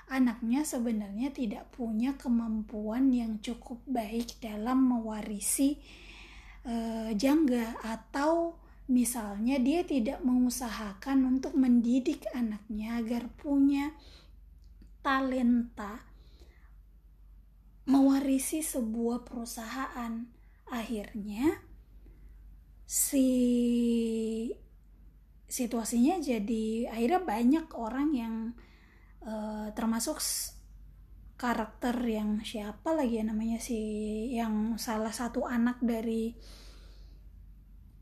anaknya 0.05 0.61
sebenarnya 0.61 1.33
tidak 1.33 1.69
punya 1.73 2.13
kemampuan 2.13 3.09
yang 3.09 3.41
cukup 3.41 3.81
baik 3.89 4.37
dalam 4.37 4.85
mewarisi 4.85 5.81
uh, 6.65 7.09
jangga 7.17 7.81
atau 7.81 8.57
misalnya 8.85 9.57
dia 9.57 9.81
tidak 9.81 10.21
mengusahakan 10.21 11.25
untuk 11.25 11.57
mendidik 11.57 12.29
anaknya 12.37 13.01
agar 13.01 13.25
punya 13.33 13.97
talenta 15.01 16.05
mewarisi 17.85 18.61
sebuah 18.61 19.25
perusahaan. 19.25 20.25
Akhirnya 20.65 21.61
si 22.85 23.29
situasinya 25.45 26.17
jadi 26.17 26.89
akhirnya 26.89 27.21
banyak 27.21 27.65
orang 27.77 28.09
yang 28.13 28.35
uh, 29.25 29.67
termasuk 29.73 30.21
karakter 31.35 31.99
yang 32.07 32.39
siapa 32.45 32.95
lagi 32.95 33.19
ya 33.19 33.27
namanya 33.27 33.59
si 33.59 33.79
yang 34.31 34.79
salah 34.79 35.11
satu 35.11 35.43
anak 35.43 35.83
dari 35.83 36.31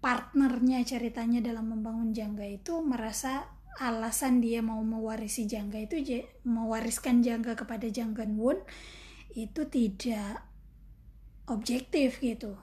partnernya 0.03 0.85
ceritanya 0.85 1.41
dalam 1.41 1.73
membangun 1.73 2.13
jangga 2.13 2.45
itu 2.45 2.83
merasa 2.83 3.47
alasan 3.81 4.37
dia 4.37 4.61
mau 4.61 4.83
mewarisi 4.85 5.49
jangga 5.49 5.81
itu 5.81 5.97
mewariskan 6.45 7.25
jangga 7.25 7.57
kepada 7.57 7.89
Janggan 7.89 8.37
Won 8.37 8.61
itu 9.33 9.65
tidak 9.65 10.45
objektif 11.49 12.21
gitu. 12.21 12.53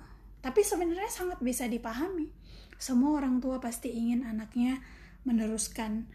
Tapi 0.40 0.60
sebenarnya 0.62 1.10
sangat 1.10 1.42
bisa 1.42 1.66
dipahami. 1.66 2.30
Semua 2.78 3.18
orang 3.18 3.42
tua 3.42 3.58
pasti 3.58 3.90
ingin 3.92 4.24
anaknya 4.24 4.80
meneruskan 5.26 6.08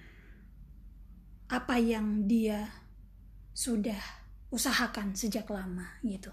apa 1.49 1.77
yang 1.77 2.25
dia 2.25 2.67
sudah 3.55 3.99
usahakan 4.49 5.13
sejak 5.13 5.47
lama 5.49 5.99
gitu. 6.01 6.31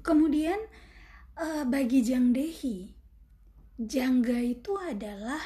Kemudian 0.00 0.58
uh, 1.36 1.64
bagi 1.66 2.00
Jang 2.06 2.32
Dehi, 2.32 2.94
jangga 3.76 4.38
itu 4.40 4.72
adalah 4.78 5.42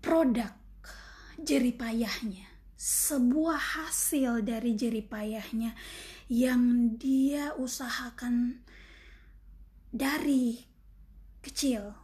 produk 0.00 0.52
jeripayahnya, 1.40 2.48
sebuah 2.76 3.60
hasil 3.84 4.42
dari 4.42 4.72
jeripayahnya 4.72 5.76
yang 6.32 6.94
dia 6.98 7.54
usahakan 7.54 8.64
dari 9.92 10.64
kecil 11.44 11.94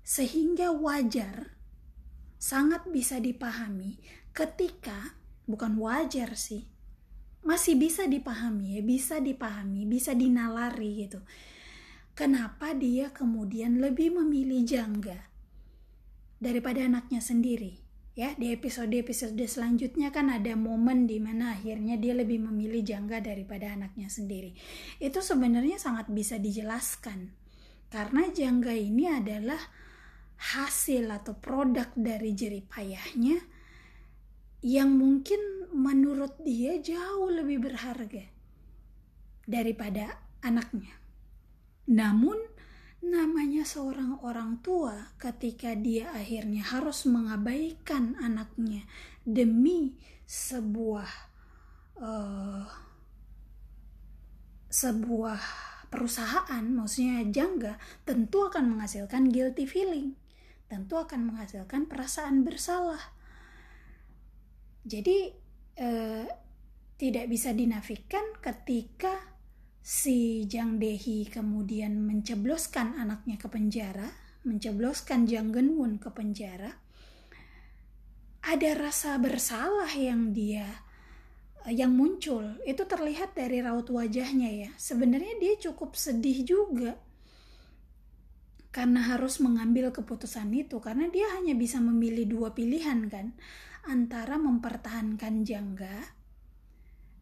sehingga 0.00 0.72
wajar 0.72 1.59
sangat 2.40 2.88
bisa 2.88 3.20
dipahami 3.20 4.00
ketika 4.32 5.20
bukan 5.44 5.76
wajar 5.76 6.32
sih 6.40 6.64
masih 7.44 7.76
bisa 7.76 8.08
dipahami 8.08 8.80
ya 8.80 8.82
bisa 8.84 9.20
dipahami 9.20 9.84
bisa 9.84 10.16
dinalari 10.16 11.04
gitu. 11.04 11.20
Kenapa 12.16 12.76
dia 12.76 13.08
kemudian 13.16 13.80
lebih 13.80 14.12
memilih 14.12 14.60
jangga 14.64 15.30
daripada 16.36 16.84
anaknya 16.84 17.20
sendiri? 17.24 17.80
Ya 18.12 18.36
di 18.36 18.52
episode-episode 18.52 19.40
selanjutnya 19.48 20.12
kan 20.12 20.28
ada 20.28 20.52
momen 20.52 21.08
di 21.08 21.16
mana 21.16 21.56
akhirnya 21.56 21.96
dia 21.96 22.12
lebih 22.12 22.44
memilih 22.44 22.84
jangga 22.84 23.24
daripada 23.24 23.72
anaknya 23.72 24.12
sendiri. 24.12 24.52
Itu 25.00 25.24
sebenarnya 25.24 25.80
sangat 25.80 26.12
bisa 26.12 26.36
dijelaskan. 26.36 27.32
Karena 27.88 28.28
jangga 28.28 28.76
ini 28.76 29.08
adalah 29.08 29.62
hasil 30.40 31.04
atau 31.12 31.36
produk 31.36 31.92
dari 31.92 32.32
jeripayahnya 32.32 33.38
yang 34.64 34.96
mungkin 34.96 35.68
menurut 35.76 36.40
dia 36.40 36.80
jauh 36.80 37.28
lebih 37.28 37.60
berharga 37.60 38.24
daripada 39.44 40.16
anaknya. 40.40 40.96
Namun 41.92 42.36
namanya 43.00 43.64
seorang 43.64 44.20
orang 44.20 44.60
tua 44.60 45.16
ketika 45.16 45.72
dia 45.72 46.12
akhirnya 46.12 46.60
harus 46.68 47.08
mengabaikan 47.08 48.12
anaknya 48.20 48.84
demi 49.24 49.96
sebuah 50.28 51.08
uh, 51.96 52.68
sebuah 54.68 55.40
perusahaan 55.88 56.62
maksudnya 56.62 57.24
jangga 57.32 57.80
tentu 58.04 58.46
akan 58.46 58.76
menghasilkan 58.76 59.32
guilty 59.32 59.64
feeling 59.64 60.19
tentu 60.70 60.94
akan 60.94 61.34
menghasilkan 61.34 61.90
perasaan 61.90 62.46
bersalah. 62.46 63.02
Jadi 64.86 65.34
eh, 65.76 66.26
tidak 66.94 67.26
bisa 67.26 67.50
dinafikan 67.50 68.22
ketika 68.38 69.18
si 69.80 70.44
Jang 70.44 70.76
Dehi 70.76 71.26
kemudian 71.26 72.04
mencebloskan 72.04 73.00
anaknya 73.00 73.40
ke 73.40 73.48
penjara, 73.48 74.06
mencebloskan 74.44 75.24
Jang 75.24 75.50
Genwon 75.50 75.96
ke 75.96 76.12
penjara, 76.12 76.76
ada 78.40 78.70
rasa 78.76 79.16
bersalah 79.16 79.88
yang 79.96 80.32
dia 80.36 80.68
uh, 81.64 81.72
yang 81.72 81.92
muncul. 81.92 82.60
Itu 82.64 82.84
terlihat 82.84 83.36
dari 83.36 83.64
raut 83.64 83.88
wajahnya 83.88 84.68
ya. 84.68 84.70
Sebenarnya 84.76 85.40
dia 85.40 85.56
cukup 85.56 85.96
sedih 85.96 86.44
juga 86.44 86.96
karena 88.70 89.02
harus 89.02 89.42
mengambil 89.42 89.90
keputusan 89.90 90.54
itu 90.54 90.78
karena 90.78 91.10
dia 91.10 91.26
hanya 91.34 91.58
bisa 91.58 91.82
memilih 91.82 92.26
dua 92.30 92.48
pilihan 92.54 93.10
kan? 93.10 93.34
Antara 93.90 94.38
mempertahankan 94.38 95.42
jangga 95.42 95.98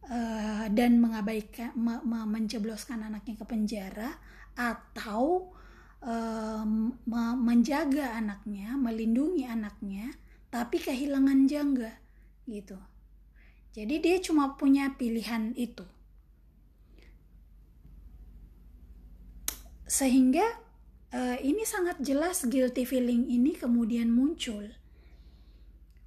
uh, 0.05 0.65
dan 0.69 1.01
mengabaikan 1.01 1.73
me, 1.73 2.01
me, 2.05 2.25
mencebloskan 2.29 3.01
anaknya 3.01 3.35
ke 3.41 3.45
penjara 3.49 4.09
atau 4.53 5.49
uh, 6.05 6.65
me, 7.09 7.23
menjaga 7.39 8.13
anaknya 8.13 8.75
melindungi 8.75 9.47
anaknya 9.49 10.13
tapi 10.49 10.81
kehilangan 10.81 11.49
jangga 11.49 11.93
gitu. 12.49 12.77
Jadi 13.69 14.01
dia 14.01 14.17
cuma 14.17 14.57
punya 14.57 14.97
pilihan 14.97 15.53
itu. 15.53 15.85
Sehingga 19.85 20.68
uh, 21.13 21.37
ini 21.41 21.65
sangat 21.65 22.01
jelas 22.01 22.45
guilty 22.45 22.85
feeling 22.85 23.25
ini 23.29 23.55
kemudian 23.57 24.09
muncul. 24.09 24.65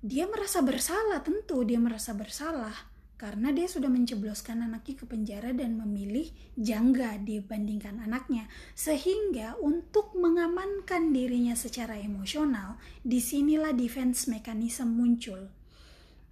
Dia 0.02 0.26
merasa 0.26 0.62
bersalah, 0.66 1.22
tentu 1.22 1.62
dia 1.62 1.78
merasa 1.78 2.10
bersalah 2.10 2.92
karena 3.22 3.54
dia 3.54 3.70
sudah 3.70 3.86
mencebloskan 3.86 4.66
anaknya 4.66 4.98
ke 4.98 5.06
penjara 5.06 5.54
dan 5.54 5.78
memilih 5.78 6.26
jangga 6.58 7.22
dibandingkan 7.22 8.02
anaknya. 8.02 8.50
Sehingga 8.74 9.54
untuk 9.62 10.18
mengamankan 10.18 11.14
dirinya 11.14 11.54
secara 11.54 12.02
emosional, 12.02 12.82
di 13.06 13.22
sinilah 13.22 13.70
defense 13.78 14.26
mechanism 14.26 14.98
muncul. 14.98 15.54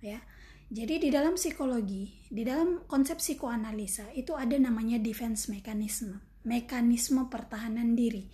Ya, 0.02 0.18
jadi 0.66 0.98
di 0.98 1.14
dalam 1.14 1.38
psikologi, 1.38 2.10
di 2.26 2.42
dalam 2.42 2.82
konsep 2.90 3.22
psikoanalisa 3.22 4.10
itu 4.18 4.34
ada 4.34 4.58
namanya 4.58 4.98
defense 4.98 5.46
mechanism, 5.46 6.18
mekanisme 6.45 7.28
pertahanan 7.28 7.93
diri 7.93 8.24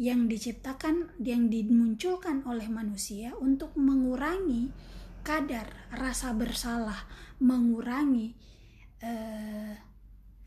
yang 0.00 0.32
diciptakan 0.32 1.12
yang 1.20 1.52
dimunculkan 1.52 2.40
oleh 2.48 2.72
manusia 2.72 3.36
untuk 3.36 3.76
mengurangi 3.76 4.72
kadar 5.20 5.68
rasa 5.92 6.32
bersalah, 6.32 7.04
mengurangi 7.44 8.32
uh, 9.04 9.76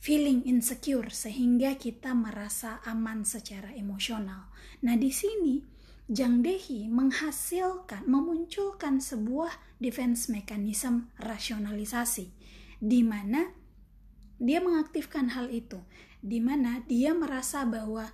feeling 0.02 0.44
insecure 0.50 1.14
sehingga 1.14 1.78
kita 1.78 2.18
merasa 2.18 2.82
aman 2.84 3.24
secara 3.24 3.72
emosional. 3.78 4.50
Nah, 4.84 4.98
di 4.98 5.14
sini 5.14 5.62
Jang 6.04 6.44
Dehi 6.44 6.92
menghasilkan, 6.92 8.04
memunculkan 8.04 9.00
sebuah 9.00 9.80
defense 9.80 10.28
mechanism 10.28 11.14
rasionalisasi 11.22 12.28
di 12.84 13.00
mana 13.08 13.48
dia 14.44 14.60
mengaktifkan 14.60 15.32
hal 15.32 15.48
itu, 15.48 15.80
di 16.24 16.40
mana 16.40 16.80
dia 16.88 17.12
merasa 17.12 17.68
bahwa 17.68 18.08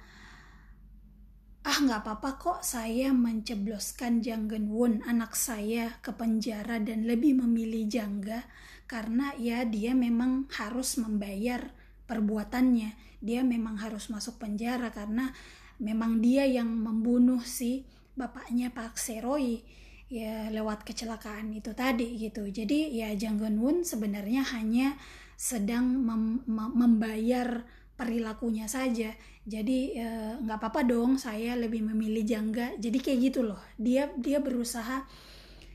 ah 1.62 1.78
nggak 1.78 2.02
apa-apa 2.02 2.32
kok 2.42 2.60
saya 2.66 3.14
mencebloskan 3.14 4.26
Janggen 4.26 4.74
Won 4.74 5.06
anak 5.06 5.38
saya 5.38 6.02
ke 6.02 6.10
penjara 6.18 6.82
dan 6.82 7.06
lebih 7.06 7.38
memilih 7.38 7.86
Jangga 7.86 8.50
karena 8.90 9.38
ya 9.38 9.62
dia 9.70 9.94
memang 9.94 10.50
harus 10.58 10.98
membayar 10.98 11.70
perbuatannya. 12.10 13.22
Dia 13.22 13.46
memang 13.46 13.78
harus 13.78 14.10
masuk 14.10 14.42
penjara 14.42 14.90
karena 14.90 15.30
memang 15.78 16.26
dia 16.26 16.50
yang 16.50 16.74
membunuh 16.74 17.46
si 17.46 17.86
bapaknya 18.18 18.74
Pak 18.74 18.98
Seroy 18.98 19.62
ya 20.10 20.50
lewat 20.50 20.82
kecelakaan 20.90 21.54
itu 21.54 21.78
tadi 21.78 22.18
gitu. 22.18 22.50
Jadi 22.50 22.98
ya 22.98 23.14
Janggen 23.14 23.62
Won 23.62 23.86
sebenarnya 23.86 24.42
hanya 24.58 24.98
sedang 25.38 26.02
mem 26.02 26.42
membayar 26.50 27.62
perilakunya 28.00 28.72
saja. 28.72 29.12
Jadi 29.44 30.00
eh, 30.00 30.34
nggak 30.40 30.56
e, 30.56 30.62
apa-apa 30.64 30.88
dong 30.88 31.20
saya 31.20 31.60
lebih 31.60 31.84
memilih 31.92 32.24
jangga. 32.24 32.80
Jadi 32.80 32.98
kayak 33.04 33.20
gitu 33.28 33.44
loh. 33.44 33.60
Dia 33.76 34.08
dia 34.16 34.40
berusaha 34.40 35.04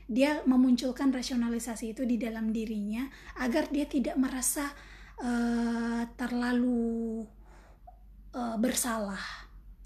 dia 0.05 0.41
memunculkan 0.45 1.09
rasionalisasi 1.09 1.97
itu 1.97 2.05
di 2.05 2.21
dalam 2.21 2.53
dirinya 2.53 3.09
agar 3.41 3.69
dia 3.69 3.85
tidak 3.85 4.17
merasa 4.17 4.69
e, 5.17 5.31
terlalu 6.17 7.25
e, 8.33 8.41
bersalah 8.61 9.21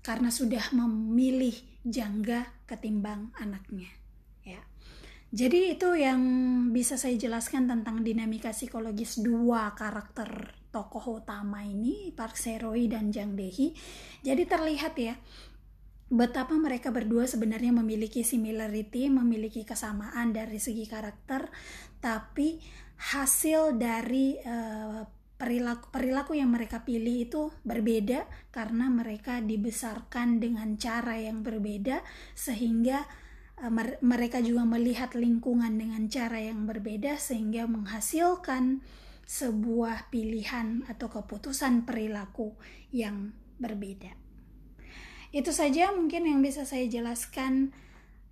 karena 0.03 0.27
sudah 0.27 0.71
memilih 0.75 1.55
jangga 1.87 2.51
ketimbang 2.67 3.31
anaknya 3.39 3.87
ya. 4.43 4.59
Jadi 5.31 5.77
itu 5.77 5.93
yang 5.95 6.19
bisa 6.75 6.99
saya 6.99 7.15
jelaskan 7.15 7.69
tentang 7.69 8.03
dinamika 8.03 8.51
psikologis 8.51 9.23
dua 9.23 9.71
karakter 9.77 10.58
tokoh 10.69 11.21
utama 11.21 11.65
ini 11.65 12.13
Park 12.13 12.37
Seroy 12.37 12.85
dan 12.85 13.09
Jang 13.09 13.33
Dehi 13.33 13.73
jadi 14.21 14.45
terlihat 14.45 14.93
ya 14.97 15.17
betapa 16.09 16.57
mereka 16.57 16.89
berdua 16.89 17.29
sebenarnya 17.29 17.69
memiliki 17.69 18.25
similarity, 18.25 19.13
memiliki 19.13 19.61
kesamaan 19.61 20.33
dari 20.33 20.57
segi 20.57 20.89
karakter, 20.89 21.53
tapi 22.01 22.57
hasil 23.13 23.77
dari 23.77 24.35
uh, 24.41 25.05
perilaku 25.39 25.87
perilaku 25.93 26.35
yang 26.35 26.51
mereka 26.51 26.83
pilih 26.83 27.15
itu 27.29 27.41
berbeda 27.63 28.27
karena 28.51 28.91
mereka 28.91 29.39
dibesarkan 29.39 30.43
dengan 30.43 30.75
cara 30.75 31.15
yang 31.15 31.45
berbeda 31.45 32.03
sehingga 32.35 33.07
uh, 33.61 33.71
mereka 34.03 34.43
juga 34.43 34.67
melihat 34.67 35.13
lingkungan 35.15 35.77
dengan 35.77 36.09
cara 36.11 36.41
yang 36.43 36.65
berbeda 36.67 37.15
sehingga 37.21 37.69
menghasilkan 37.69 38.81
sebuah 39.29 40.09
pilihan 40.09 40.89
atau 40.89 41.05
keputusan 41.05 41.85
perilaku 41.85 42.57
yang 42.89 43.29
berbeda. 43.61 44.17
Itu 45.29 45.53
saja 45.53 45.93
mungkin 45.93 46.25
yang 46.25 46.41
bisa 46.41 46.65
saya 46.65 46.89
jelaskan, 46.89 47.69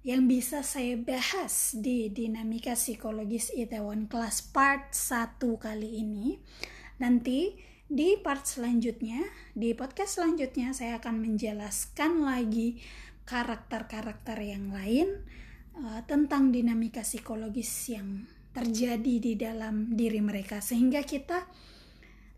yang 0.01 0.25
bisa 0.25 0.65
saya 0.65 0.97
bahas 0.97 1.77
di 1.77 2.09
dinamika 2.09 2.73
psikologis 2.73 3.53
Itaewon 3.53 4.09
Class 4.09 4.41
Part 4.41 4.97
1 4.97 5.37
kali 5.37 6.01
ini. 6.01 6.41
Nanti 6.97 7.53
di 7.85 8.17
part 8.17 8.49
selanjutnya, 8.49 9.21
di 9.53 9.77
podcast 9.77 10.17
selanjutnya 10.17 10.73
saya 10.73 10.97
akan 10.97 11.21
menjelaskan 11.21 12.25
lagi 12.25 12.81
karakter-karakter 13.29 14.41
yang 14.41 14.73
lain 14.73 15.21
uh, 15.77 16.01
tentang 16.09 16.49
dinamika 16.49 17.05
psikologis 17.05 17.69
yang 17.93 18.25
terjadi 18.58 19.16
di 19.22 19.34
dalam 19.38 19.93
diri 19.93 20.18
mereka 20.18 20.58
sehingga 20.58 21.05
kita 21.05 21.45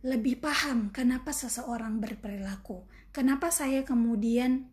lebih 0.04 0.44
paham 0.44 0.92
kenapa 0.92 1.32
seseorang 1.32 2.04
berperilaku. 2.04 2.84
Kenapa 3.16 3.56
saya 3.56 3.88
kemudian 3.88 4.68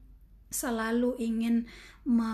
selalu 0.51 1.15
ingin 1.23 1.71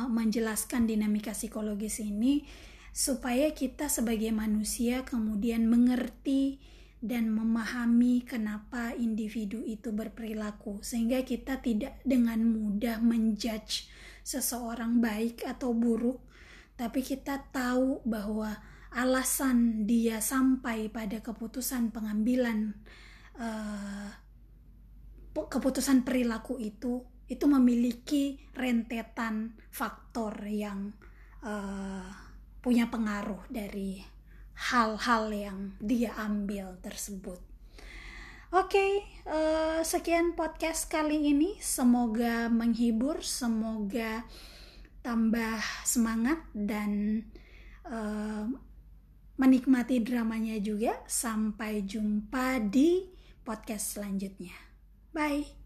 menjelaskan 0.09 0.89
dinamika 0.89 1.37
psikologis 1.37 2.01
ini 2.01 2.45
supaya 2.93 3.53
kita 3.53 3.89
sebagai 3.89 4.33
manusia 4.33 5.05
kemudian 5.05 5.65
mengerti 5.69 6.61
dan 7.01 7.33
memahami 7.33 8.21
kenapa 8.25 8.93
individu 8.95 9.65
itu 9.65 9.91
berperilaku 9.91 10.85
sehingga 10.85 11.25
kita 11.25 11.65
tidak 11.65 11.97
dengan 12.05 12.45
mudah 12.45 13.01
menjudge 13.01 13.89
seseorang 14.23 15.01
baik 15.01 15.43
atau 15.49 15.73
buruk 15.73 16.21
tapi 16.77 17.01
kita 17.01 17.49
tahu 17.51 18.05
bahwa 18.05 18.61
alasan 18.93 19.89
dia 19.89 20.21
sampai 20.21 20.93
pada 20.93 21.25
keputusan 21.25 21.93
pengambilan 21.93 22.77
uh, 23.41 24.09
keputusan 25.33 26.05
perilaku 26.05 26.61
itu 26.61 27.01
itu 27.33 27.45
memiliki 27.49 28.37
rentetan 28.53 29.57
faktor 29.73 30.37
yang 30.45 30.93
uh, 31.41 32.05
punya 32.61 32.93
pengaruh 32.93 33.41
dari 33.49 34.05
hal-hal 34.53 35.33
yang 35.33 35.59
dia 35.81 36.13
ambil 36.21 36.77
tersebut. 36.85 37.41
Oke, 38.53 38.69
okay, 38.69 38.93
uh, 39.25 39.81
sekian 39.81 40.37
podcast 40.37 40.93
kali 40.93 41.33
ini. 41.33 41.57
Semoga 41.57 42.53
menghibur, 42.53 43.25
semoga 43.25 44.29
tambah 45.01 45.57
semangat 45.89 46.45
dan 46.53 47.25
menikmati 49.43 49.99
dramanya 49.99 50.55
juga. 50.63 51.03
Sampai 51.11 51.83
jumpa 51.83 52.63
di 52.63 53.11
podcast 53.43 53.99
selanjutnya. 53.99 54.55
Bye. 55.11 55.59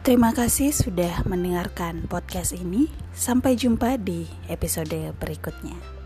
Terima 0.00 0.34
kasih 0.34 0.74
sudah 0.74 1.22
mendengarkan 1.22 2.10
podcast 2.10 2.50
ini. 2.50 2.90
Sampai 3.14 3.54
jumpa 3.54 3.94
di 4.00 4.26
episode 4.50 5.14
berikutnya. 5.22 5.99